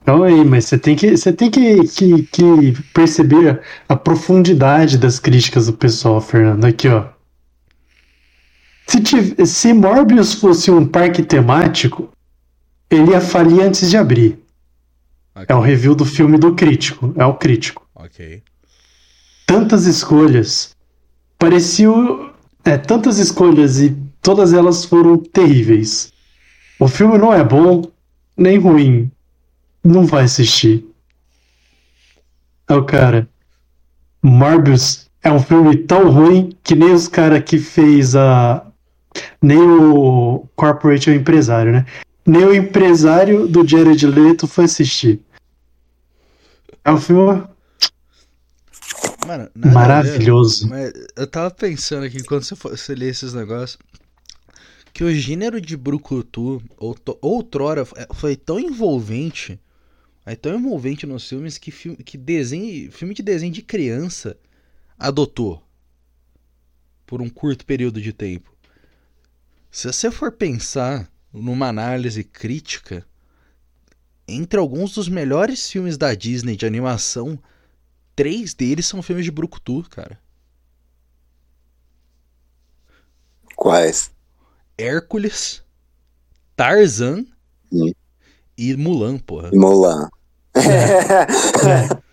Calma 0.05 0.25
aí, 0.25 0.43
mas 0.43 0.65
você 0.65 0.77
tem 0.77 0.95
que, 0.95 1.15
você 1.15 1.31
tem 1.31 1.49
que, 1.49 1.87
que, 1.87 2.23
que 2.23 2.83
perceber 2.93 3.61
a 3.87 3.95
profundidade 3.95 4.97
das 4.97 5.17
críticas 5.19 5.67
do 5.67 5.73
pessoal, 5.73 6.19
Fernando. 6.19 6.65
Aqui, 6.65 6.89
ó. 6.89 7.07
Se, 8.87 8.99
tiv- 9.01 9.45
se 9.45 9.71
Morbius 9.71 10.33
fosse 10.33 10.69
um 10.69 10.85
parque 10.85 11.23
temático, 11.23 12.11
ele 12.89 13.11
ia 13.11 13.21
falir 13.21 13.61
antes 13.61 13.89
de 13.89 13.95
abrir. 13.95 14.39
É 15.47 15.55
o 15.55 15.61
review 15.61 15.95
do 15.95 16.05
filme 16.05 16.37
do 16.37 16.53
crítico. 16.53 17.13
É 17.17 17.25
o 17.25 17.33
crítico. 17.35 17.87
Ok. 17.95 18.43
Tantas 19.47 19.85
escolhas. 19.85 20.75
Parecia. 21.39 21.87
É, 22.65 22.77
tantas 22.77 23.17
escolhas 23.19 23.79
e 23.79 23.89
todas 24.23 24.53
elas 24.53 24.85
foram 24.85 25.17
terríveis. 25.17 26.11
O 26.79 26.87
filme 26.87 27.17
não 27.17 27.31
é 27.31 27.43
bom, 27.43 27.83
nem 28.35 28.57
ruim. 28.57 29.11
Não 29.83 30.05
vai 30.05 30.23
assistir. 30.23 30.85
É 32.67 32.73
o 32.73 32.85
cara. 32.85 33.29
Morbius 34.23 35.09
é 35.21 35.31
um 35.31 35.39
filme 35.39 35.75
tão 35.75 36.09
ruim 36.09 36.57
que 36.63 36.73
nem 36.73 36.93
os 36.93 37.07
caras 37.07 37.43
que 37.43 37.59
fez 37.59 38.15
a. 38.15 38.65
Nem 39.41 39.59
o 39.59 40.47
Corporate 40.55 41.09
é 41.09 41.13
o 41.13 41.15
empresário, 41.15 41.71
né? 41.71 41.85
Nem 42.25 42.45
o 42.45 42.55
empresário 42.55 43.47
do 43.47 43.67
Jared 43.67 44.07
Leto 44.07 44.47
foi 44.47 44.65
assistir. 44.65 45.21
É 46.83 46.91
um 46.91 46.97
filme 46.97 47.43
Mano, 49.25 49.43
a 49.43 49.67
ver, 49.67 49.73
maravilhoso. 49.73 50.67
Mas 50.67 50.91
eu 51.15 51.27
tava 51.27 51.51
pensando 51.51 52.05
aqui, 52.05 52.23
quando 52.23 52.43
você, 52.43 52.55
for, 52.55 52.77
você 52.77 52.93
lê 52.93 53.09
esses 53.09 53.33
negócios, 53.33 53.77
que 54.93 55.03
o 55.03 55.13
gênero 55.13 55.59
de 55.59 55.75
brucutu, 55.75 56.61
outo- 56.77 57.17
outrora, 57.21 57.81
é, 57.95 58.07
foi 58.13 58.35
tão 58.35 58.59
envolvente, 58.59 59.59
é 60.25 60.35
tão 60.35 60.55
envolvente 60.57 61.07
nos 61.07 61.27
filmes, 61.27 61.57
que, 61.57 61.71
filme, 61.71 61.97
que 61.97 62.17
desenho, 62.17 62.91
filme 62.91 63.13
de 63.13 63.23
desenho 63.23 63.51
de 63.51 63.63
criança 63.63 64.37
adotou 64.97 65.63
por 67.07 67.21
um 67.21 67.29
curto 67.29 67.65
período 67.65 68.01
de 68.01 68.13
tempo. 68.13 68.53
Se 69.71 69.87
você 69.91 70.11
for 70.11 70.31
pensar 70.31 71.11
numa 71.33 71.67
análise 71.67 72.23
crítica, 72.23 73.05
entre 74.27 74.59
alguns 74.59 74.93
dos 74.93 75.09
melhores 75.09 75.69
filmes 75.69 75.97
da 75.97 76.13
Disney 76.13 76.55
de 76.55 76.65
animação, 76.65 77.37
três 78.15 78.53
deles 78.53 78.85
são 78.85 79.01
filmes 79.01 79.25
de 79.25 79.31
brucutu, 79.31 79.83
cara. 79.89 80.19
Quais? 83.55 84.11
Hércules, 84.83 85.63
Tarzan 86.55 87.25
e 88.57 88.75
Mulan, 88.75 89.17
porra. 89.17 89.49
Mulan. 89.53 90.09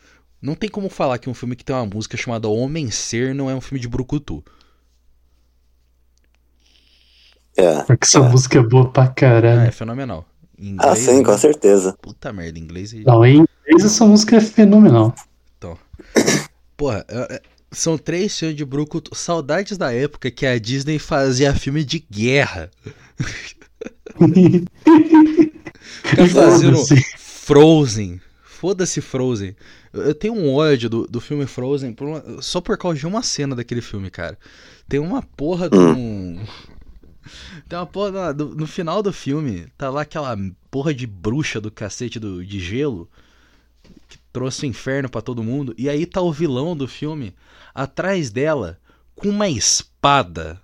Não 0.41 0.55
tem 0.55 0.71
como 0.71 0.89
falar 0.89 1.19
que 1.19 1.29
um 1.29 1.35
filme 1.35 1.55
que 1.55 1.65
tem 1.65 1.77
uma 1.77 1.85
música 1.85 2.17
chamada 2.17 2.49
Homem 2.49 2.91
Ser 2.91 3.35
não 3.35 3.51
é 3.51 3.55
um 3.55 3.61
filme 3.61 3.79
de 3.79 3.87
brucutu. 3.87 4.43
É. 7.57 7.83
Porque 7.83 8.07
essa 8.07 8.21
música 8.21 8.59
é 8.59 8.63
boa 8.63 8.91
pra 8.91 9.03
Ah, 9.05 9.09
caralho. 9.09 9.61
é 9.69 9.71
fenomenal. 9.71 10.25
Ah, 10.59 10.63
inglês, 10.65 10.99
sim, 10.99 11.23
com 11.23 11.33
né? 11.33 11.37
certeza. 11.39 11.95
Puta 12.01 12.33
merda, 12.33 12.59
em 12.59 12.63
inglês. 12.63 12.93
e- 12.95 13.05
Não, 13.05 13.25
em 13.27 13.41
inglês 13.67 13.85
essa 13.85 14.07
música 14.07 14.37
é 14.37 14.41
fenomenal. 14.41 15.15
Porra, 16.77 17.05
é- 17.09 17.35
é- 17.35 17.43
são 17.71 17.97
três 17.99 18.39
filmes 18.39 18.57
de 18.57 18.65
brucutu. 18.65 19.15
Saudades 19.15 19.77
da 19.79 19.93
época 19.93 20.31
que 20.31 20.45
a 20.47 20.59
Disney 20.59 20.99
fazia 20.99 21.55
filme 21.55 21.85
de 21.85 22.05
guerra. 22.11 22.71
Ficar 26.05 26.29
fazendo. 26.29 26.77
Frozen. 27.19 28.21
Foda-se 28.45 29.01
Frozen. 29.01 29.57
Eu 29.93 30.15
tenho 30.15 30.35
um 30.35 30.53
ódio 30.55 30.89
do, 30.91 31.07
do 31.07 31.21
filme 31.21 31.47
Frozen 31.47 31.93
por 31.93 32.07
uma- 32.07 32.43
só 32.43 32.61
por 32.61 32.77
causa 32.77 32.99
de 32.99 33.07
uma 33.07 33.23
cena 33.23 33.57
daquele 33.57 33.81
filme, 33.81 34.11
cara. 34.11 34.39
Tem 34.89 35.01
uma 35.01 35.23
porra 35.23 35.69
de 35.71 35.77
um. 35.79 36.45
Tem 37.69 37.79
uma 37.79 37.87
porra. 37.87 38.35
do- 38.35 38.55
no 38.55 38.67
final 38.67 39.03
do 39.03 39.13
filme, 39.13 39.67
tá 39.79 39.89
lá 39.91 40.03
aquela 40.03 40.37
porra 40.71 40.93
de 40.93 41.07
bruxa 41.07 41.61
do 41.61 41.71
cacete 41.71 42.19
do, 42.21 42.45
de 42.45 42.61
gelo 42.61 43.09
que 44.09 44.19
trouxe 44.33 44.65
o 44.65 44.69
inferno 44.69 45.09
pra 45.09 45.21
todo 45.21 45.43
mundo. 45.43 45.75
E 45.77 45.89
aí 45.89 46.07
tá 46.07 46.21
o 46.21 46.33
vilão 46.33 46.77
do 46.77 46.87
filme 46.87 47.35
atrás 47.75 48.31
dela 48.31 48.79
com 49.15 49.29
uma 49.29 49.49
espada. 49.49 50.61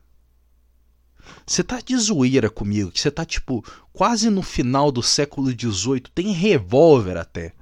Você 1.47 1.63
tá 1.63 1.81
de 1.81 1.97
zoeira 1.97 2.49
comigo, 2.49 2.91
que 2.91 3.01
você 3.01 3.11
tá 3.11 3.25
tipo 3.25 3.65
quase 3.93 4.31
no 4.31 4.43
final 4.43 4.93
do 4.93 5.03
século 5.03 5.51
XVIII, 5.51 6.05
tem 6.15 6.33
revólver 6.33 7.17
até, 7.17 7.53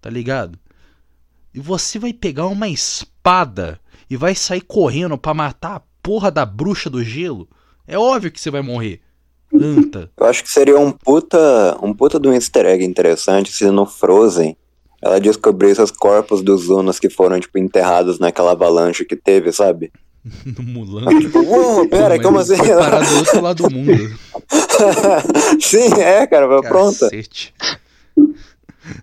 tá 0.00 0.08
ligado? 0.08 0.58
E 1.54 1.60
você 1.60 1.98
vai 1.98 2.12
pegar 2.12 2.46
uma 2.46 2.68
espada 2.68 3.78
e 4.08 4.16
vai 4.16 4.34
sair 4.34 4.62
correndo 4.62 5.18
pra 5.18 5.34
matar 5.34 5.76
a 5.76 5.82
porra 6.02 6.30
da 6.30 6.46
bruxa 6.46 6.88
do 6.88 7.04
gelo? 7.04 7.48
É 7.86 7.98
óbvio 7.98 8.32
que 8.32 8.40
você 8.40 8.50
vai 8.50 8.62
morrer. 8.62 9.00
Canta. 9.50 10.10
Eu 10.16 10.26
acho 10.26 10.42
que 10.42 10.50
seria 10.50 10.78
um 10.78 10.90
puta, 10.90 11.78
um 11.82 11.92
puta 11.92 12.18
de 12.18 12.26
um 12.26 12.32
easter 12.32 12.64
egg 12.64 12.82
interessante 12.84 13.52
se 13.52 13.70
no 13.70 13.84
Frozen 13.84 14.56
ela 15.02 15.20
descobrisse 15.20 15.82
os 15.82 15.90
corpos 15.90 16.40
dos 16.42 16.68
Unos 16.68 16.98
que 16.98 17.10
foram, 17.10 17.38
tipo, 17.40 17.58
enterrados 17.58 18.18
naquela 18.18 18.52
avalanche 18.52 19.04
que 19.04 19.16
teve, 19.16 19.52
sabe? 19.52 19.90
No 20.56 20.62
Mulan. 20.62 21.18
Tipo, 21.20 21.40
uou, 21.40 21.88
pera, 21.88 22.20
como 22.22 22.38
assim? 22.38 22.56
Foi 22.56 22.68
parar 22.68 23.00
do 23.04 23.16
outro 23.16 23.40
lado 23.40 23.62
do 23.64 23.70
mundo. 23.74 23.92
Sim, 25.60 25.92
é, 26.00 26.24
cara, 26.28 26.46
foi 26.46 26.62
pronta. 26.68 27.10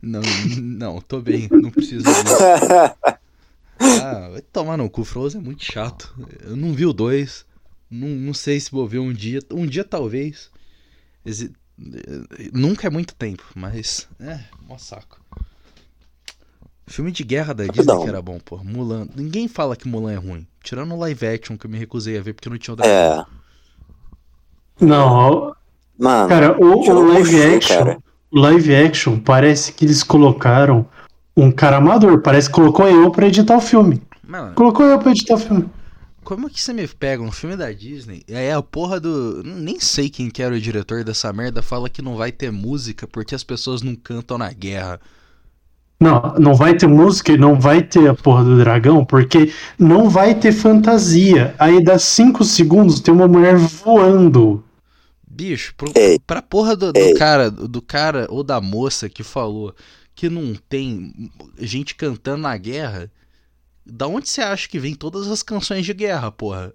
Não, 0.02 0.22
não, 0.62 1.02
tô 1.02 1.20
bem, 1.22 1.48
não 1.52 1.70
preciso. 1.72 2.04
Ah, 3.80 4.30
vai 4.32 4.42
tomar 4.42 4.78
no 4.78 4.90
cu, 4.90 5.04
Frozen 5.04 5.42
é 5.42 5.44
muito 5.44 5.64
chato. 5.64 6.14
Eu 6.46 6.56
não 6.56 6.74
vi 6.74 6.86
o 6.86 6.94
2. 6.94 7.46
Não, 7.90 8.08
não 8.08 8.34
sei 8.34 8.60
se 8.60 8.72
vou 8.72 8.88
ver 8.88 9.00
um 9.00 9.12
dia. 9.14 9.40
Um 9.52 9.66
dia 9.66 9.84
talvez. 9.84 10.50
Exi- 11.26 11.52
Nunca 12.54 12.88
é 12.88 12.90
muito 12.90 13.16
tempo, 13.16 13.44
mas. 13.56 14.08
É, 14.20 14.40
mó 14.68 14.78
saco. 14.78 15.19
Filme 16.90 17.12
de 17.12 17.24
guerra 17.24 17.54
da 17.54 17.64
Disney 17.66 17.78
Rapidão. 17.86 18.04
que 18.04 18.10
era 18.10 18.22
bom, 18.22 18.40
pô. 18.44 18.58
Mulan. 18.64 19.08
Ninguém 19.16 19.48
fala 19.48 19.76
que 19.76 19.88
Mulan 19.88 20.12
é 20.12 20.16
ruim. 20.16 20.48
Tirando 20.64 20.94
o 20.94 20.98
live 21.00 21.28
action 21.28 21.56
que 21.56 21.66
eu 21.68 21.70
me 21.70 21.78
recusei 21.78 22.18
a 22.18 22.22
ver 22.22 22.34
porque 22.34 22.50
não 22.50 22.58
tinha 22.58 22.76
o. 22.76 22.82
É, 22.84 23.24
Não, 24.80 25.56
mano. 25.98 26.28
cara, 26.30 26.58
o, 26.60 26.80
o 26.80 27.08
live 27.14 27.42
action, 27.56 27.78
cara. 27.78 27.98
live 28.32 28.76
action 28.76 29.20
parece 29.20 29.74
que 29.74 29.86
eles 29.86 30.04
colocaram 30.04 30.86
um 31.36 31.52
cara 31.52 31.78
amador, 31.78 32.22
parece 32.22 32.50
que 32.50 32.56
colocou 32.56 32.88
eu 32.88 33.12
pra 33.12 33.28
editar 33.28 33.58
o 33.58 33.62
filme. 33.62 34.02
Mano, 34.28 34.54
Colocou 34.56 34.86
eu 34.86 35.00
pra 35.00 35.12
editar 35.12 35.36
o 35.36 35.40
filme. 35.40 35.70
Como 36.24 36.48
é 36.48 36.50
que 36.50 36.62
você 36.62 36.74
me 36.74 36.88
pega 36.88 37.24
um 37.24 37.32
filme 37.32 37.56
da 37.56 37.72
Disney? 37.72 38.24
E 38.28 38.36
aí 38.36 38.52
a 38.52 38.62
porra 38.62 39.00
do. 39.00 39.42
Nem 39.44 39.80
sei 39.80 40.10
quem 40.10 40.30
que 40.30 40.44
era 40.44 40.54
o 40.54 40.60
diretor 40.60 41.04
dessa 41.04 41.32
merda 41.34 41.62
fala 41.62 41.90
que 41.90 42.02
não 42.02 42.16
vai 42.16 42.32
ter 42.32 42.52
música 42.52 43.08
porque 43.08 43.34
as 43.34 43.44
pessoas 43.44 43.82
não 43.82 43.96
cantam 43.96 44.38
na 44.38 44.52
guerra. 44.52 45.00
Não, 46.00 46.34
não 46.40 46.56
vai 46.56 46.78
ter 46.78 46.88
música 46.88 47.34
e 47.34 47.38
não 47.38 47.60
vai 47.60 47.82
ter 47.82 48.10
a 48.10 48.14
porra 48.14 48.44
do 48.44 48.58
dragão, 48.58 49.04
porque 49.04 49.52
não 49.78 50.10
vai 50.10 50.34
ter 50.34 50.54
fantasia. 50.54 51.54
Aí 51.60 51.84
dá 51.84 52.00
5 52.00 52.44
segundos, 52.46 53.02
tem 53.02 53.14
uma 53.14 53.28
mulher 53.28 53.58
voando. 53.58 54.64
Bicho, 55.28 55.74
pro, 55.76 55.92
Ei. 55.96 56.18
pra 56.26 56.42
porra 56.42 56.76
do, 56.76 56.94
do 56.94 56.98
Ei. 56.98 57.14
cara, 57.16 57.52
do 57.52 57.82
cara 57.82 58.28
ou 58.30 58.44
da 58.44 58.62
moça 58.62 59.10
que 59.10 59.24
falou 59.24 59.76
que 60.16 60.30
não 60.30 60.54
tem 60.68 61.14
gente 61.58 61.96
cantando 61.96 62.44
na 62.44 62.58
guerra, 62.58 63.12
da 63.86 64.08
onde 64.08 64.30
você 64.30 64.42
acha 64.42 64.68
que 64.68 64.80
vem 64.80 64.94
todas 64.94 65.30
as 65.30 65.44
canções 65.44 65.86
de 65.86 65.94
guerra, 65.94 66.32
porra? 66.32 66.74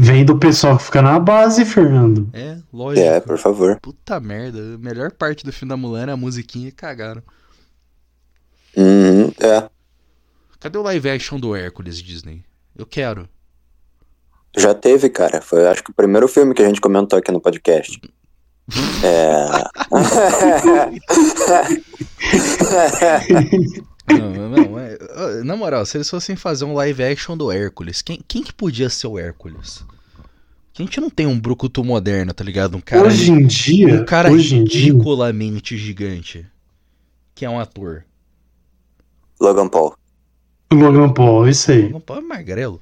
Vem 0.00 0.24
do 0.24 0.38
pessoal 0.38 0.78
que 0.78 0.84
fica 0.84 1.02
na 1.02 1.18
base, 1.18 1.64
Fernando. 1.64 2.30
É, 2.32 2.58
lógico. 2.72 3.04
É, 3.04 3.18
por 3.18 3.36
favor. 3.36 3.80
Puta 3.80 4.20
merda, 4.20 4.76
a 4.76 4.78
melhor 4.78 5.10
parte 5.10 5.44
do 5.44 5.52
filme 5.52 5.70
da 5.70 5.76
Mulan 5.76 6.02
era 6.02 6.12
a 6.12 6.16
musiquinha 6.16 6.68
e 6.68 6.72
cagaram. 6.72 7.20
Uhum, 8.76 9.32
é. 9.40 9.68
Cadê 10.60 10.78
o 10.78 10.82
live 10.82 11.10
action 11.10 11.40
do 11.40 11.56
Hércules 11.56 12.00
Disney? 12.00 12.44
Eu 12.76 12.86
quero. 12.86 13.28
Já 14.56 14.72
teve, 14.72 15.10
cara. 15.10 15.40
Foi, 15.40 15.66
acho 15.66 15.82
que 15.82 15.90
o 15.90 15.94
primeiro 15.94 16.28
filme 16.28 16.54
que 16.54 16.62
a 16.62 16.68
gente 16.68 16.80
comentou 16.80 17.18
aqui 17.18 17.32
no 17.32 17.40
podcast. 17.40 18.00
É. 19.02 19.48
Não, 24.08 24.48
não, 24.48 24.77
é- 24.77 24.77
na 25.44 25.56
moral, 25.56 25.84
se 25.86 25.96
eles 25.96 26.08
fossem 26.10 26.36
fazer 26.36 26.64
um 26.64 26.74
live 26.74 27.02
action 27.02 27.36
do 27.36 27.50
Hércules, 27.52 28.02
quem, 28.02 28.20
quem 28.26 28.42
que 28.42 28.52
podia 28.52 28.88
ser 28.90 29.06
o 29.06 29.18
Hércules? 29.18 29.84
Que 30.72 30.82
a 30.82 30.84
gente 30.84 31.00
não 31.00 31.10
tem 31.10 31.26
um 31.26 31.38
brucutu 31.38 31.82
moderno, 31.84 32.32
tá 32.32 32.44
ligado? 32.44 32.76
Um 32.76 32.80
cara, 32.80 33.06
hoje 33.06 33.30
em 33.30 33.46
dia, 33.46 33.94
um 34.00 34.04
cara 34.04 34.30
hoje 34.30 34.56
em 34.56 34.64
dia, 34.64 34.92
ridiculamente 34.92 35.76
gigante. 35.76 36.46
Que 37.34 37.44
é 37.44 37.50
um 37.50 37.58
ator. 37.58 38.04
Logan 39.40 39.68
Paul. 39.68 39.94
Logan 40.72 41.12
Paul, 41.12 41.48
isso 41.48 41.70
aí. 41.70 41.82
Logan 41.86 42.00
Paul 42.00 42.18
é 42.18 42.22
magrelo. 42.22 42.80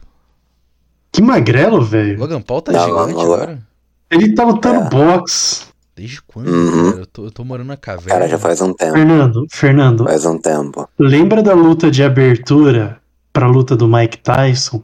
Que 1.13 1.23
magrelo, 1.23 1.83
velho. 1.83 2.19
Logan 2.19 2.41
Paul 2.43 2.61
tá 2.63 2.73
Não, 2.73 2.85
gigante 2.85 3.13
não, 3.13 3.19
não. 3.19 3.21
agora. 3.23 3.67
Ele 4.11 4.35
tá 4.35 4.45
lutando 4.45 4.81
É. 4.81 4.89
boxe. 4.91 5.67
Desde 5.97 6.21
quando, 6.23 6.49
Uhum. 6.49 6.91
cara? 6.91 7.03
Eu 7.03 7.07
tô, 7.07 7.25
eu 7.25 7.31
tô 7.31 7.43
morando 7.43 7.69
na 7.69 7.77
caverna. 7.77 8.11
Cara, 8.13 8.29
já 8.29 8.39
faz 8.39 8.61
um 8.61 8.75
tempo. 8.75 8.93
Fernando, 8.93 9.47
Fernando, 9.51 10.05
Faz 10.05 10.27
um 10.27 10.39
tempo. 10.39 10.87
lembra 10.99 11.43
da 11.43 11.55
luta 11.55 11.91
de 11.91 12.03
abertura 12.03 13.01
pra 13.33 13.47
luta 13.47 13.75
do 13.75 13.89
Mike 13.89 14.19
Tyson? 14.19 14.83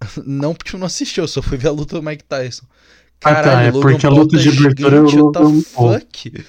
Não, 0.26 0.52
porque 0.52 0.74
eu 0.74 0.80
não 0.80 0.86
assisti, 0.88 1.20
eu 1.20 1.28
só 1.28 1.40
fui 1.40 1.56
ver 1.56 1.68
a 1.68 1.70
luta 1.70 1.94
do 1.94 2.02
Mike 2.02 2.24
Tyson. 2.24 2.64
Ah, 3.24 3.36
tá, 3.40 3.62
é 3.62 3.70
Logan 3.70 3.80
porque 3.82 4.04
a 4.04 4.10
luta 4.10 4.36
tá 4.36 4.42
de 4.42 4.48
abertura 4.48 4.96
é 4.96 5.00
o 5.00 5.06
gigante, 5.06 5.22
what 5.22 5.32
the 5.32 5.38
Logan 5.44 5.62
Paul. 5.76 5.92
fuck? 5.92 6.44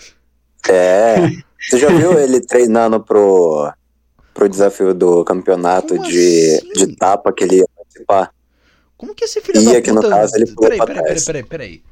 É. 0.70 1.16
Você 1.70 1.78
já 1.78 1.90
viu 1.90 2.20
ele 2.20 2.42
treinando 2.42 3.00
pro, 3.00 3.72
pro 4.34 4.50
desafio 4.50 4.94
do 4.96 5.24
campeonato 5.24 5.96
Como 5.96 6.10
de, 6.10 6.56
assim? 6.56 6.74
de 6.88 6.96
tapa 6.96 7.32
que 7.32 7.44
ele 7.44 7.58
ia 7.58 7.66
participar? 7.78 8.32
Como 8.98 9.14
que 9.14 9.24
esse 9.26 9.40
filho 9.40 9.62
E 9.62 9.66
da 9.66 9.78
aqui 9.78 9.92
no 9.92 10.02
caso 10.02 10.36
ele 10.36 10.48
pulou 10.48 10.62
peraí, 10.72 10.78
pra 10.78 10.86
peraí, 10.88 10.98
peraí, 11.04 11.06
trás. 11.14 11.26
peraí, 11.26 11.44
peraí. 11.44 11.84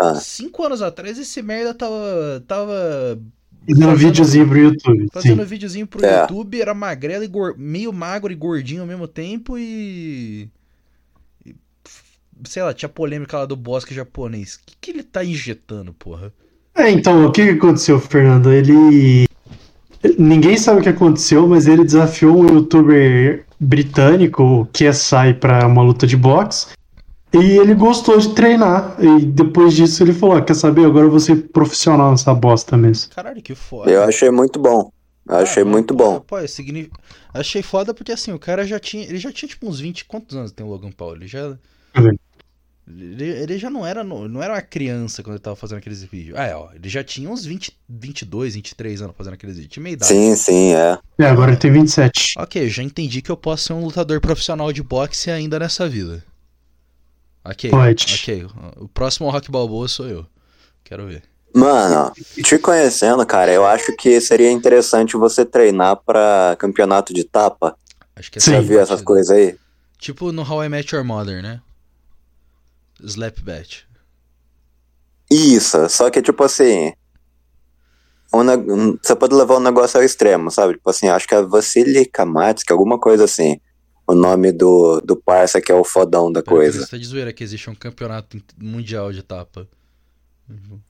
Ah. 0.00 0.14
Cinco 0.14 0.64
anos 0.64 0.80
atrás 0.82 1.18
esse 1.18 1.42
merda 1.42 1.74
tava... 1.74 2.42
Tava... 2.46 3.18
Fazendo 3.68 3.86
um 3.86 3.90
Fazendo- 3.90 4.08
videozinho 4.08 4.48
pro 4.48 4.58
YouTube. 4.58 5.06
Fazendo 5.12 5.42
Sim. 5.42 5.48
videozinho 5.48 5.86
pro 5.86 6.04
É. 6.04 6.22
YouTube, 6.22 6.60
era 6.60 6.72
magrelo 6.74 7.22
e 7.24 7.28
gor- 7.28 7.54
meio 7.58 7.92
magro 7.92 8.32
e 8.32 8.34
gordinho 8.34 8.80
ao 8.80 8.86
mesmo 8.86 9.06
tempo 9.06 9.58
e... 9.58 10.48
e, 11.44 11.54
Sei 12.44 12.62
lá, 12.62 12.72
tinha 12.72 12.88
polêmica 12.88 13.36
lá 13.38 13.44
do 13.46 13.54
bosque 13.56 13.94
japonês. 13.94 14.54
O 14.54 14.60
que, 14.66 14.76
que 14.80 14.90
ele 14.90 15.02
tá 15.02 15.22
injetando, 15.24 15.92
porra? 15.92 16.32
É, 16.74 16.90
então, 16.90 17.26
o 17.26 17.30
que 17.32 17.44
que 17.44 17.50
aconteceu, 17.50 18.00
Fernando? 18.00 18.50
Ele. 18.50 19.26
Ninguém 20.18 20.56
sabe 20.56 20.80
o 20.80 20.82
que 20.82 20.88
aconteceu, 20.88 21.46
mas 21.46 21.66
ele 21.66 21.84
desafiou 21.84 22.40
um 22.40 22.46
youtuber 22.54 23.44
britânico, 23.60 24.42
o 24.42 24.66
KSI, 24.66 25.34
pra 25.38 25.66
uma 25.66 25.82
luta 25.82 26.06
de 26.06 26.16
boxe. 26.16 26.68
E 27.32 27.58
ele 27.58 27.74
gostou 27.74 28.18
de 28.18 28.34
treinar. 28.34 28.96
E 28.98 29.24
depois 29.24 29.74
disso 29.74 30.02
ele 30.02 30.12
falou: 30.12 30.36
ah, 30.36 30.42
quer 30.42 30.54
saber? 30.54 30.84
Agora 30.84 31.06
eu 31.06 31.10
vou 31.10 31.20
ser 31.20 31.48
profissional 31.48 32.10
nessa 32.10 32.34
bosta 32.34 32.76
mesmo. 32.76 33.10
Caralho, 33.14 33.40
que 33.42 33.54
foda. 33.54 33.90
Eu 33.90 34.02
achei 34.02 34.30
muito 34.30 34.58
bom. 34.58 34.90
Eu 35.28 35.36
achei 35.36 35.62
Ah, 35.62 35.66
muito 35.66 35.94
pô, 35.94 36.04
bom. 36.04 36.20
Pô, 36.20 36.38
é 36.38 36.46
signi- 36.48 36.90
Achei 37.32 37.62
foda 37.62 37.94
porque 37.94 38.10
assim, 38.10 38.32
o 38.32 38.38
cara 38.38 38.66
já 38.66 38.80
tinha. 38.80 39.04
Ele 39.04 39.18
já 39.18 39.30
tinha 39.30 39.48
tipo 39.48 39.68
uns 39.68 39.78
20. 39.78 40.04
Quantos 40.06 40.36
anos 40.36 40.50
tem 40.50 40.66
o 40.66 40.68
Logan 40.68 40.90
Paul? 40.90 41.14
Ele 41.14 41.28
já. 41.28 41.46
Uhum. 41.96 42.16
Ele, 42.92 43.24
ele 43.24 43.56
já 43.58 43.70
não 43.70 43.86
era, 43.86 44.02
não 44.02 44.42
era 44.42 44.52
uma 44.54 44.62
criança 44.62 45.22
quando 45.22 45.34
ele 45.36 45.42
tava 45.42 45.54
fazendo 45.54 45.78
aqueles 45.78 46.02
vídeos. 46.02 46.36
Ah, 46.36 46.46
é, 46.46 46.56
ó. 46.56 46.70
Ele 46.74 46.88
já 46.88 47.04
tinha 47.04 47.30
uns 47.30 47.44
20, 47.44 47.70
22, 47.88 48.56
23 48.56 49.00
anos 49.02 49.14
fazendo 49.16 49.34
aqueles 49.34 49.54
vídeos. 49.54 49.72
Tinha 49.72 49.82
meia 49.84 49.92
idade. 49.92 50.12
Sim, 50.12 50.34
sim, 50.34 50.72
é. 50.74 50.98
É, 51.16 51.26
agora 51.26 51.52
ele 51.52 51.60
tem 51.60 51.70
27. 51.70 52.34
Ok, 52.36 52.68
já 52.68 52.82
entendi 52.82 53.22
que 53.22 53.30
eu 53.30 53.36
posso 53.36 53.68
ser 53.68 53.72
um 53.74 53.84
lutador 53.84 54.20
profissional 54.20 54.72
de 54.72 54.82
boxe 54.82 55.30
ainda 55.30 55.60
nessa 55.60 55.88
vida. 55.88 56.24
Ok. 57.44 57.70
Pode. 57.70 58.14
Ok. 58.22 58.46
O 58.76 58.88
próximo 58.88 59.30
Rock 59.30 59.50
Balboa 59.50 59.88
sou 59.88 60.06
eu. 60.06 60.26
Quero 60.84 61.06
ver. 61.06 61.22
Mano, 61.54 62.12
te 62.44 62.58
conhecendo, 62.58 63.26
cara, 63.26 63.50
eu 63.52 63.66
acho 63.66 63.96
que 63.96 64.20
seria 64.20 64.50
interessante 64.52 65.16
você 65.16 65.44
treinar 65.44 65.96
pra 65.96 66.54
campeonato 66.58 67.12
de 67.12 67.24
tapa. 67.24 67.76
Acho 68.14 68.30
que 68.30 68.38
é 68.38 68.40
Sim. 68.40 68.50
Já 68.52 68.56
essa 68.58 68.66
viu 68.68 68.80
essas 68.80 69.02
coisas 69.02 69.30
aí? 69.36 69.56
Tipo 69.98 70.30
no 70.30 70.42
How 70.48 70.64
I 70.64 70.68
Met 70.68 70.94
Your 70.94 71.04
Mother, 71.04 71.42
né? 71.42 71.60
Slap 73.02 73.40
Bet. 73.40 73.86
Isso, 75.30 75.88
só 75.88 76.10
que 76.10 76.22
tipo 76.22 76.42
assim. 76.44 76.92
um 78.32 78.40
um- 78.42 78.98
você 79.02 79.16
pode 79.16 79.34
levar 79.34 79.56
o 79.56 79.60
negócio 79.60 79.98
ao 79.98 80.04
extremo, 80.04 80.50
sabe? 80.50 80.74
Tipo 80.74 80.90
assim, 80.90 81.08
acho 81.08 81.26
que 81.26 81.34
é 81.34 81.42
Vassili 81.42 82.06
Kamatsky, 82.06 82.72
alguma 82.72 82.98
coisa 82.98 83.24
assim. 83.24 83.60
O 84.10 84.14
nome 84.14 84.50
do, 84.52 85.00
do 85.02 85.14
parça 85.16 85.60
que 85.60 85.70
é 85.70 85.74
o 85.74 85.84
fodão 85.84 86.32
da 86.32 86.42
Pera, 86.42 86.56
coisa. 86.56 86.80
Você 86.84 86.90
tá 86.90 86.96
de 86.96 87.04
zoeira 87.04 87.32
que 87.32 87.44
existe 87.44 87.68
um 87.70 87.74
campeonato 87.74 88.38
mundial 88.60 89.12
de 89.12 89.22
tapa. 89.22 89.68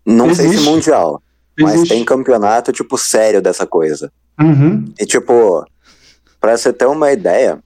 Não 0.06 0.26
sei 0.34 0.46
se 0.48 0.54
Existe. 0.54 0.68
mundial, 0.70 1.22
mas 1.58 1.74
Existe. 1.74 1.94
tem 1.94 2.04
campeonato, 2.04 2.72
tipo, 2.72 2.96
sério 2.96 3.42
dessa 3.42 3.66
coisa. 3.66 4.10
Uhum. 4.40 4.86
E 4.98 5.04
tipo, 5.04 5.64
pra 6.40 6.56
você 6.56 6.72
ter 6.72 6.86
uma 6.86 7.12
ideia, 7.12 7.62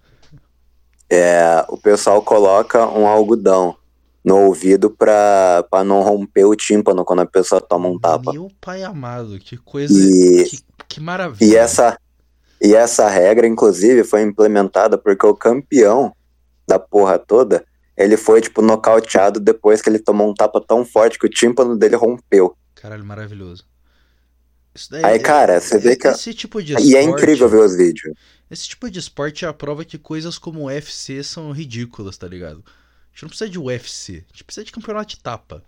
é, 1.09 1.65
o 1.69 1.77
pessoal 1.79 2.21
coloca 2.23 2.87
um 2.89 3.07
algodão 3.07 3.77
no 4.25 4.39
ouvido 4.47 4.91
pra, 4.91 5.65
pra 5.71 5.85
não 5.85 6.01
romper 6.03 6.45
o 6.47 6.57
tímpano 6.57 7.05
quando 7.05 7.21
a 7.21 7.27
pessoa 7.27 7.61
toma 7.61 7.89
um 7.89 7.99
tapa. 7.99 8.33
Meu 8.33 8.51
pai 8.61 8.83
amado, 8.83 9.39
que 9.39 9.57
coisa. 9.57 9.95
E- 9.97 10.49
Que, 10.49 10.59
que 10.89 11.01
maravilha. 11.01 11.49
E 11.49 11.55
essa, 11.55 11.97
e 12.65 12.75
essa 12.75 13.09
regra, 13.09 13.47
inclusive, 13.47 14.05
foi 14.05 14.23
implementada 14.23 14.97
porque 14.99 15.27
o 15.27 15.35
campeão 15.35 16.15
da 16.67 16.79
porra 16.79 17.19
toda, 17.19 17.65
ele 17.97 18.17
foi, 18.17 18.41
tipo, 18.41 18.63
nocauteado 18.63 19.39
depois 19.39 19.83
que 19.83 19.89
ele 19.89 19.99
tomou 19.99 20.31
um 20.31 20.35
tapa 20.35 20.61
tão 20.61 20.85
forte 20.85 21.19
que 21.19 21.27
o 21.27 21.31
tímpano 21.31 21.77
dele 21.77 21.97
rompeu. 21.97 22.57
Caralho, 22.75 23.05
maravilhoso. 23.05 23.65
Isso 24.75 24.91
daí, 24.91 25.05
Aí, 25.05 25.19
cara, 25.21 25.61
você 25.61 25.79
vê 25.79 25.95
que- 25.95 26.09
Esse 26.09 26.35
tipo 26.35 26.61
de 26.63 26.73
E 26.73 26.97
é 26.97 27.01
esporte- 27.01 27.23
incrível 27.23 27.49
ver 27.49 27.61
os 27.61 27.77
vídeos. 27.77 28.17
Esse 28.51 28.69
tipo 28.69 28.91
de 28.91 28.99
esporte 28.99 29.45
é 29.45 29.49
a 29.49 29.53
prova 29.53 29.85
que 29.85 29.97
coisas 29.99 30.37
como 30.39 30.61
o 30.61 30.65
UFC 30.67 31.23
são 31.23 31.53
ridículas, 31.53 32.17
tá 32.19 32.27
ligado? 32.27 32.65
A 32.67 33.15
gente 33.15 33.23
não 33.23 33.29
precisa 33.29 33.49
de 33.51 33.59
UFC, 33.59 34.25
a 34.29 34.33
gente 34.33 34.45
precisa 34.45 34.65
de 34.65 34.73
campeonato 34.73 35.11
de 35.15 35.21
tapa. 35.23 35.63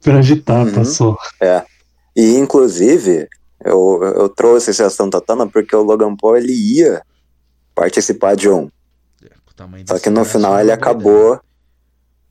Pra 0.00 0.20
de 0.20 0.36
tapa 0.36 0.78
Uhum. 0.78 0.84
só. 0.84 1.16
E, 2.14 2.34
inclusive, 2.36 3.28
eu, 3.64 4.00
eu 4.02 4.28
trouxe 4.28 4.70
esse 4.70 4.82
à 4.82 4.90
tona 5.20 5.46
porque 5.46 5.74
o 5.74 5.82
Logan 5.82 6.16
Paul 6.16 6.36
ele 6.36 6.52
ia 6.52 7.02
participar 7.74 8.34
de 8.36 8.48
um. 8.48 8.70
É, 9.22 9.30
Só 9.86 9.98
que 9.98 10.10
no 10.10 10.24
final 10.24 10.58
ele 10.58 10.72
acabou. 10.72 11.40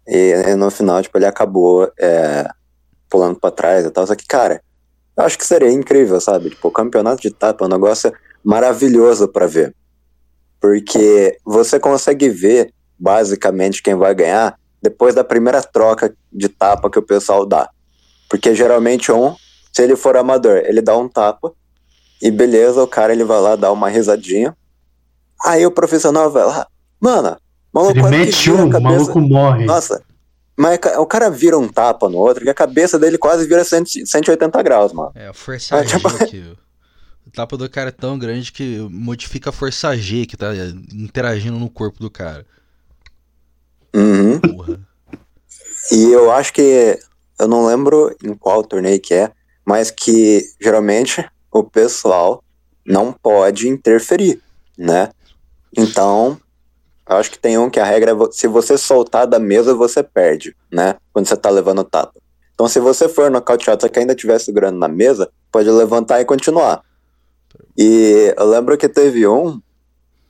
E, 0.08 0.34
e 0.34 0.56
no 0.56 0.70
final, 0.72 1.02
tipo, 1.02 1.18
ele 1.18 1.26
acabou 1.26 1.92
é, 2.00 2.48
pulando 3.10 3.40
pra 3.40 3.52
trás 3.52 3.86
e 3.86 3.90
tal. 3.92 4.06
Só 4.06 4.16
que, 4.16 4.26
cara, 4.26 4.62
eu 5.16 5.24
acho 5.24 5.38
que 5.38 5.46
seria 5.46 5.72
incrível, 5.72 6.20
sabe? 6.20 6.50
Tipo, 6.50 6.70
o 6.70 6.72
campeonato 6.72 7.22
de 7.22 7.32
tapa 7.32 7.64
é 7.64 7.68
um 7.68 7.72
negócio 7.72 8.12
maravilhoso 8.44 9.28
pra 9.28 9.46
ver. 9.46 9.76
Porque 10.60 11.38
você 11.46 11.80
consegue 11.80 12.30
ver, 12.30 12.74
basicamente, 12.98 13.84
quem 13.84 13.96
vai 13.96 14.14
ganhar 14.14 14.58
depois 14.82 15.14
da 15.14 15.24
primeira 15.24 15.62
troca 15.62 16.16
de 16.32 16.50
tapa 16.50 16.90
que 16.90 16.98
o 16.98 17.04
pessoal 17.04 17.46
dá. 17.46 17.70
Porque 18.30 18.56
geralmente 18.56 19.12
um, 19.12 19.36
se 19.72 19.82
ele 19.84 19.96
for 19.96 20.16
amador, 20.18 20.58
ele 20.66 20.82
dá 20.82 20.98
um 20.98 21.08
tapa 21.08 21.52
e 22.22 22.30
beleza, 22.30 22.82
o 22.84 22.88
cara 22.88 23.14
ele 23.14 23.24
vai 23.24 23.40
lá 23.40 23.56
dar 23.56 23.72
uma 23.72 23.90
risadinha. 23.90 24.56
Aí 25.46 25.66
o 25.66 25.72
profissional 25.72 26.30
vai 26.30 26.46
lá, 26.46 26.68
mano, 27.00 27.38
o 27.74 27.80
maluco 27.80 27.94
Ele 27.94 28.02
quase 28.02 28.14
que 28.16 28.20
mete 28.26 28.52
um, 28.52 28.68
o 28.68 28.70
cabeça- 28.70 28.80
maluco 28.92 29.20
morre. 29.22 29.66
Nossa, 29.66 30.04
mas 30.56 30.80
o 31.00 31.06
cara 31.06 31.30
vira 31.30 31.58
um 31.58 31.68
tapa 31.68 32.08
no 32.10 32.18
outro 32.18 32.44
que 32.44 32.50
a 32.50 32.54
cabeça 32.54 33.00
dele 33.00 33.18
quase 33.18 33.48
vira 33.48 33.64
100 33.64 34.06
180 34.06 34.62
graus, 34.62 34.94
mano. 34.94 35.12
É, 35.16 35.28
a 35.28 35.34
força 35.34 35.76
É, 35.78 35.84
tipo- 35.86 36.26
que. 36.28 36.56
O 37.26 37.32
tapa 37.32 37.56
do 37.56 37.70
cara 37.70 37.90
é 37.90 37.92
tão 37.94 38.20
grande 38.20 38.52
que 38.52 38.80
modifica 38.92 39.52
a 39.52 39.54
força 39.54 39.96
G 39.96 40.26
que 40.26 40.36
tá 40.36 40.48
interagindo 40.94 41.58
no 41.58 41.70
corpo 41.70 42.00
do 42.00 42.10
cara. 42.10 42.46
Uhum. 43.96 44.40
Porra. 44.40 44.80
E 45.92 46.12
eu 46.12 46.32
acho 46.32 46.52
que. 46.54 47.00
Eu 47.40 47.48
não 47.48 47.66
lembro 47.66 48.16
em 48.24 48.34
qual 48.36 48.64
torneio 48.64 49.00
que 49.00 49.14
é, 49.14 49.32
mas 49.66 49.92
que 49.92 50.44
geralmente 50.60 51.26
o 51.52 51.64
pessoal 51.64 52.44
não 52.86 53.12
pode 53.12 53.68
interferir, 53.68 54.42
né? 54.78 55.10
Então, 55.76 56.40
acho 57.06 57.32
que 57.32 57.40
tem 57.40 57.58
um 57.58 57.70
que 57.70 57.80
a 57.80 57.86
regra 57.86 58.12
é 58.12 58.32
se 58.32 58.48
você 58.48 58.78
soltar 58.78 59.28
da 59.28 59.40
mesa, 59.40 59.74
você 59.74 60.04
perde, 60.04 60.56
né? 60.72 60.96
Quando 61.14 61.28
você 61.28 61.38
tá 61.38 61.50
levando 61.50 61.84
tapa. 61.84 62.20
Então, 62.54 62.68
se 62.68 62.80
você 62.80 63.10
for 63.10 63.32
nocauteado, 63.32 63.82
só 63.82 63.88
que 63.88 64.00
ainda 64.00 64.14
estiver 64.14 64.40
segurando 64.40 64.78
na 64.78 64.88
mesa, 64.88 65.32
pode 65.52 65.70
levantar 65.70 66.22
e 66.22 66.26
continuar. 66.26 66.82
E 67.78 68.34
eu 68.38 68.46
lembro 68.46 68.78
que 68.78 68.88
teve 68.88 69.28
um 69.28 69.60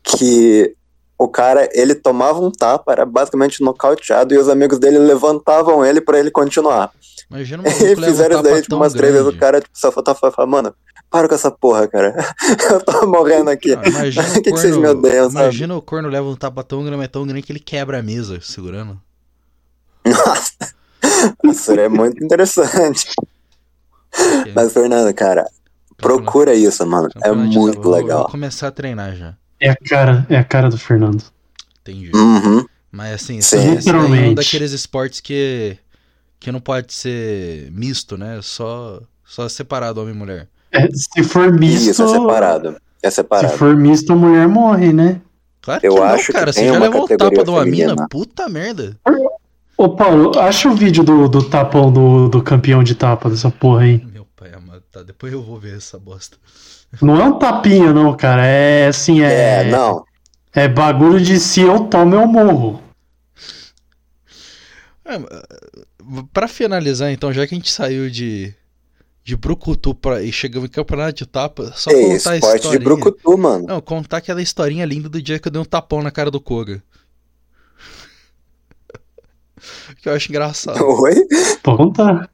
que 0.04 0.76
o 1.18 1.28
cara, 1.28 1.70
ele 1.74 1.94
tomava 1.94 2.40
um 2.40 2.50
tapa, 2.50 2.92
era 2.92 3.06
basicamente 3.06 3.64
nocauteado, 3.64 4.34
e 4.34 4.38
os 4.38 4.50
amigos 4.50 4.80
dele 4.80 4.98
levantavam 4.98 5.86
ele 5.86 6.02
pra 6.02 6.20
ele 6.20 6.32
continuar. 6.32 6.92
Imagina 7.32 7.64
um 7.64 7.66
E 7.66 7.70
maluco 7.70 7.86
leva 7.86 8.02
um 8.02 8.06
fizeram 8.12 8.36
isso 8.36 8.44
daí, 8.44 8.62
tipo, 8.62 8.76
umas 8.76 8.94
três 8.94 9.14
vezes, 9.14 9.28
o 9.28 9.38
cara 9.38 9.62
tipo, 9.62 9.78
só 9.78 9.92
faltava 9.92 10.20
falar, 10.32 10.48
mano, 10.48 10.76
para 11.10 11.28
com 11.30 11.36
essa 11.36 11.50
porra, 11.50 11.88
cara. 11.88 12.14
Eu 12.70 12.82
tô 12.84 13.08
morrendo 13.08 13.50
aqui. 13.50 13.74
Ah, 13.74 13.88
imagina 13.88 14.28
O 14.30 14.34
que, 14.34 14.40
o 14.40 14.44
que 14.44 14.52
vocês 14.52 14.76
corno- 14.76 14.94
me 14.94 15.00
odeiam, 15.00 15.32
sabe? 15.32 15.46
Imagina 15.46 15.76
o 15.76 15.82
corno 15.82 16.10
leva 16.10 16.28
um 16.28 16.36
tapa 16.36 16.64
tão 16.64 16.82
grande, 16.84 16.98
mas 16.98 17.08
tão 17.08 17.26
grande 17.26 17.42
que 17.44 17.52
ele 17.52 17.60
quebra 17.60 18.00
a 18.00 18.04
mesa 18.04 18.40
segurando. 18.42 19.00
Nossa, 20.06 20.54
isso 21.46 21.64
seria 21.64 21.90
muito 21.90 22.24
interessante. 22.24 23.08
Mas, 24.54 24.74
Fernando, 24.74 25.14
cara, 25.14 25.46
procura 25.98 26.54
isso, 26.54 26.86
mano. 26.86 27.08
É 27.08 27.20
campeonato 27.20 27.50
de 27.50 27.58
muito 27.60 27.90
legal. 27.90 28.20
Vou 28.24 28.30
começar 28.30 28.68
a 28.68 28.72
treinar 28.72 29.16
já. 29.16 29.36
É 29.60 29.70
a 29.70 29.76
cara, 29.76 30.26
é 30.30 30.38
a 30.38 30.44
cara 30.44 30.70
do 30.70 30.78
Fernando. 30.78 31.24
Entendi. 31.82 32.12
Uhum. 32.16 32.66
Mas 32.92 33.14
assim, 33.14 33.40
Sim. 33.42 33.58
esse, 33.58 33.78
esse 33.78 33.92
daí 33.92 34.26
é 34.26 34.30
um 34.30 34.34
daqueles 34.34 34.72
esportes 34.72 35.22
que, 35.22 35.78
que 36.42 36.52
não 36.52 36.60
pode 36.60 36.92
ser 36.92 37.72
misto, 37.72 38.18
né? 38.18 38.40
Só, 38.42 39.00
só 39.24 39.48
separado 39.48 40.02
homem 40.02 40.14
e 40.14 40.18
mulher. 40.18 40.48
É, 40.72 40.88
se 40.92 41.24
for 41.24 41.54
misto. 41.54 41.92
Isso, 41.92 42.04
é 42.04 42.08
separado. 42.08 42.76
É 43.04 43.10
Se 43.10 43.18
separado. 43.18 43.54
for 43.58 43.78
misto, 43.78 44.12
a 44.12 44.16
mulher 44.16 44.48
morre, 44.48 44.92
né? 44.92 45.22
Claro 45.62 45.82
Eu 45.84 45.94
que 45.94 46.00
não, 46.00 46.08
acho 46.08 46.26
que 46.28 46.34
cara. 46.34 46.52
Você 46.52 46.66
já 46.66 46.72
uma 46.72 46.80
levou 46.80 47.04
o 47.04 47.08
categoria 47.08 47.38
tapa 47.38 47.46
de 47.46 47.52
uma 47.52 47.66
mina? 47.66 48.08
Puta 48.10 48.50
merda. 48.50 48.98
Ô 49.78 49.90
Paulo, 49.90 50.38
acha 50.40 50.68
o 50.68 50.76
vídeo 50.76 51.04
do, 51.04 51.28
do 51.28 51.44
tapão 51.48 51.94
do, 51.94 52.28
do 52.28 52.42
campeão 52.42 52.84
de 52.84 52.96
tapa 52.96 53.30
dessa 53.30 53.52
porra 53.52 53.84
aí. 53.84 54.04
Meu 54.12 54.26
pai 54.36 54.52
amado. 54.54 54.82
Tá, 54.92 55.04
depois 55.04 55.32
eu 55.32 55.44
vou 55.44 55.60
ver 55.60 55.78
essa 55.78 56.00
bosta. 56.00 56.38
Não 57.00 57.22
é 57.22 57.24
um 57.24 57.38
tapinha, 57.38 57.94
não, 57.94 58.16
cara. 58.18 58.46
É 58.46 58.88
assim, 58.88 59.22
é. 59.22 59.62
É, 59.62 59.72
não. 59.72 60.04
É 60.54 60.68
bagulho 60.68 61.22
de 61.22 61.40
se 61.40 61.62
eu 61.62 61.82
tomo, 61.82 62.16
eu 62.16 62.28
morro. 62.28 62.82
É, 65.06 65.20
pra 66.34 66.48
finalizar, 66.48 67.12
então, 67.12 67.34
já 67.34 67.46
que 67.46 67.54
a 67.54 67.58
gente 67.58 67.72
saiu 67.72 68.10
de, 68.10 68.54
de 69.24 69.36
Brucutu 69.36 69.94
pra, 69.94 70.22
e 70.22 70.32
chegamos 70.32 70.70
em 70.70 70.72
campeonato 70.72 71.14
de 71.14 71.26
tapa, 71.26 71.72
só 71.76 71.92
Ei, 71.92 72.18
contar 72.18 72.32
a 72.32 72.38
esporte 72.38 72.70
de 72.70 72.80
brucutu, 72.80 73.38
mano. 73.38 73.66
Não, 73.68 73.82
contar 73.82 74.18
aquela 74.18 74.42
historinha 74.42 74.86
linda 74.86 75.10
do 75.10 75.22
dia 75.22 75.40
que 75.40 75.48
eu 75.48 75.52
dei 75.52 75.62
um 75.62 75.66
tapão 75.66 76.02
na 76.02 76.12
cara 76.12 76.32
do 76.32 76.42
Koga. 76.42 76.84
que 80.02 80.10
eu 80.10 80.14
acho 80.14 80.30
engraçado. 80.30 80.84
Oi? 80.84 81.16
Pode 81.64 81.78
contar. 81.78 82.30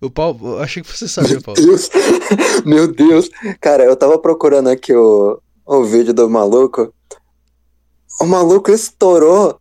O 0.00 0.10
Paulo, 0.10 0.54
eu 0.54 0.60
achei 0.60 0.82
que 0.82 0.90
você 0.90 1.06
sabia, 1.06 1.40
Paulo. 1.42 1.60
Deus. 1.60 1.90
Meu 2.64 2.90
Deus. 2.90 3.28
Cara, 3.60 3.84
eu 3.84 3.94
tava 3.94 4.18
procurando 4.18 4.68
aqui 4.68 4.94
o, 4.94 5.38
o 5.66 5.84
vídeo 5.84 6.14
do 6.14 6.28
maluco. 6.30 6.92
O 8.18 8.24
maluco 8.24 8.70
estourou. 8.70 9.59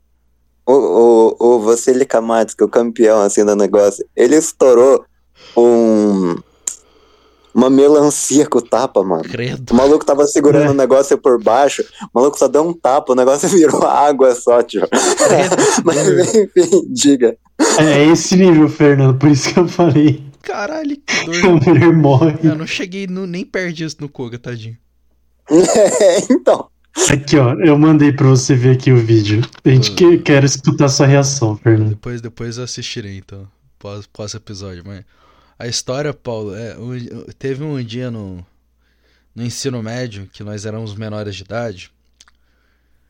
O, 0.71 1.35
o, 1.39 1.55
o 1.55 1.59
Vassili 1.61 2.05
Kamatsky, 2.05 2.63
o 2.63 2.67
campeão 2.69 3.21
assim 3.21 3.43
do 3.43 3.55
negócio, 3.55 4.05
ele 4.15 4.35
estourou 4.35 5.03
um. 5.57 6.35
Uma 7.51 7.69
melancia 7.69 8.45
com 8.47 8.59
tapa, 8.61 9.03
mano. 9.03 9.23
Credo. 9.23 9.71
O 9.71 9.75
maluco 9.75 10.05
tava 10.05 10.27
segurando 10.27 10.67
É. 10.67 10.69
o 10.69 10.73
negócio 10.73 11.17
por 11.17 11.41
baixo, 11.43 11.83
o 12.03 12.19
maluco 12.19 12.37
só 12.37 12.47
deu 12.47 12.61
um 12.61 12.71
tapa, 12.71 13.11
o 13.11 13.15
negócio 13.15 13.49
virou 13.49 13.83
água 13.83 14.35
só, 14.35 14.61
tio. 14.61 14.87
Mas 15.83 16.35
enfim, 16.35 16.83
diga. 16.89 17.35
É 17.79 18.05
esse 18.05 18.35
nível, 18.37 18.69
Fernando, 18.69 19.17
por 19.17 19.29
isso 19.31 19.51
que 19.51 19.59
eu 19.59 19.67
falei. 19.67 20.23
Caralho, 20.43 20.95
que 20.95 21.25
doido. 21.41 21.93
morre. 21.93 22.37
Eu 22.43 22.55
não 22.55 22.67
cheguei 22.67 23.07
no, 23.07 23.25
nem 23.25 23.43
perto 23.43 23.73
disso 23.73 23.97
no 23.99 24.07
Koga, 24.07 24.37
tadinho. 24.37 24.77
É, 25.49 26.31
então. 26.31 26.67
Aqui, 27.09 27.37
ó, 27.37 27.53
eu 27.55 27.77
mandei 27.77 28.11
pra 28.11 28.27
você 28.27 28.55
ver 28.55 28.75
aqui 28.75 28.91
o 28.91 28.97
vídeo. 28.97 29.41
A 29.63 29.69
gente 29.69 29.91
que, 29.93 30.17
quer 30.19 30.43
escutar 30.43 30.89
sua 30.89 31.05
reação, 31.07 31.55
Fernando. 31.57 31.89
Depois, 31.89 32.21
depois 32.21 32.57
eu 32.57 32.63
assistirei, 32.63 33.17
então. 33.17 33.47
Pós, 33.77 34.05
pós 34.07 34.33
episódio, 34.33 34.83
mas. 34.85 35.03
A 35.57 35.67
história, 35.67 36.13
Paulo, 36.13 36.55
é, 36.55 36.77
um- 36.77 37.25
teve 37.37 37.63
um 37.63 37.81
dia 37.83 38.09
no, 38.09 38.45
no 39.35 39.43
ensino 39.43 39.81
médio 39.83 40.29
que 40.31 40.43
nós 40.43 40.65
éramos 40.65 40.95
menores 40.95 41.35
de 41.35 41.43
idade 41.43 41.91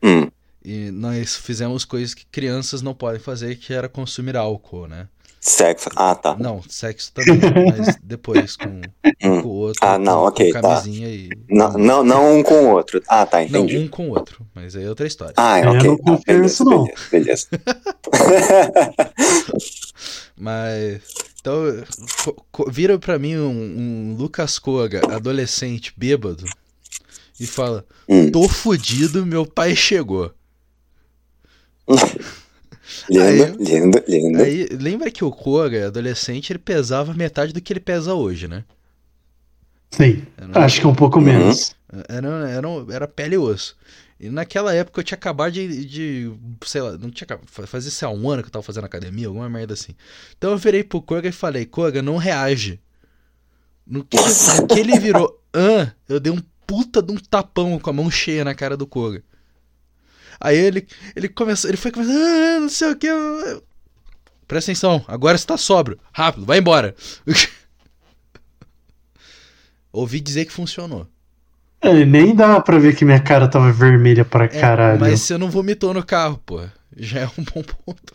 Hum, 0.02 0.28
e 0.64 0.90
nós 0.90 1.36
fizemos 1.36 1.84
coisas 1.84 2.12
que 2.14 2.24
crianças 2.26 2.82
não 2.82 2.92
podem 2.94 3.20
fazer, 3.20 3.54
que 3.56 3.72
era 3.72 3.88
consumir 3.88 4.36
álcool, 4.36 4.88
né? 4.88 5.06
Sexo. 5.40 5.88
Ah, 5.96 6.14
tá. 6.14 6.36
Não, 6.38 6.62
sexo 6.68 7.12
também, 7.12 7.38
mas 7.76 7.96
depois 8.02 8.56
com, 8.56 8.80
Hum. 9.22 9.42
com 9.42 9.48
o 9.48 9.52
outro. 9.52 9.80
Ah, 9.82 9.98
não, 9.98 10.20
com, 10.20 10.26
ok, 10.26 10.52
com 10.52 10.60
tá. 10.60 10.68
camisinha 10.68 11.08
e. 11.08 11.30
Não, 11.48 11.72
não, 11.72 12.04
não 12.04 12.38
um 12.38 12.42
com 12.42 12.66
o 12.66 12.70
outro. 12.72 13.02
Ah, 13.08 13.26
tá, 13.26 13.38
Não, 13.38 13.44
entendi. 13.64 13.78
um 13.78 13.88
com 13.88 14.08
o 14.08 14.10
outro, 14.10 14.46
mas 14.54 14.76
aí 14.76 14.84
é 14.84 14.88
outra 14.88 15.06
história. 15.06 15.34
Ah, 15.36 15.60
Eu 15.60 15.70
ok. 15.70 15.88
não 15.88 15.96
tá, 15.96 16.02
confio 16.04 16.24
beleza, 16.26 16.42
nisso, 16.42 16.64
não. 16.64 16.84
beleza, 17.10 17.46
beleza. 17.50 17.80
Mas. 20.36 21.00
Então, 21.40 21.62
co- 22.24 22.44
co- 22.52 22.70
vira 22.70 22.98
pra 22.98 23.18
mim 23.18 23.36
um, 23.36 24.12
um 24.12 24.16
Lucas 24.18 24.58
Koga, 24.58 25.00
adolescente, 25.14 25.92
bêbado, 25.96 26.44
e 27.38 27.46
fala: 27.46 27.84
Hum, 28.08 28.30
Tô 28.30 28.48
fudido, 28.48 29.24
meu 29.24 29.46
pai 29.46 29.74
chegou. 29.74 30.32
lindo, 33.08 33.22
Aí- 33.22 33.56
lindo, 33.58 34.04
lindo. 34.08 34.42
Aí, 34.42 34.66
lembra 34.72 35.10
que 35.10 35.24
o 35.24 35.30
Koga, 35.30 35.86
adolescente, 35.86 36.50
ele 36.52 36.58
pesava 36.58 37.14
metade 37.14 37.52
do 37.52 37.60
que 37.60 37.72
ele 37.72 37.80
pesa 37.80 38.14
hoje, 38.14 38.48
né? 38.48 38.64
Sei. 39.90 40.24
Era, 40.36 40.64
Acho 40.64 40.80
que 40.80 40.86
um 40.86 40.94
pouco 40.94 41.18
Uhum. 41.18 41.24
menos. 41.24 41.74
era, 42.08 42.28
era, 42.50 42.68
era 42.92 43.08
pele 43.08 43.34
e 43.34 43.38
osso. 43.38 43.76
E 44.18 44.28
naquela 44.28 44.74
época 44.74 45.00
eu 45.00 45.04
tinha 45.04 45.16
acabado 45.16 45.52
de, 45.52 45.84
de 45.84 46.32
sei 46.64 46.82
lá, 46.82 46.92
não 46.92 47.10
tinha 47.10 47.24
acabado, 47.24 47.46
fazia 47.66 47.90
sei 47.90 48.06
lá, 48.06 48.12
um 48.14 48.28
ano 48.30 48.42
que 48.42 48.48
eu 48.48 48.52
tava 48.52 48.62
fazendo 48.62 48.84
academia, 48.84 49.26
alguma 49.26 49.48
merda 49.48 49.72
assim. 49.74 49.94
Então 50.36 50.50
eu 50.50 50.58
virei 50.58 50.84
pro 50.84 51.00
Koga 51.00 51.28
e 51.28 51.32
falei, 51.32 51.64
Koga, 51.64 52.02
não 52.02 52.16
reage. 52.18 52.78
No 53.86 54.04
que, 54.04 54.16
no 54.18 54.66
que 54.68 54.78
ele 54.78 54.98
virou, 55.00 55.42
ah, 55.54 55.90
eu 56.08 56.20
dei 56.20 56.30
um 56.32 56.40
puta 56.66 57.02
de 57.02 57.10
um 57.12 57.16
tapão 57.16 57.78
com 57.78 57.90
a 57.90 57.92
mão 57.92 58.10
cheia 58.10 58.44
na 58.44 58.54
cara 58.54 58.76
do 58.76 58.86
Koga. 58.86 59.22
Aí 60.40 60.56
ele, 60.56 60.86
ele 61.14 61.28
começou, 61.28 61.68
ele 61.70 61.76
foi 61.76 61.90
começando, 61.90 62.16
ah, 62.16 62.60
não 62.60 62.68
sei 62.68 62.90
o 62.92 62.96
que. 62.96 63.08
Presta 64.48 64.70
atenção, 64.70 65.04
agora 65.06 65.36
você 65.38 65.46
tá 65.46 65.56
sóbrio. 65.56 65.98
Rápido, 66.12 66.46
vai 66.46 66.58
embora. 66.58 66.94
Ouvi 69.92 70.20
dizer 70.20 70.44
que 70.44 70.52
funcionou. 70.52 71.06
É, 71.80 72.04
nem 72.04 72.34
dá 72.34 72.60
pra 72.60 72.78
ver 72.78 72.94
que 72.94 73.04
minha 73.04 73.20
cara 73.20 73.48
tava 73.48 73.72
vermelha 73.72 74.24
pra 74.24 74.44
É, 74.44 74.48
caralho. 74.48 75.00
mas 75.00 75.20
você 75.22 75.36
não 75.38 75.50
vomitou 75.50 75.92
no 75.94 76.04
carro, 76.04 76.38
pô. 76.44 76.60
Já 76.96 77.20
é 77.20 77.26
um 77.26 77.42
bom 77.54 77.62
ponto. 77.62 78.14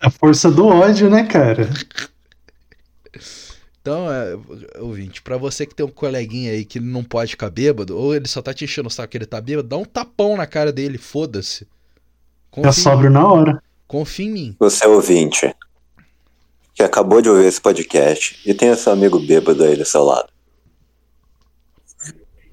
A 0.00 0.10
força 0.10 0.50
do 0.50 0.66
ódio, 0.66 1.08
né, 1.10 1.24
cara? 1.24 1.68
Então, 3.82 4.06
é, 4.10 4.38
ouvinte, 4.78 5.20
pra 5.20 5.36
você 5.36 5.66
que 5.66 5.74
tem 5.74 5.84
um 5.84 5.90
coleguinha 5.90 6.52
aí 6.52 6.64
que 6.64 6.78
não 6.78 7.02
pode 7.02 7.32
ficar 7.32 7.50
bêbado, 7.50 7.98
ou 7.98 8.14
ele 8.14 8.28
só 8.28 8.40
tá 8.40 8.54
te 8.54 8.64
enchendo 8.64 8.86
o 8.86 8.90
saco 8.90 9.08
que 9.10 9.18
ele 9.18 9.26
tá 9.26 9.40
bêbado, 9.40 9.68
dá 9.68 9.76
um 9.76 9.84
tapão 9.84 10.36
na 10.36 10.46
cara 10.46 10.72
dele, 10.72 10.98
foda-se. 10.98 11.66
Já 12.58 12.70
sobra 12.70 13.10
na 13.10 13.26
hora. 13.26 13.62
Confia 13.88 14.26
em 14.26 14.30
mim. 14.30 14.56
Você 14.60 14.84
é 14.84 14.88
ouvinte 14.88 15.52
que 16.74 16.82
acabou 16.82 17.20
de 17.20 17.28
ouvir 17.28 17.46
esse 17.46 17.60
podcast 17.60 18.38
e 18.48 18.54
tem 18.54 18.68
esse 18.70 18.88
amigo 18.88 19.18
bêbado 19.18 19.64
aí 19.64 19.76
do 19.76 19.84
seu 19.84 20.04
lado. 20.04 20.28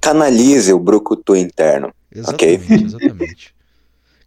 Canalize 0.02 0.74
o 0.74 0.80
brucutu 0.80 1.36
interno. 1.36 1.94
Exatamente, 2.12 2.64
Ok. 2.74 2.86
exatamente. 2.86 3.56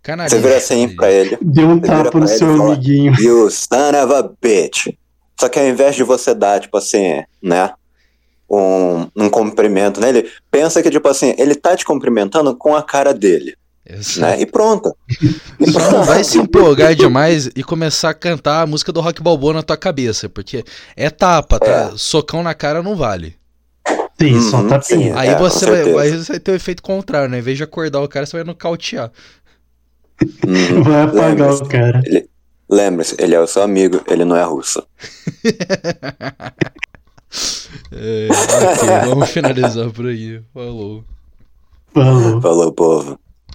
Canalize, 0.03 0.37
Você 0.37 0.43
vira 0.43 0.57
assim 0.57 0.95
pra 0.95 1.11
ele. 1.11 1.39
Deu 1.41 1.69
um 1.69 1.81
tapa 1.81 2.19
no 2.19 2.29
seu 2.29 2.63
amiguinho. 2.67 3.15
You 3.21 3.51
son 3.51 3.91
of 4.05 4.13
a 4.15 4.23
bitch. 4.41 4.89
Só 5.43 5.49
que 5.49 5.59
ao 5.59 5.67
invés 5.67 5.97
de 5.97 6.05
você 6.05 6.35
dar, 6.35 6.61
tipo 6.61 6.77
assim, 6.77 7.23
né? 7.43 7.73
Um, 8.51 9.09
um 9.17 9.31
cumprimento 9.31 10.01
nele, 10.01 10.31
pensa 10.51 10.83
que, 10.83 10.91
tipo 10.91 11.09
assim, 11.09 11.35
ele 11.39 11.55
tá 11.55 11.75
te 11.77 11.85
cumprimentando 11.85 12.55
com 12.57 12.77
a 12.77 12.83
cara 12.83 13.13
dele, 13.15 13.57
Exato. 13.85 14.21
né? 14.21 14.41
E 14.41 14.47
pronto. 14.47 14.95
Só 15.67 15.91
não 15.91 16.05
vai 16.05 16.23
se 16.23 16.39
empolgar 16.39 16.95
demais 16.95 17.47
e 17.57 17.65
começar 17.65 18.11
a 18.11 18.15
cantar 18.15 18.63
a 18.63 18.67
música 18.67 18.93
do 18.93 19.01
Rock 19.01 19.23
Balboa 19.23 19.55
na 19.55 19.63
tua 19.63 19.77
cabeça, 19.77 20.29
porque 20.29 20.65
é 20.97 21.11
tapa, 21.11 21.59
tá? 21.59 21.93
Socão 21.97 22.43
na 22.43 22.55
cara 22.55 22.83
não 22.83 22.95
vale. 22.97 23.37
Sim, 24.21 24.41
só 24.41 24.63
Uhum, 24.63 24.69
tapinha. 24.69 25.13
sim. 25.13 25.13
Aí 25.15 25.35
É, 25.35 25.35
você 25.35 25.67
vai, 25.67 25.81
aí 25.99 26.17
você 26.17 26.33
vai 26.33 26.41
ter 26.41 26.53
o 26.53 26.55
efeito 26.55 26.83
contrário, 26.83 27.29
né? 27.31 27.39
Em 27.39 27.43
vez 27.43 27.57
de 27.59 27.65
acordar 27.65 28.01
o 28.01 28.09
cara, 28.09 28.27
você 28.27 28.37
vai 28.37 28.45
nocautear. 28.45 29.11
Uhum. 30.47 30.83
Vai 30.83 31.03
apagar 31.03 31.55
Lembre-se, 31.55 31.63
o 31.63 31.67
cara. 31.67 32.07
Lembre-se, 32.73 33.15
ele 33.19 33.35
é 33.35 33.41
o 33.41 33.47
seu 33.47 33.63
amigo, 33.63 34.01
ele 34.09 34.25
não 34.25 34.35
é 34.35 34.43
russo. 34.43 34.83
É, 37.91 38.29
ok, 38.31 39.09
vamos 39.09 39.31
finalizar 39.31 39.91
por 39.91 40.07
aí. 40.07 40.43
Falou. 40.53 41.03
Falou. 41.95 42.41
Falou, 42.43 42.73
povo. 42.73 43.19